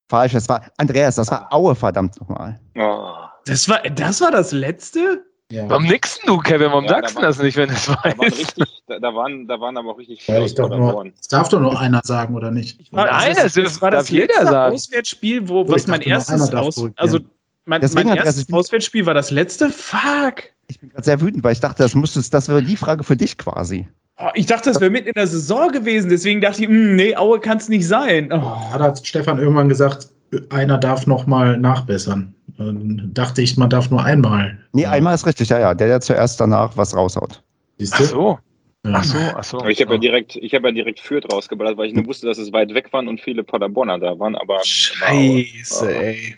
[0.09, 0.33] falsch.
[0.33, 2.59] Das war, Andreas, das war Aue, verdammt nochmal.
[2.75, 3.13] Oh.
[3.45, 5.25] Das war, das war das letzte?
[5.49, 5.69] Ja.
[5.69, 6.71] Warum nix denn du, Kevin?
[6.71, 9.15] Warum Ja, sagst da du war- das nicht, wenn es Da waren, richtig, da, da,
[9.15, 11.13] waren, da waren aber auch richtig Ja, viele verloren.
[11.17, 12.91] das darf doch nur einer sagen, oder nicht?
[12.91, 14.75] Nein, das, das das war das jeder letzte sagen.
[14.75, 17.19] Auswärtsspiel, wo was mein erstes Aus, also
[17.65, 19.69] mein, mein erstes Auswärtsspiel war das letzte.
[19.69, 20.43] Fuck.
[20.67, 23.15] Ich bin gerade sehr wütend, weil ich dachte, das müsstest, das wäre die Frage für
[23.15, 23.87] dich quasi.
[24.19, 27.15] Oh, ich dachte, das wäre mitten in der Saison gewesen, deswegen dachte ich, hm, nee,
[27.15, 28.31] Aue kann es nicht sein.
[28.33, 28.57] Oh.
[28.73, 30.09] Da hat Stefan irgendwann gesagt,
[30.49, 32.33] einer darf noch mal nachbessern.
[32.57, 34.57] Dann dachte ich, man darf nur einmal.
[34.73, 34.91] Nee, Ja.
[34.91, 35.73] einmal ist richtig, ja, ja.
[35.73, 37.43] Der, der zuerst danach was raushaut.
[37.77, 38.05] Siehst Ach du?
[38.05, 38.39] so,
[38.85, 38.91] Ja.
[38.93, 39.59] ach so, ach so.
[39.59, 42.25] Aber ich habe ja direkt, ich habe ja direkt Fürth rausgeballert, weil ich nur wusste,
[42.27, 46.35] dass es weit weg waren und viele Paderborner da waren, aber Scheiße, ey.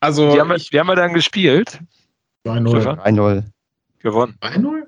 [0.00, 1.78] Also, Wie haben, wir, wie haben wir dann gespielt?
[2.46, 2.70] 2-0.
[2.70, 2.98] Stefan?
[3.00, 3.42] 3-0.
[4.00, 4.34] Gewonnen.
[4.40, 4.82] 3-0?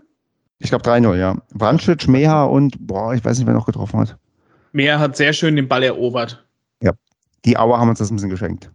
[0.59, 1.36] Ich glaube 3-0, ja.
[1.54, 4.16] Vrancic, Meha und, boah, ich weiß nicht, wer noch getroffen hat.
[4.72, 6.44] Meer hat sehr schön den Ball erobert.
[7.44, 8.70] Die Auer haben uns das ein bisschen geschenkt.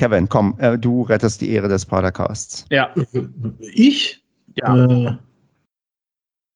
[0.00, 2.64] Kevin, komm, äh, du rettest die Ehre des Padercasts.
[2.70, 2.94] Ja,
[3.58, 4.24] Ich?
[4.54, 4.74] ja.
[4.86, 5.18] Äh,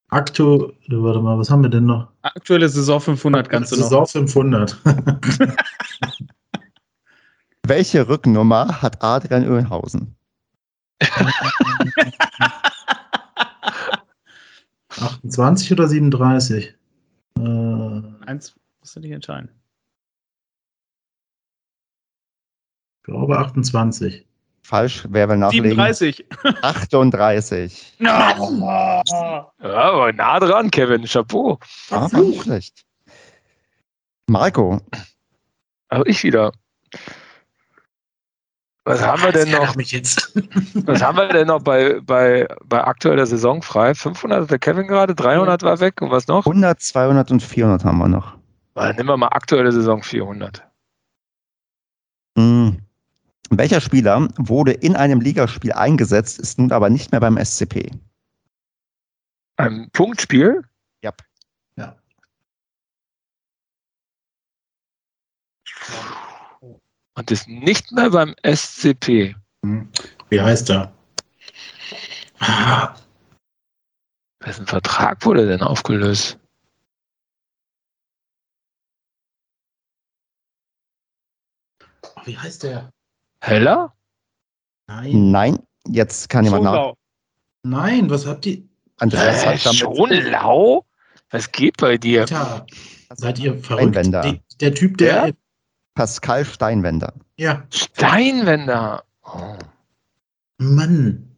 [0.09, 2.09] Aktu, warte mal, was haben wir denn noch?
[2.23, 3.83] Aktuelle Saison 500 kannst du noch.
[4.07, 4.79] Saison 500.
[7.67, 10.17] Welche Rückennummer hat Adrian Oehlhausen?
[14.89, 16.75] 28 oder 37?
[17.39, 17.43] Äh,
[18.25, 19.51] Eins musst du dich entscheiden.
[23.05, 24.27] Glaube 28.
[24.63, 25.71] Falsch, wer will nachlegen?
[25.71, 26.25] 37.
[26.63, 27.95] 38.
[28.01, 31.05] Ja, aber nah dran, Kevin.
[31.05, 31.59] Chapeau.
[31.91, 32.85] Ah, war nicht schlecht.
[34.27, 34.81] Marco,
[35.89, 36.53] Also ich wieder.
[38.87, 39.77] Was haben wir denn noch?
[39.77, 40.33] Mich jetzt.
[40.87, 43.95] Was haben wir denn noch bei, bei, bei aktueller Saison frei?
[43.95, 46.45] 500 hat der Kevin gerade, 300 war weg und was noch?
[46.47, 48.37] 100, 200 und 400 haben wir noch.
[48.75, 50.63] Dann nehmen wir mal aktuelle Saison 400.
[52.37, 52.84] Hm.
[53.59, 57.91] Welcher Spieler wurde in einem Ligaspiel eingesetzt, ist nun aber nicht mehr beim SCP?
[59.57, 60.63] Ein Punktspiel?
[61.03, 61.13] Ja.
[61.77, 61.97] Ja.
[67.15, 69.37] Und ist nicht mehr beim SCP.
[69.65, 69.89] Hm.
[70.29, 70.93] Wie heißt er?
[72.41, 72.95] Ah,
[74.41, 76.39] Wessen Vertrag wurde denn aufgelöst?
[82.27, 82.91] wie heißt der?
[83.45, 83.93] Heller?
[84.87, 85.31] Nein.
[85.31, 86.95] Nein, jetzt kann jemand nach.
[87.63, 88.63] Nein, was habt ihr?
[88.97, 90.87] Andreas Äh, hat damit schon lau?
[91.31, 92.23] Was geht bei dir?
[92.23, 92.67] Alter,
[93.15, 93.95] seid ihr verrückt?
[93.97, 94.23] Steinwender.
[94.23, 95.25] Der, der Typ, der.
[95.25, 95.33] Wer?
[95.95, 97.13] Pascal Steinwender.
[97.37, 99.05] Ja, Steinwender.
[99.25, 99.59] Oh.
[100.59, 101.29] Mann.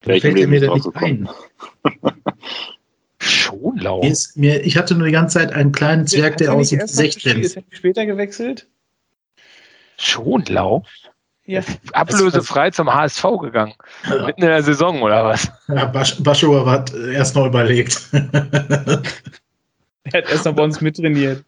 [0.00, 1.28] Da Welchem fällt er mir da nicht ein.
[3.20, 4.00] Schonlau.
[4.00, 6.80] Mir ist, mir, ich hatte nur die ganze Zeit einen kleinen Zwerg, der er aussieht
[6.80, 7.40] nicht wie erst noch 16.
[7.42, 8.68] Ist er später gewechselt?
[9.98, 10.84] Schonlau?
[11.44, 11.62] Ja.
[11.92, 13.72] Ablösefrei zum HSV gegangen.
[14.26, 15.50] Mitten in der Saison, oder was?
[15.68, 18.10] Ja, Basch, Baschower hat erst noch überlegt.
[20.12, 21.44] Er hat erst noch bei uns mittrainiert.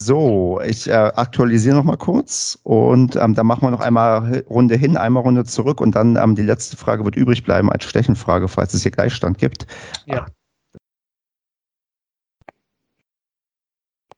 [0.00, 4.76] So, ich äh, aktualisiere noch mal kurz und ähm, dann machen wir noch einmal Runde
[4.76, 8.46] hin, einmal Runde zurück und dann ähm, die letzte Frage wird übrig bleiben als Stechenfrage,
[8.46, 9.66] falls es hier Gleichstand gibt.
[10.06, 10.26] Ja.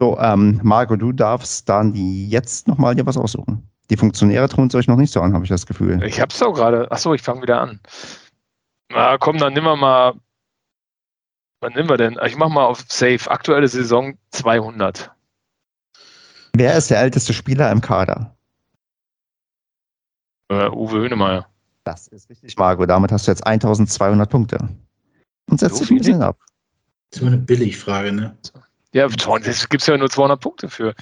[0.01, 3.69] So, ähm, Marco, du darfst dann jetzt noch mal dir was aussuchen.
[3.91, 6.03] Die Funktionäre tun es euch noch nicht so an, habe ich das Gefühl.
[6.05, 6.91] Ich hab's doch gerade.
[6.91, 7.81] Achso, ich fange wieder an.
[8.91, 10.15] Na komm, dann nehmen wir mal.
[11.61, 12.19] Was nehmen wir denn?
[12.25, 13.31] Ich mach mal auf Safe.
[13.31, 15.11] Aktuelle Saison 200.
[16.55, 18.35] Wer ist der älteste Spieler im Kader?
[20.49, 21.47] Äh, Uwe Hönemeyer.
[21.85, 22.87] Das ist richtig, Marco.
[22.87, 24.69] Damit hast du jetzt 1200 Punkte.
[25.51, 26.39] Und setzt So dich ein bisschen ab.
[27.11, 28.37] Das ist immer eine Billigfrage, ne?
[28.93, 30.95] Ja, es gibt ja nur 200 Punkte für.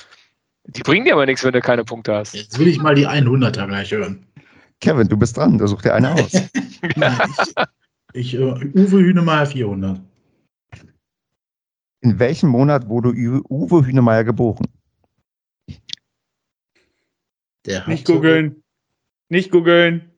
[0.66, 2.34] Die bringen dir aber nichts, wenn du keine Punkte hast.
[2.34, 4.26] Jetzt will ich mal die 100er gleich hören.
[4.80, 5.58] Kevin, du bist dran.
[5.58, 6.32] Da such dir eine aus.
[6.96, 7.18] Nein,
[8.12, 10.00] ich, ich, äh, Uwe Hünemeyer 400.
[12.00, 14.66] In welchem Monat wurde Uwe Hünemeyer geboren?
[17.86, 18.62] Nicht googeln.
[19.28, 20.10] Nicht googeln.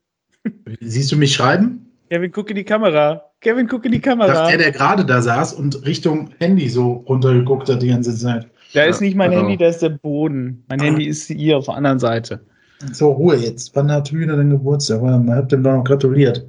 [0.80, 1.90] Siehst du mich schreiben?
[2.08, 3.29] Kevin, guck in die Kamera.
[3.40, 4.48] Kevin, guck in die Kamera.
[4.48, 8.48] der, der gerade da saß und Richtung Handy so runtergeguckt hat die ganze Zeit.
[8.74, 10.62] Da ist nicht mein Also- Handy, da ist der Boden.
[10.68, 12.44] Mein Handy ist hier auf der anderen Seite.
[12.92, 13.74] So, Ruhe jetzt.
[13.74, 15.02] Wann hat Hühner denn Geburtstag?
[15.02, 16.46] Warte mal, habt dem doch noch gratuliert.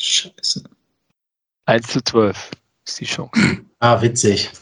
[0.00, 0.64] Scheiße.
[1.66, 2.50] 1 zu 12
[2.86, 3.32] ist die Chance.
[3.80, 4.50] Ah, witzig.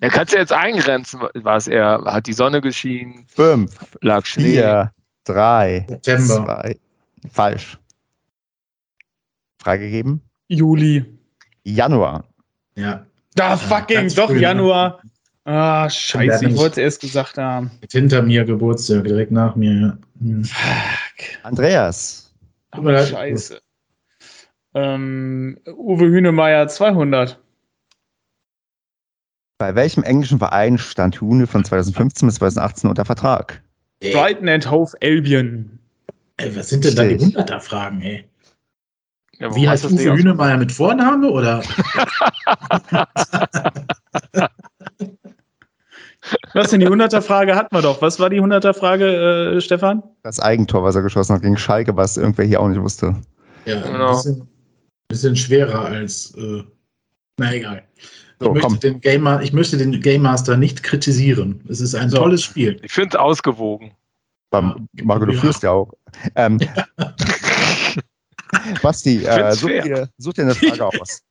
[0.00, 4.52] Da kannst du jetzt eingrenzen, was er hat die Sonne geschienen, Fünf, lag Schnee.
[4.52, 4.92] vier,
[5.24, 6.44] drei, September.
[6.44, 6.76] zwei.
[7.30, 7.78] Falsch.
[9.60, 10.20] Freigegeben?
[10.48, 11.04] Juli.
[11.64, 12.24] Januar.
[12.74, 13.06] Ja.
[13.34, 14.42] Da Ja, fucking, doch, früh, ne?
[14.42, 15.00] Januar.
[15.44, 17.70] Ah, scheiße, ich wollte es erst gesagt haben.
[17.80, 19.72] Mit hinter mir Geburtstag, direkt nach mir.
[19.72, 19.98] Ja.
[20.20, 20.44] Hm.
[20.44, 21.44] Fuck.
[21.44, 22.34] Andreas.
[22.76, 23.08] Leid.
[23.08, 23.60] Scheiße.
[24.74, 27.38] Ähm, Uwe Hünemeyer 200.
[29.58, 33.62] Bei welchem englischen Verein stand Hune von 2015 bis 2018 unter Vertrag?
[34.00, 35.77] Ey, Brighton and Hove Albion.
[36.38, 37.36] Ey, was sind denn da die Richtig.
[37.36, 38.24] 100er-Fragen, ey?
[39.38, 41.62] Ja, Wie heißt Uwe Hünemeyer mit Vorname oder?
[46.52, 48.02] Was denn die 100er-Frage hatten wir doch.
[48.02, 50.02] Was war die 100er-Frage, äh, Stefan?
[50.22, 53.14] Das Eigentor, was er geschossen hat gegen Schalke, was irgendwer hier auch nicht wusste.
[53.64, 54.08] Ja, Genau.
[54.10, 54.48] ein bisschen,
[55.08, 56.34] bisschen schwerer als.
[56.36, 56.64] Äh,
[57.38, 57.84] na egal.
[58.40, 58.80] So, ich, möchte komm.
[58.80, 61.60] den Game, Ma- ich möchte den Game Master nicht kritisieren.
[61.68, 62.18] Es ist ein So.
[62.18, 62.78] tolles Spiel.
[62.82, 63.92] Ich finde es ausgewogen.
[64.50, 65.40] Aber, Marco, du Ja.
[65.40, 65.92] führst ja auch.
[66.34, 66.58] Ähm,
[68.82, 71.22] Basti, äh, such, dir, such dir eine Frage aus.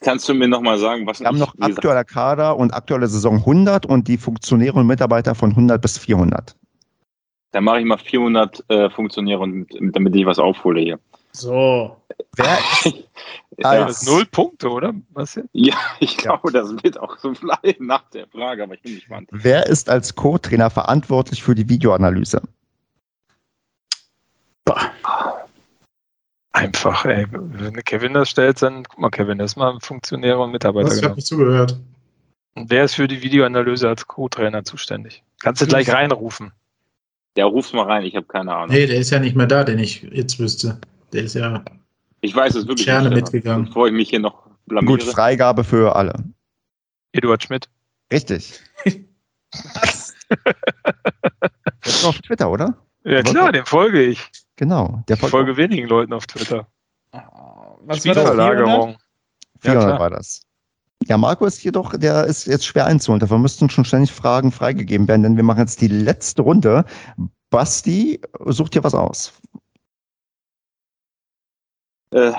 [0.00, 3.86] Kannst du mir nochmal sagen, was Wir haben noch aktueller Kader und aktuelle Saison 100
[3.86, 6.54] und die Funktionäre und Mitarbeiter von 100 bis 400.
[7.52, 10.98] Dann mache ich mal 400 äh, Funktionäre, und, damit ich was aufhole hier.
[11.36, 11.96] So.
[12.36, 12.58] Wer
[13.58, 14.92] Ja, Das ist null Punkte, oder?
[15.10, 18.96] Was ja ich glaube, das wird auch so bleiben nach der Frage, aber ich bin
[18.96, 19.28] gespannt.
[19.32, 22.42] Wer ist als Co-Trainer verantwortlich für die Videoanalyse?
[26.52, 27.26] Einfach, ey.
[27.30, 30.86] Wenn Kevin das stellt, dann guck mal, Kevin, das ist mal Funktionäre und Mitarbeiter.
[30.88, 30.96] Was?
[30.96, 31.16] Ich habe Genau.
[31.16, 31.80] nicht zugehört.
[32.54, 35.22] Und wer ist für die Videoanalyse als Co-Trainer zuständig?
[35.40, 36.52] Kannst du gleich reinrufen.
[37.36, 38.74] Ja, ruf's mal rein, ich habe keine Ahnung.
[38.74, 40.78] Nee, der ist ja nicht mehr da, den ich jetzt wüsste.
[41.14, 41.64] Der ist ja.
[42.20, 43.66] Ich weiß es wirklich Gerne nicht, mitgegangen.
[43.66, 44.98] Bevor ich mich hier noch blamiere.
[44.98, 46.12] Gut, Freigabe für alle.
[47.12, 47.68] Eduard Schmidt.
[48.12, 48.60] Richtig.
[49.74, 50.14] Was?
[51.84, 52.76] Jetzt noch auf Twitter, oder?
[53.04, 54.30] Ja klar, dem folge ich.
[54.56, 55.04] Genau.
[55.08, 56.66] Der Ich folgt folge wenigen Leuten auf Twitter.
[57.12, 58.02] Was war das?
[58.02, 58.26] 400?
[58.26, 58.90] Spielverlagerung.
[58.90, 58.96] Ja,
[59.60, 60.00] 400 klar.
[60.00, 60.42] war das.
[61.06, 63.20] Ja, Marco ist jedoch, der ist jetzt schwer einzuholen.
[63.20, 66.84] Dafür müssten schon ständig Fragen freigegeben werden, denn wir machen jetzt die letzte Runde.
[67.50, 69.34] Basti, such dir was aus.
[72.14, 72.32] Äh,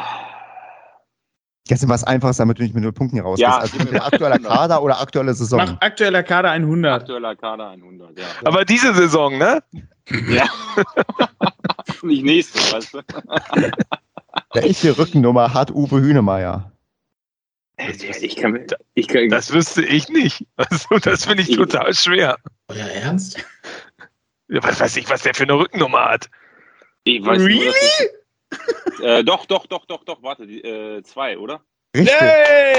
[1.67, 3.41] Jetzt was Einfaches, damit du nicht mit null Punkten hier rausgehst.
[3.49, 5.57] Ja, also aktueller Kader oder aktuelle Saison.
[5.57, 7.01] Mach aktueller Kader 100.
[7.01, 8.25] aktueller Kader 100, ja.
[8.43, 9.63] Aber diese Saison, ne?
[10.29, 10.45] ja.
[12.03, 13.01] nicht nächste, weißt du?
[14.53, 16.71] Welche Rückennummer hat Uwe Hünemeyer?
[18.21, 20.45] Ich kann, mir- ich kann, Das wüsste ich nicht.
[20.57, 22.37] Also, das finde ich Ich- total schwer.
[22.67, 23.43] Euer Ernst?
[24.49, 26.29] Ja, Was weiß ich, was der für eine Rückennummer hat.
[27.05, 27.65] ich weiß Really?
[27.65, 27.73] nur,
[29.01, 31.61] äh, doch, doch, doch, doch, doch, warte, die, äh, zwei, oder?
[31.95, 32.13] Richtig.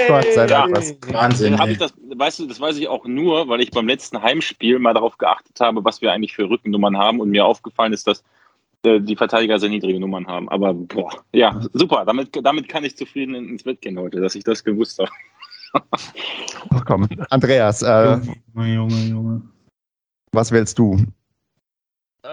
[0.08, 0.94] Gott sei Dank, was.
[1.08, 1.52] Wahnsinn.
[1.52, 1.72] Dann habe ey.
[1.72, 4.94] ich das, weißt du, das weiß ich auch nur, weil ich beim letzten Heimspiel mal
[4.94, 8.22] darauf geachtet habe, was wir eigentlich für Rückennummern haben und mir aufgefallen ist, dass
[8.82, 10.48] äh, die Verteidiger sehr niedrige Nummern haben.
[10.48, 12.04] Aber boah, ja, super.
[12.04, 15.10] Damit, damit kann ich zufrieden ins Bett gehen heute, dass ich das gewusst habe.
[16.70, 18.18] Ach komm, Andreas, äh,
[18.54, 19.42] Junge, Junge, Junge.
[20.32, 20.96] was wählst du?
[22.22, 22.28] Äh,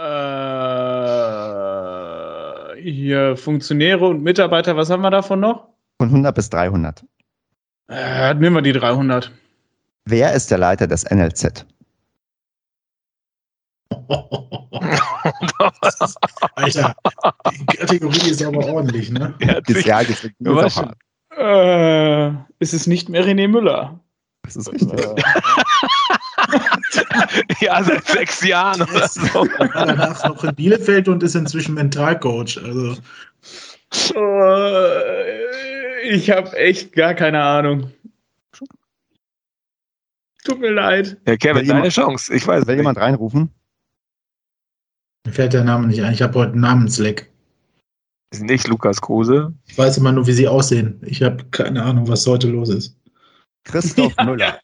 [2.91, 5.68] hier Funktionäre und Mitarbeiter, was haben wir davon noch?
[5.99, 7.05] Von 100 bis 300.
[7.89, 9.31] Äh, nehmen wir die 300.
[10.05, 11.65] Wer ist der Leiter des NLZ?
[16.55, 16.95] Alter,
[17.51, 19.34] die Kategorie ist aber ordentlich, ne?
[19.68, 20.97] Das Jahr ist Ja, auch hart.
[21.38, 22.30] Äh,
[22.60, 23.99] ist es nicht mehr René Müller?
[24.43, 24.99] Das ist richtig.
[27.61, 29.45] ja, seit sechs Jahren oder so.
[29.60, 32.57] Er war danach noch in Bielefeld und ist inzwischen Mentalcoach.
[32.64, 32.98] Also,
[34.15, 37.91] Äh, ich habe echt gar keine Ahnung.
[40.44, 41.18] Tut mir leid.
[41.26, 42.34] Ja, Kevin, Will deine jemand- Chance.
[42.34, 42.82] Ich weiß Will nicht.
[42.82, 43.49] jemand reinrufen?
[45.26, 46.11] mir fällt der Name nicht ein.
[46.14, 47.32] Ich habe heute einen Namensleck.
[48.32, 49.53] Ist nicht Lukas Kruse.
[49.68, 50.99] Ich weiß immer nur, wie sie aussehen.
[51.06, 52.98] Ich habe keine Ahnung, was heute los ist.
[53.64, 54.60] Christoph Müller.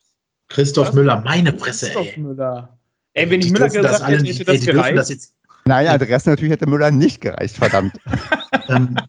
[0.49, 0.95] Christoph Was?
[0.95, 2.19] Müller, meine Presse, Christoph ey.
[2.19, 2.77] Müller.
[3.13, 4.97] Ey, wenn ich Müller das gesagt hätte, hätte das gereicht.
[4.97, 5.33] das jetzt
[5.65, 7.93] Nein, Adresse natürlich hätte Müller nicht gereicht, verdammt.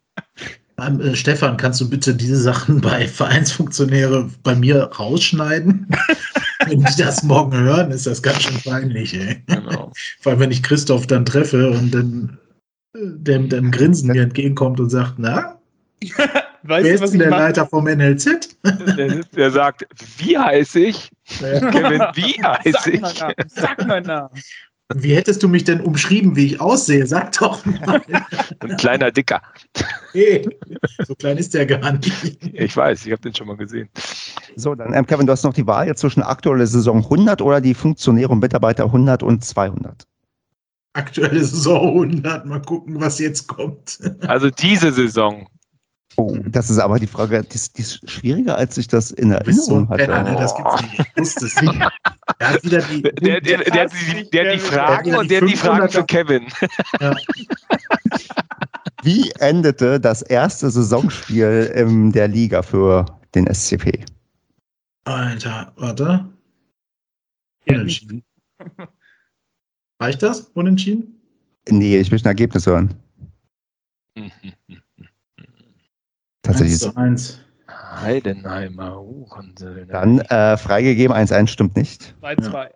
[0.86, 5.86] Ähm, äh, Stefan, kannst du bitte diese Sachen bei Vereinsfunktionäre bei mir rausschneiden?
[6.66, 9.42] wenn die das morgen hören, ist das ganz schön peinlich, ey.
[9.46, 9.92] Genau.
[10.20, 12.38] Vor allem, wenn ich Christoph dann treffe und dann
[12.96, 15.58] äh, dem, dem Grinsen mir entgegenkommt und sagt, na,
[16.00, 16.14] weißt
[16.62, 17.42] wer du, ist was denn ich der mache?
[17.42, 18.56] Leiter vom NLZ?
[18.96, 19.86] Der, der sagt,
[20.18, 21.10] wie heiße ich?
[21.38, 23.52] Kevin, wie heiße Sag ich?
[23.52, 24.30] Sag mal nach.
[24.94, 27.06] Wie hättest du mich denn umschrieben, wie ich aussehe?
[27.06, 28.02] Sag doch mal.
[28.58, 29.40] Ein kleiner Dicker.
[30.12, 30.48] Hey,
[31.06, 32.38] so klein ist der gar nicht.
[32.52, 33.88] Ich weiß, ich habe den schon mal gesehen.
[34.56, 37.60] So, dann, ähm, Kevin, du hast noch die Wahl jetzt zwischen aktuelle Saison 100 oder
[37.60, 40.06] die Funktionäre und Mitarbeiter 100 und 200.
[40.94, 44.00] Aktuelle Saison 100, mal gucken, was jetzt kommt.
[44.26, 45.46] Also diese Saison.
[46.16, 49.30] Oh, das ist aber die Frage, die ist, die ist schwieriger, als ich das in
[49.30, 50.08] so Erinnerung hatte.
[50.08, 50.36] ne?
[50.38, 50.98] das gibt's nicht.
[50.98, 51.80] Ich wusste es nicht.
[52.38, 55.40] Er hat wieder die, Der, der, der, hat die, der die Fragen Der und der
[55.40, 56.46] hat die Fragen für Kevin.
[57.00, 57.16] Ja.
[59.02, 64.04] Wie endete das erste Saisonspiel in der Liga für den SCP?
[65.04, 66.28] Alter, warte.
[67.66, 68.24] Unentschieden.
[70.00, 70.40] Reicht das?
[70.54, 71.20] Unentschieden?
[71.68, 72.94] Nee, ich möchte ein Ergebnis hören.
[76.42, 76.72] Tatsächlich.
[76.72, 77.40] 1 zu 1.
[78.02, 79.86] Heidenheimer Uhrensohn.
[79.88, 82.14] Dann äh, freigegeben, 1-1 stimmt nicht.
[82.22, 82.68] 2-2.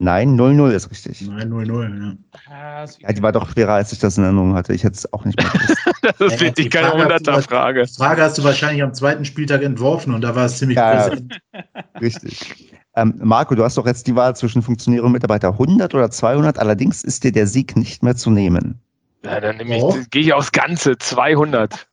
[0.00, 1.22] Nein, 0-0 ist richtig.
[1.28, 2.16] Nein, 0-0.
[2.48, 2.54] Ja.
[2.54, 4.72] Ah, ist Ja, die war doch schwerer, als ich das in Erinnerung hatte.
[4.72, 5.74] Ich hätte es auch nicht mehr gewusst.
[6.02, 7.84] Das ist Ja, wirklich keine Frage hast du- 100er-Frage.
[7.84, 11.08] Die Frage hast du wahrscheinlich am zweiten Spieltag entworfen und da war es ziemlich Ja.
[11.08, 11.38] präsent.
[12.00, 12.72] Richtig.
[12.94, 16.58] Ähm, Marco, du hast doch jetzt die Wahl zwischen Funktionäre und Mitarbeiter 100 oder 200.
[16.60, 18.78] Allerdings ist dir der Sieg nicht mehr zu nehmen.
[19.24, 19.96] Ja, dann nehme Oh.
[20.00, 21.87] ich, gehe ich aufs Ganze, 200.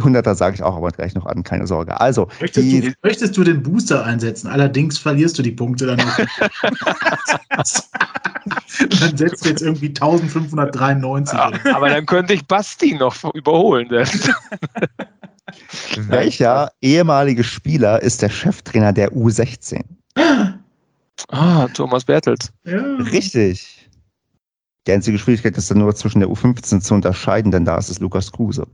[0.00, 2.00] Die 100er sage ich auch aber gleich noch an, keine Sorge.
[2.00, 4.48] Also, Möchtest, die, du, möchtest du den Booster einsetzen?
[4.48, 6.16] Allerdings verlierst du die Punkte dann auch.
[9.00, 11.38] dann setzt du jetzt irgendwie 1593.
[11.38, 13.88] Ja, aber dann könnte ich Basti noch überholen.
[16.08, 19.82] welcher ehemalige Spieler ist der Cheftrainer der U16?
[21.28, 22.52] Ah, Thomas Bertels.
[22.64, 22.80] Ja.
[22.96, 23.88] Richtig.
[24.86, 28.00] Die einzige Schwierigkeit ist dann nur zwischen der U15 zu unterscheiden, denn da ist es
[28.00, 28.66] Lukas Kruse.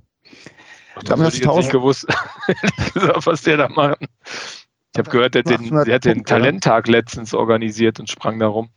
[0.97, 2.06] Das Damit hätte ich nicht gewusst,
[3.24, 3.98] was der da macht.
[4.02, 6.24] Ich habe gehört, der hat, den, 800 der hat den?
[6.24, 8.70] Talenttag letztens organisiert und sprang darum.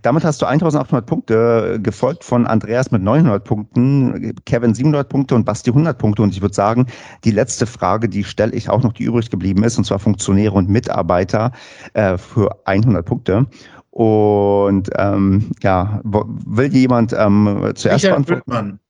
[0.00, 5.34] Damit hast du 1800 Punkte, äh, gefolgt von Andreas mit 900 Punkten, Kevin 700 Punkte
[5.34, 6.22] und Basti 100 Punkte.
[6.22, 6.86] Und ich würde sagen,
[7.24, 10.54] die letzte Frage, die stelle ich auch noch, die übrig geblieben ist, und zwar Funktionäre
[10.54, 11.52] und Mitarbeiter
[11.92, 13.46] äh, für 100 Punkte.
[13.90, 18.46] Und ähm, ja, will jemand ähm, zuerst Richard beantworten?
[18.46, 18.80] Wittmann.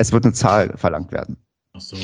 [0.00, 1.36] Es wird eine Zahl verlangt werden.
[1.76, 1.94] Ach so.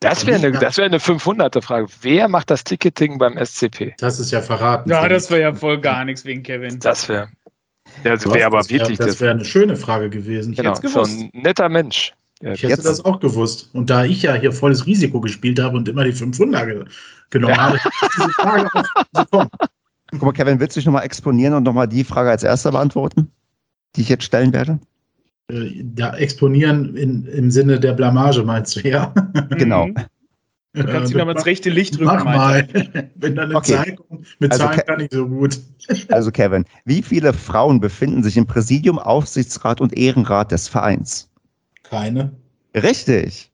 [0.00, 1.86] Das wäre eine, das wär eine 500er-Frage.
[2.00, 3.94] Wer macht das Ticketing beim SCP?
[3.98, 4.90] Das ist ja verraten.
[4.90, 6.80] Ja, das wäre ja voll gar nichts wegen Kevin.
[6.80, 7.28] Das wäre.
[8.02, 10.54] Das wäre aber das wär- wirklich Das wäre eine schöne Frage gewesen.
[10.56, 11.20] Genau, hätt's so gewusst.
[11.20, 12.14] ein netter Mensch.
[12.42, 13.70] Ja, Ich hätte Jetzt- das auch gewusst.
[13.74, 16.84] Und da ich ja hier volles Risiko gespielt habe und immer die 500 ge
[17.30, 17.60] genommen Ja.
[17.62, 17.86] habe, ist
[18.16, 19.50] diese Frage auch gekommen.
[20.10, 23.30] Guck mal, Kevin, willst du dich nochmal exponieren und nochmal die Frage als erster beantworten,
[23.94, 24.80] die ich jetzt stellen werde?
[25.50, 29.12] Äh, Ja, exponieren in, im Sinne der Blamage, meinst du, ja?
[29.50, 29.86] Genau.
[29.86, 29.94] Mhm.
[30.72, 32.04] Du kannst ihn nochmal ins rechte Licht drücken.
[32.06, 32.68] Mach mal.
[33.16, 33.72] Wenn da eine Okay.
[33.74, 34.26] Zahl kommt.
[34.38, 35.58] Mit Also Zahlen kann ich so gut.
[36.10, 41.28] Also Kevin, wie viele Frauen befinden sich im Präsidium, Aufsichtsrat und Ehrenrat des Vereins?
[41.82, 42.30] Keine.
[42.76, 43.50] Richtig.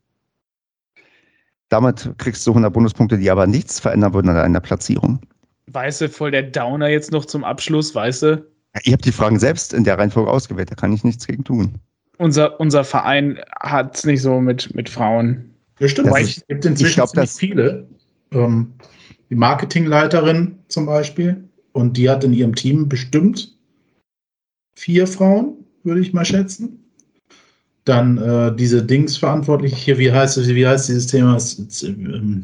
[1.71, 5.21] Damit kriegst du 100 Bonuspunkte, die aber nichts verändern würden an deiner Platzierung.
[5.69, 8.47] Weißt du, voll der Downer jetzt noch zum Abschluss, weißt du?
[8.85, 11.75] Ihr habt die Fragen selbst in der Reihenfolge ausgewählt, da kann ich nichts gegen tun.
[12.19, 15.51] Unser, unser Verein hat es nicht so mit, mit Frauen.
[15.79, 16.09] Ja, stimmt.
[16.09, 17.87] Das Es ist- gibt inzwischen ich glaub, ziemlich das- viele.
[18.33, 18.73] Ähm,
[19.31, 21.45] die Marketingleiterin zum Beispiel.
[21.73, 23.55] Und die hat in ihrem Team bestimmt
[24.79, 26.83] vier Frauen, würde ich mal schätzen.
[27.85, 31.37] Dann äh, diese Dings verantwortlich hier, wie heißt es, wie heißt dieses Thema?
[31.85, 32.43] Ähm,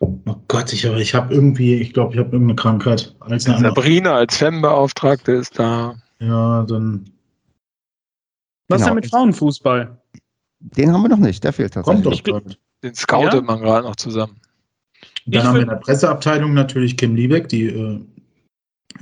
[0.00, 3.14] oh Gott, ich, ich habe irgendwie, ich glaube, ich habe irgendeine Krankheit.
[3.20, 3.74] Als eine andere.
[3.74, 5.94] Sabrina als FEM-Beauftragte ist da.
[6.20, 7.04] Ja, dann
[8.70, 8.90] Was Genau.
[8.90, 9.98] denn mit Frauenfußball?
[10.60, 12.22] Den haben wir noch nicht, der fehlt kommt tatsächlich.
[12.22, 12.56] doch gerade.
[12.82, 13.40] Den scoutet Ja?
[13.42, 14.36] man gerade noch zusammen.
[15.26, 18.00] Dann Ich haben wir in der Presseabteilung natürlich Kim Liebeck, die äh,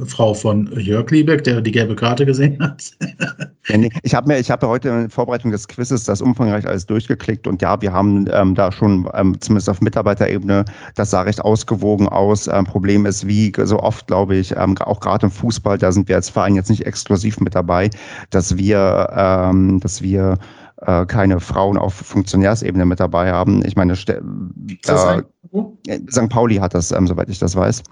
[0.06, 2.92] Frau von Jörg Liebeck, der die gelbe Karte gesehen hat.
[3.68, 6.86] Ja, nee, Ich habe mir, ich habe heute in Vorbereitung des Quizzes das umfangreich alles
[6.86, 10.64] durchgeklickt und ja, wir haben ähm, da schon ähm, zumindest auf Mitarbeiterebene,
[10.94, 12.48] das sah recht ausgewogen aus.
[12.48, 16.08] Ähm, Problem ist, wie so oft, glaube ich, ähm, auch gerade im Fußball, da sind
[16.08, 17.90] wir als Verein jetzt nicht exklusiv mit dabei,
[18.30, 20.38] dass wir, ähm, dass wir
[20.82, 23.64] äh, keine Frauen auf Funktionärsebene mit dabei haben.
[23.64, 23.94] Ich meine,
[24.84, 25.22] da,
[26.10, 26.28] St.
[26.28, 27.82] Pauli hat das, ähm, soweit ich das weiß.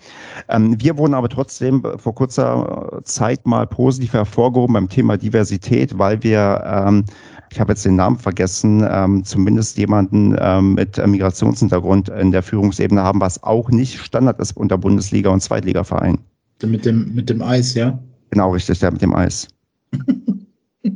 [0.49, 5.99] Ähm, wir wurden aber trotzdem äh, vor kurzer Zeit mal positiv hervorgehoben beim Thema Diversität,
[5.99, 7.05] weil wir, ähm,
[7.51, 12.43] ich habe jetzt den Namen vergessen, ähm, zumindest jemanden ähm, mit äh, Migrationshintergrund in der
[12.43, 16.19] Führungsebene haben, was auch nicht Standard ist unter Bundesliga- und Zweitligavereinen.
[16.63, 17.99] Mit dem, mit dem Eis, ja?
[18.31, 19.49] Genau, richtig, der mit dem Eis.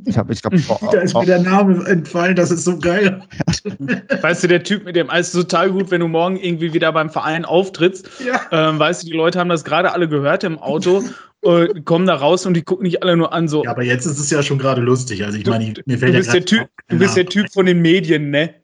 [0.05, 0.59] Ich habe, ich glaube,
[0.93, 3.23] Da ist mir der Name entfallen, das ist so geil.
[4.21, 6.93] Weißt du, der Typ mit dem Eis ist total gut, wenn du morgen irgendwie wieder
[6.93, 8.09] beim Verein auftrittst.
[8.25, 8.41] Ja.
[8.51, 11.03] Ähm, weißt du, die Leute haben das gerade alle gehört im Auto,
[11.43, 13.65] äh, kommen da raus und die gucken dich alle nur an, so.
[13.65, 15.25] Ja, aber jetzt ist es ja schon gerade lustig.
[15.25, 17.27] Also ich meine, ich- mir du fällt ja bist, der gerade typ, du bist der
[17.27, 18.55] Typ von den Medien, ne?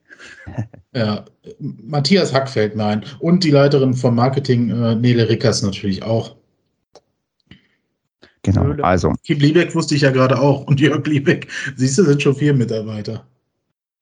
[0.94, 1.24] Ja,
[1.60, 3.04] Matthias Hack fällt mir ein.
[3.18, 6.36] Und die Leiterin vom Marketing, äh, Nele Rickers natürlich auch.
[8.52, 8.82] Genau, Höhle.
[8.84, 9.12] also.
[9.24, 10.66] Kim Liebeck wusste ich ja gerade auch.
[10.66, 13.24] Und Jörg Liebeck, siehst du, sind schon vier Mitarbeiter.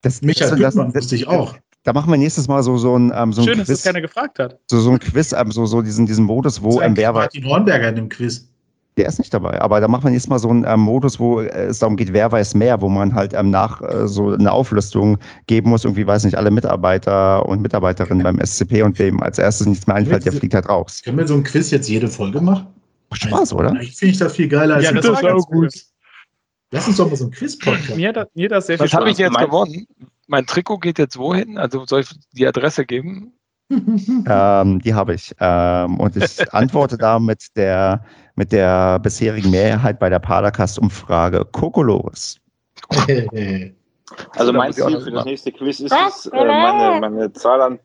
[0.01, 1.55] Das, Michael das- das- Büttmann wusste ich auch.
[1.83, 3.85] Da machen wir nächstes Mal so, so ein, ähm, so ein Schön, dass das Quiz,
[3.85, 4.57] keiner gefragt hat.
[4.71, 7.89] so, so ein Quiz, ähm, so, so diesen, diesen Modus, wo ähm, wer Martin Hornberger
[7.89, 8.47] in dem Quiz.
[8.97, 11.41] Der ist nicht dabei, aber da machen wir nächstes Mal so einen ähm, Modus, wo
[11.41, 14.51] äh, es darum geht, wer weiß mehr, wo man halt ähm, nach äh, so eine
[14.51, 15.17] Auflistung
[15.47, 19.67] geben muss, irgendwie weiß nicht, alle Mitarbeiter und Mitarbeiterinnen beim SCP und wem als erstes
[19.67, 21.01] nichts mehr einfällt, der fliegt halt raus.
[21.03, 22.67] Können wir so ein Quiz jetzt jede Folge machen?
[23.23, 23.73] Macht Spaß, oder?
[23.81, 25.73] Ich finde ich das viel geiler als Ja, ein das war auch gut.
[26.71, 27.95] Lass uns doch mal so ein Quiz-Podcast.
[27.95, 29.87] Mir das- mir das sehr Was habe ich jetzt Mein- gewonnen?
[30.27, 31.57] Mein Trikot geht jetzt wohin?
[31.57, 33.33] Also soll ich die Adresse geben?
[34.27, 35.33] Ähm, die habe ich.
[35.39, 38.03] Ähm, und ich antworte da mit der,
[38.35, 42.39] mit der bisherigen Mehrheit bei der Padercast-Umfrage Kokolores.
[44.35, 47.79] Also Da mein Ziel für das nächste Quiz ist es, äh, meine, meine Zahl an,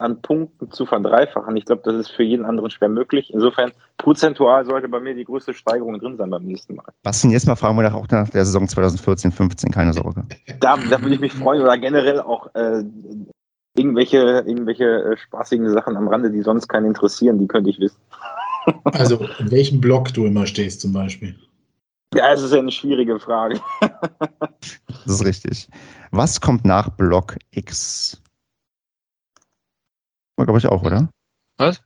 [0.00, 1.56] an Punkten zu verdreifachen.
[1.56, 3.30] Ich glaube, das ist für jeden anderen schwer möglich.
[3.32, 6.86] Insofern, prozentual sollte bei mir die größte Steigerung drin sein beim nächsten Mal.
[7.02, 10.24] Bastian, jetzt mal fragen wir nach, auch nach der Saison 2014-15, keine Sorge.
[10.60, 12.82] Da, da würde ich mich freuen oder generell auch äh,
[13.76, 18.00] irgendwelche, irgendwelche äh, spaßigen Sachen am Rande, die sonst keinen interessieren, die könnte ich wissen.
[18.84, 21.34] Also, in welchem Block du immer stehst zum Beispiel.
[22.14, 23.58] Ja, es ist ja eine schwierige Frage.
[23.80, 25.66] Das ist richtig.
[26.10, 28.20] Was kommt nach Block X?
[30.44, 31.08] Glaube ich auch, oder?
[31.58, 31.80] Was?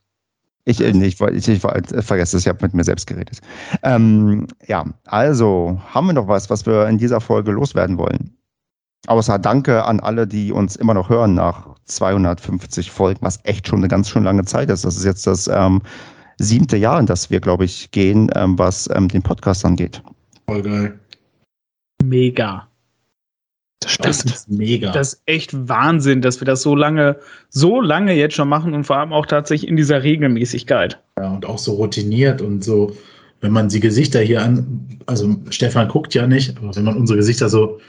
[0.65, 2.83] Ich, äh, nee, ich, war- ich, ich war, äh, vergesse es, ich habe mit mir
[2.83, 3.39] selbst geredet.
[3.83, 8.35] Ähm, ja, also haben wir noch was, was wir in dieser Folge loswerden wollen?
[9.07, 13.79] Außer Danke an alle, die uns immer noch hören nach 250 Folgen, was echt schon
[13.79, 14.83] eine ganz schön lange Zeit ist.
[14.83, 15.83] Das ist jetzt das ähm,
[16.39, 20.01] siebte Jahr, in das wir, glaube ich, gehen, ähm, was ähm, den Podcast angeht.
[20.49, 20.99] Voll geil.
[22.03, 22.67] Mega.
[23.81, 24.91] Das Das ist mega.
[24.91, 27.17] Das ist echt Wahnsinn, dass wir das so lange,
[27.49, 30.99] so lange jetzt schon machen und vor allem auch tatsächlich in dieser Regelmäßigkeit.
[31.19, 32.95] Ja, und auch so routiniert und so,
[33.41, 37.17] wenn man die Gesichter hier an, also Stefan guckt ja nicht, aber wenn man unsere
[37.17, 37.79] Gesichter so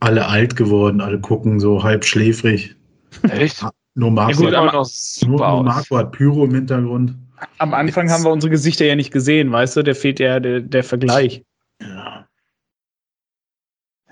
[0.00, 2.76] alle alt geworden, alle gucken so halb schläfrig.
[3.22, 3.64] Echt?
[3.94, 4.88] Nur Marco, Ja, gut,
[5.26, 5.62] nur, nur.
[5.64, 7.14] Marco hat Pyro im Hintergrund.
[7.58, 9.82] Am Anfang haben wir unsere Gesichter ja nicht gesehen, weißt du?
[9.82, 11.42] Der fehlt ja der, der Vergleich.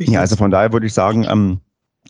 [0.00, 0.12] Ja.
[0.12, 1.60] Ja, also von daher würde ich sagen, ähm,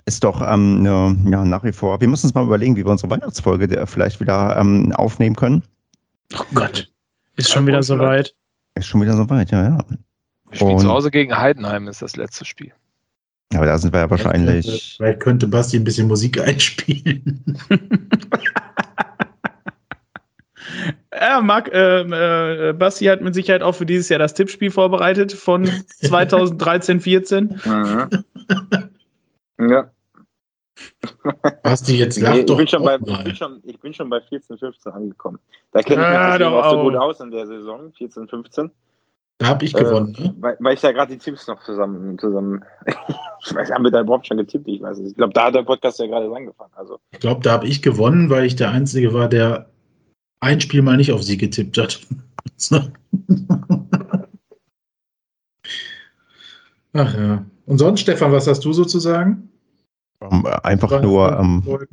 [0.06, 2.90] ist doch ähm, eine, ja, nach wie vor, wir müssen uns mal überlegen, wie wir
[2.90, 5.62] unsere Weihnachtsfolge der vielleicht wieder ähm, aufnehmen können.
[6.34, 6.90] Oh Gott.
[7.36, 8.34] Ist schon wieder soweit.
[8.76, 9.78] Ist schon wieder soweit, ja, ja.
[10.48, 12.72] Wir spielen Und- zu Hause gegen Heidenheim, ist das letzte Spiel.
[13.54, 14.94] Aber da sind wir ja wahrscheinlich.
[14.96, 17.44] Vielleicht könnte Basti ein bisschen Musik einspielen.
[21.12, 25.32] Ja, Marc, äh, äh, Basti hat mit Sicherheit auch für dieses Jahr das Tippspiel vorbereitet
[25.32, 25.64] von
[26.02, 27.60] 2013, 14.
[27.64, 28.08] Mhm.
[29.68, 29.90] Ja,
[31.62, 34.20] Basti, jetzt lach nee, ich, doch bin schon bei, bin schon, ich bin schon bei
[34.20, 35.38] 14, 15 angekommen.
[35.72, 38.70] Da kenne ich Ja, mich auch so gut aus in der Saison, 14, 15.
[39.38, 40.34] Da habe ich gewonnen, ne?
[40.38, 44.00] Weil, weil ich da gerade die Tipps noch zusammen, zusammen ich weiß, haben wir da
[44.00, 44.68] überhaupt schon getippt?
[44.68, 45.10] Ich weiß es.
[45.10, 46.72] Ich glaube, da hat der Podcast ja gerade angefangen.
[46.74, 49.70] Also, Ich glaube, da habe ich gewonnen, weil ich der Einzige war, der
[50.40, 52.00] ein Spiel mal nicht auf sie getippt hat.
[56.92, 57.46] Ach ja.
[57.66, 59.50] Und sonst, Stefan, was hast du sozusagen?
[60.20, 61.86] Ähm, einfach nur, ähm, äh,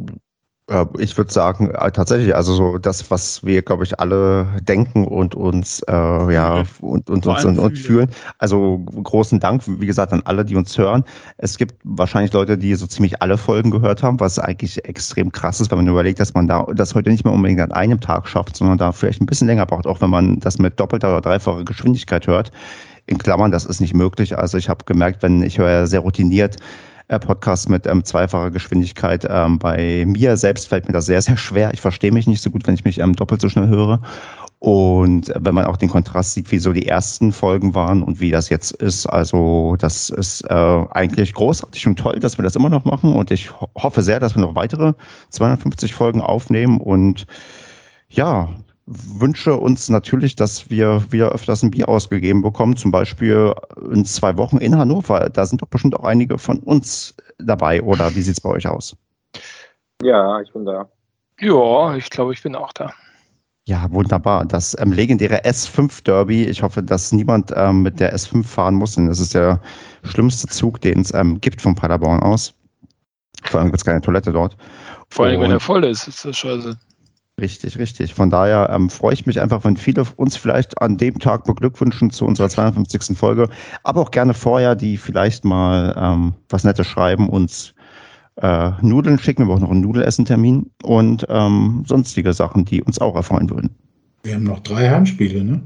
[0.97, 5.33] ich würde sagen, äh, tatsächlich, also so das, was wir, glaube ich, alle denken und
[5.33, 8.09] uns, äh, ja, und, und, uns und, und fühlen.
[8.37, 11.05] Also großen Dank, wie gesagt, an alle, die uns hören.
[11.37, 15.61] Es gibt wahrscheinlich Leute, die so ziemlich alle Folgen gehört haben, was eigentlich extrem krass
[15.61, 18.27] ist, wenn man überlegt, dass man da das heute nicht mehr unbedingt an einem Tag
[18.27, 21.21] schafft, sondern da vielleicht ein bisschen länger braucht, auch wenn man das mit doppelter oder
[21.21, 22.51] dreifacher Geschwindigkeit hört.
[23.05, 24.37] In Klammern, das ist nicht möglich.
[24.37, 26.57] Also ich habe gemerkt, wenn ich höre sehr routiniert
[27.07, 29.25] äh, Podcasts mit ähm, zweifacher Geschwindigkeit.
[29.29, 31.73] Ähm, bei mir selbst fällt mir das sehr, sehr schwer.
[31.73, 34.01] Ich verstehe mich nicht so gut, wenn ich mich ähm, doppelt so schnell höre.
[34.59, 38.31] Und wenn man auch den Kontrast sieht, wie so die ersten Folgen waren und wie
[38.31, 42.69] das jetzt ist, also das ist äh, eigentlich großartig und toll, dass wir das immer
[42.69, 43.13] noch machen.
[43.13, 44.93] Und ich ho hoffe sehr, dass wir noch weitere
[45.29, 46.81] 250 Folgen aufnehmen.
[46.81, 47.27] Und
[48.09, 48.49] ja,
[48.87, 53.53] wünsche uns natürlich, dass wir wieder öfters ein Bier ausgegeben bekommen, zum Beispiel
[53.91, 55.29] in zwei Wochen in Hannover.
[55.29, 58.95] Da sind doch bestimmt auch einige von uns dabei, oder wie sieht's bei euch aus?
[60.03, 60.87] ja, ich bin da.
[61.39, 62.93] Ja, ich glaube, ich bin auch da.
[63.67, 64.45] Ja, wunderbar.
[64.45, 66.45] Das ähm, legendäre S5 Derby.
[66.45, 69.59] Ich hoffe, dass niemand ähm, mit der S5 fahren muss, denn das ist der
[70.03, 72.53] schlimmste Zug, den es ähm, gibt von Paderborn aus.
[73.43, 74.55] Vor allem gibt es keine Toilette dort.
[75.09, 76.77] Vor allem, wenn er voll ist, ist das scheiße.
[77.39, 78.15] Richtig, richtig.
[78.15, 82.09] Von daher ähm, freue ich mich einfach, wenn viele uns vielleicht an dem Tag beglückwünschen
[82.09, 83.15] zu unserer 52.
[83.15, 83.47] Folge,
[83.83, 87.75] aber auch gerne vorher, die vielleicht mal ähm, was Nettes schreiben, uns
[88.37, 92.99] äh, Nudeln schicken, wir haben auch noch einen Nudelessen-Termin und ähm, sonstige Sachen, die uns
[92.99, 93.75] auch erfreuen würden.
[94.23, 95.61] Wir haben noch drei Heimspiele, ne?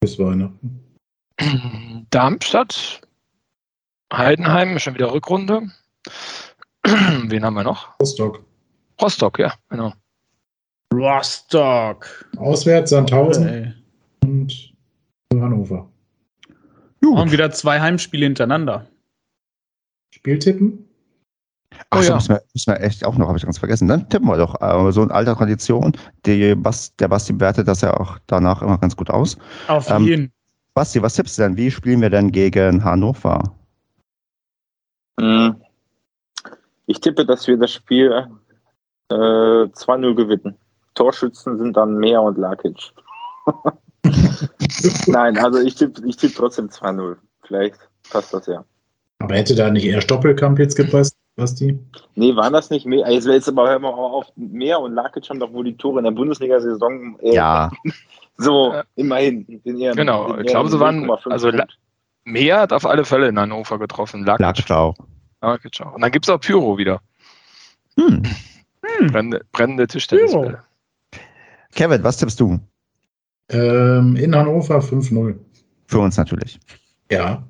[0.00, 0.80] Bis Weihnachten.
[2.10, 3.00] Darmstadt,
[4.12, 5.70] Heidenheim, schon wieder Rückrunde.
[6.84, 7.98] Wen haben wir noch?
[8.00, 8.44] Rostock.
[9.00, 9.92] Rostock, ja, genau.
[10.92, 12.26] Rostock.
[12.36, 13.72] Auswärts Sandhausen Ey.
[14.22, 14.72] und
[15.32, 15.88] Hannover.
[17.02, 18.86] Und wieder zwei Heimspiele hintereinander.
[20.10, 20.84] Spieltippen?
[21.90, 22.14] Ach, Oh ja.
[22.14, 23.88] müssen, wir, müssen wir echt auch noch, habe ich ganz vergessen.
[23.88, 24.60] Dann tippen wir doch.
[24.60, 25.92] Äh, so in alter Tradition.
[26.26, 29.36] Die Bas, der Basti wertet das ja auch danach immer ganz gut aus.
[29.68, 30.32] Auf Ähm, jeden.
[30.74, 31.56] Basti, was tippst du denn?
[31.56, 33.54] Wie spielen wir denn gegen Hannover?
[35.20, 35.56] Hm.
[36.86, 38.10] Ich tippe, dass wir das Spiel
[39.10, 40.56] äh, 2-0 gewinnen.
[40.98, 42.92] Torschützen sind dann Mehr und Lakic.
[45.06, 47.16] Nein, also ich tippe ich tipp trotzdem 2-0.
[47.46, 47.76] Vielleicht
[48.10, 48.64] passt das ja.
[49.20, 51.78] Aber hätte da nicht eher Stoppelkamp jetzt gepasst, Basti?
[52.14, 53.10] Nee, waren das nicht mehr?
[53.10, 54.26] Jetzt, jetzt aber hör mal auf.
[54.36, 57.18] Mehr und Lakic haben doch wohl die Tore in der Bundesliga-Saison.
[57.20, 57.70] äh, Ja,
[58.36, 58.84] So, Ja.
[58.94, 59.60] immerhin.
[59.64, 61.50] Eher- Genau, ich glaube, sie waren- 0,5 also.
[62.24, 64.24] Mehr hat auf alle Fälle in Hannover getroffen.
[64.24, 64.40] Lakic.
[64.46, 64.94] Lakic auch.
[65.40, 65.94] Lakic auch.
[65.94, 67.00] Und dann gibt es auch Pyro wieder.
[67.98, 68.22] Hm.
[69.10, 70.62] Brennende, brennende Tischtennisbälle.
[71.78, 72.58] Kevin, was tippst du?
[73.50, 75.36] Ähm, in Hannover 5-0.
[75.86, 76.58] Für uns natürlich.
[77.08, 77.46] Ja.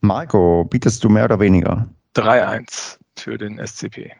[0.00, 1.88] Marco, bietest du mehr oder weniger?
[2.14, 4.12] 3-1 für den SCP.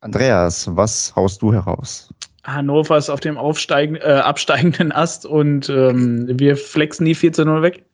[0.00, 2.14] Andreas, was haust du heraus?
[2.44, 7.44] Hannover ist auf dem aufsteigen, äh, absteigenden Ast und ähm, wir flexen die 4 zu
[7.44, 7.84] 0 weg.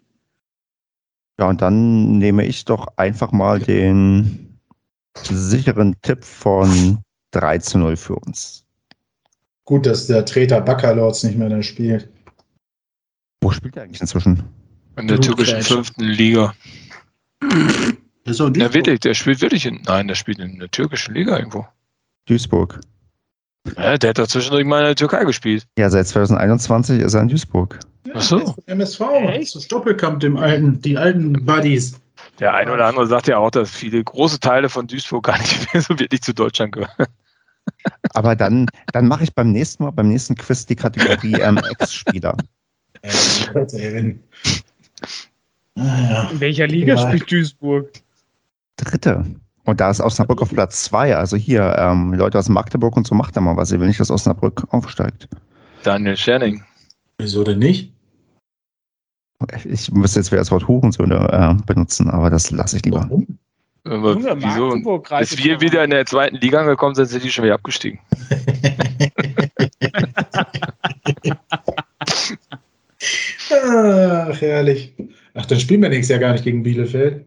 [1.40, 4.60] Ja, und dann nehme ich doch einfach mal den
[5.16, 7.01] sicheren Tipp von
[7.32, 8.64] 3 zu 0 für uns.
[9.69, 12.09] Gut, dass der Treter Baccalords nicht mehr da spielt.
[13.43, 14.43] Wo spielt er eigentlich inzwischen?
[14.97, 16.55] In der türkischen fünften Liga.
[18.24, 19.82] Ist auch Ja, wirklich, der spielt wirklich in.
[19.85, 21.66] Nein, der spielt in der türkischen Liga irgendwo.
[22.24, 22.81] Duisburg.
[23.77, 25.66] Ja, der hat doch zwischendurch mal in der Türkei gespielt.
[25.78, 27.78] Ja, seit 2021 ist er in Duisburg.
[28.15, 28.55] Ach so.
[28.65, 29.03] MSV.
[29.28, 29.51] Echt?
[29.51, 32.01] So Stoppelkamp, dem alten, die alten Buddies.
[32.40, 35.70] Der eine oder andere sagt ja auch, dass viele große Teile von Duisburg gar nicht
[35.74, 37.07] mehr so wirklich zu Deutschland gehören.
[38.15, 42.36] Aber dann, dann mache ich beim nächsten Mal, beim nächsten Quiz die Kategorie ähm, Ex-Spieler.
[43.03, 44.15] Äh,
[45.81, 46.28] Ah.
[46.32, 47.09] In welcher Liga Ja.
[47.09, 47.90] spielt Duisburg?
[48.77, 49.24] Dritte.
[49.65, 51.15] Und da ist Osnabrück auf Platz zwei.
[51.16, 53.70] Also hier, ähm, Leute aus Magdeburg und so macht da mal was.
[53.70, 55.28] Ihr will nicht, dass Osnabrück aufsteigt.
[55.85, 56.65] Daniel Scherning.
[57.19, 57.93] Wieso denn nicht?
[59.65, 61.28] Ich müsste jetzt wieder das Wort Hurensöhne
[61.61, 63.03] äh, benutzen, aber das lasse ich lieber.
[63.03, 63.39] Warum?
[63.84, 64.68] Aber Junge, wieso?
[64.68, 67.98] Magdeburg Bis wir wieder in der zweiten Liga angekommen sind, sind die schon wieder abgestiegen.
[73.50, 74.94] Ach, herrlich.
[75.34, 77.24] Ach, dann spielen wir nächstes Jahr gar nicht gegen Bielefeld.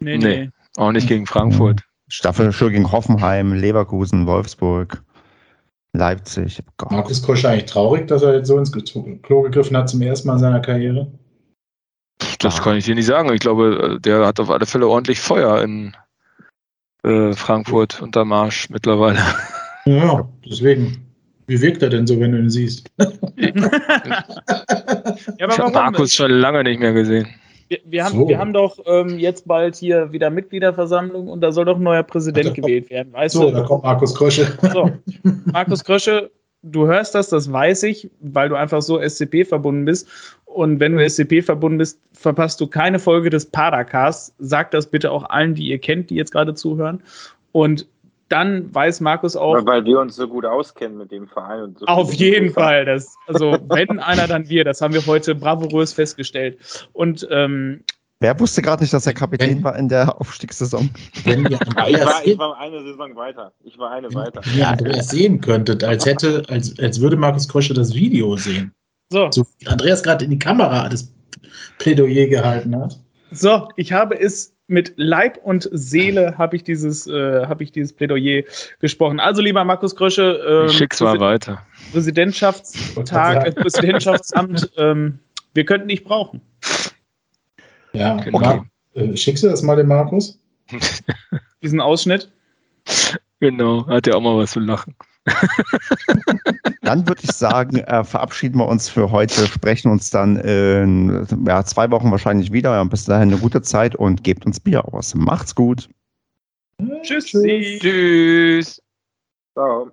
[0.00, 0.36] Nee, Nee.
[0.44, 0.50] nee.
[0.76, 1.82] Auch nicht gegen Frankfurt.
[2.08, 5.02] Staffel schon gegen Hoffenheim, Leverkusen, Wolfsburg.
[5.92, 6.60] Leipzig.
[6.62, 6.92] Oh Gott.
[6.92, 10.34] Markus Koscher eigentlich traurig, dass er jetzt so ins Klo gegriffen hat zum ersten Mal
[10.34, 11.10] in seiner Karriere?
[12.38, 13.32] Das kann ich dir nicht sagen.
[13.32, 15.94] Ich glaube, der hat auf alle Fälle ordentlich Feuer in
[17.02, 19.18] äh, Frankfurt unter Marsch mittlerweile.
[19.84, 20.98] Ja, deswegen.
[21.46, 22.90] Wie wirkt er denn so, wenn du ihn siehst?
[22.98, 23.08] ja,
[25.48, 27.28] ich habe Markus schon lange nicht mehr gesehen.
[27.68, 28.28] Wir, wir, haben, so.
[28.28, 32.02] wir haben doch ähm, jetzt bald hier wieder Mitgliederversammlung und da soll doch ein neuer
[32.02, 33.12] Präsident gewählt werden.
[33.12, 33.56] Weißt so, du?
[33.56, 34.58] da kommt Markus Krösche.
[34.72, 34.90] So,
[35.52, 36.30] Markus Krösche,
[36.62, 40.08] du hörst das, das weiß ich, weil du einfach so SCP verbunden bist.
[40.44, 44.34] Und wenn du SCP verbunden bist, verpasst du keine Folge des Padacasts.
[44.38, 47.02] Sag das bitte auch allen, die ihr kennt, die jetzt gerade zuhören.
[47.52, 47.86] Und
[48.28, 49.64] dann weiß Markus auch.
[49.64, 51.76] Weil wir uns so gut auskennen mit dem Verein.
[51.78, 52.84] So auf jeden Fall.
[52.84, 54.64] Das, also, wenn einer, dann wir.
[54.64, 56.88] Das haben wir heute bravourös festgestellt.
[56.92, 57.84] Und ähm,
[58.20, 60.88] Wer wusste gerade nicht, dass er Kapitän wenn, war in der Aufstiegssaison?
[61.24, 63.52] Wenn ihr ich, war, ich war eine Saison weiter.
[63.62, 64.40] Ich war eine weiter.
[64.44, 68.72] Wenn ihr Andreas sehen könntet, als hätte, als, als würde Markus Krosche das Video sehen.
[69.10, 69.30] So.
[69.30, 71.12] so Andreas gerade in die Kamera das
[71.78, 72.98] Plädoyer gehalten hat.
[73.32, 77.92] So, ich habe es mit Leib und Seele habe ich dieses äh, habe ich dieses
[77.92, 78.42] Plädoyer
[78.80, 79.20] gesprochen.
[79.20, 81.62] Also lieber Markus Krösche, ähm, schick's mal weiter.
[81.92, 85.18] Präsidentschaftstag, Präsidentschaftsamt, ähm,
[85.54, 86.40] wir könnten nicht brauchen.
[87.96, 88.30] Ja, okay.
[88.30, 90.38] Mar äh, schickst du das mal dem Markus?
[91.62, 92.30] Diesen Ausschnitt?
[93.40, 94.94] Genau, hat ja auch mal was zu lachen.
[96.82, 101.64] dann würde ich sagen, äh, verabschieden wir uns für heute, sprechen uns dann in ja,
[101.64, 102.74] zwei Wochen wahrscheinlich wieder.
[102.74, 105.14] Ja, bis dahin eine gute Zeit und gebt uns Bier aus.
[105.14, 105.88] Macht's gut.
[107.02, 107.32] Tschüss.
[107.32, 108.82] Tschüss.
[109.54, 109.90] Ciao.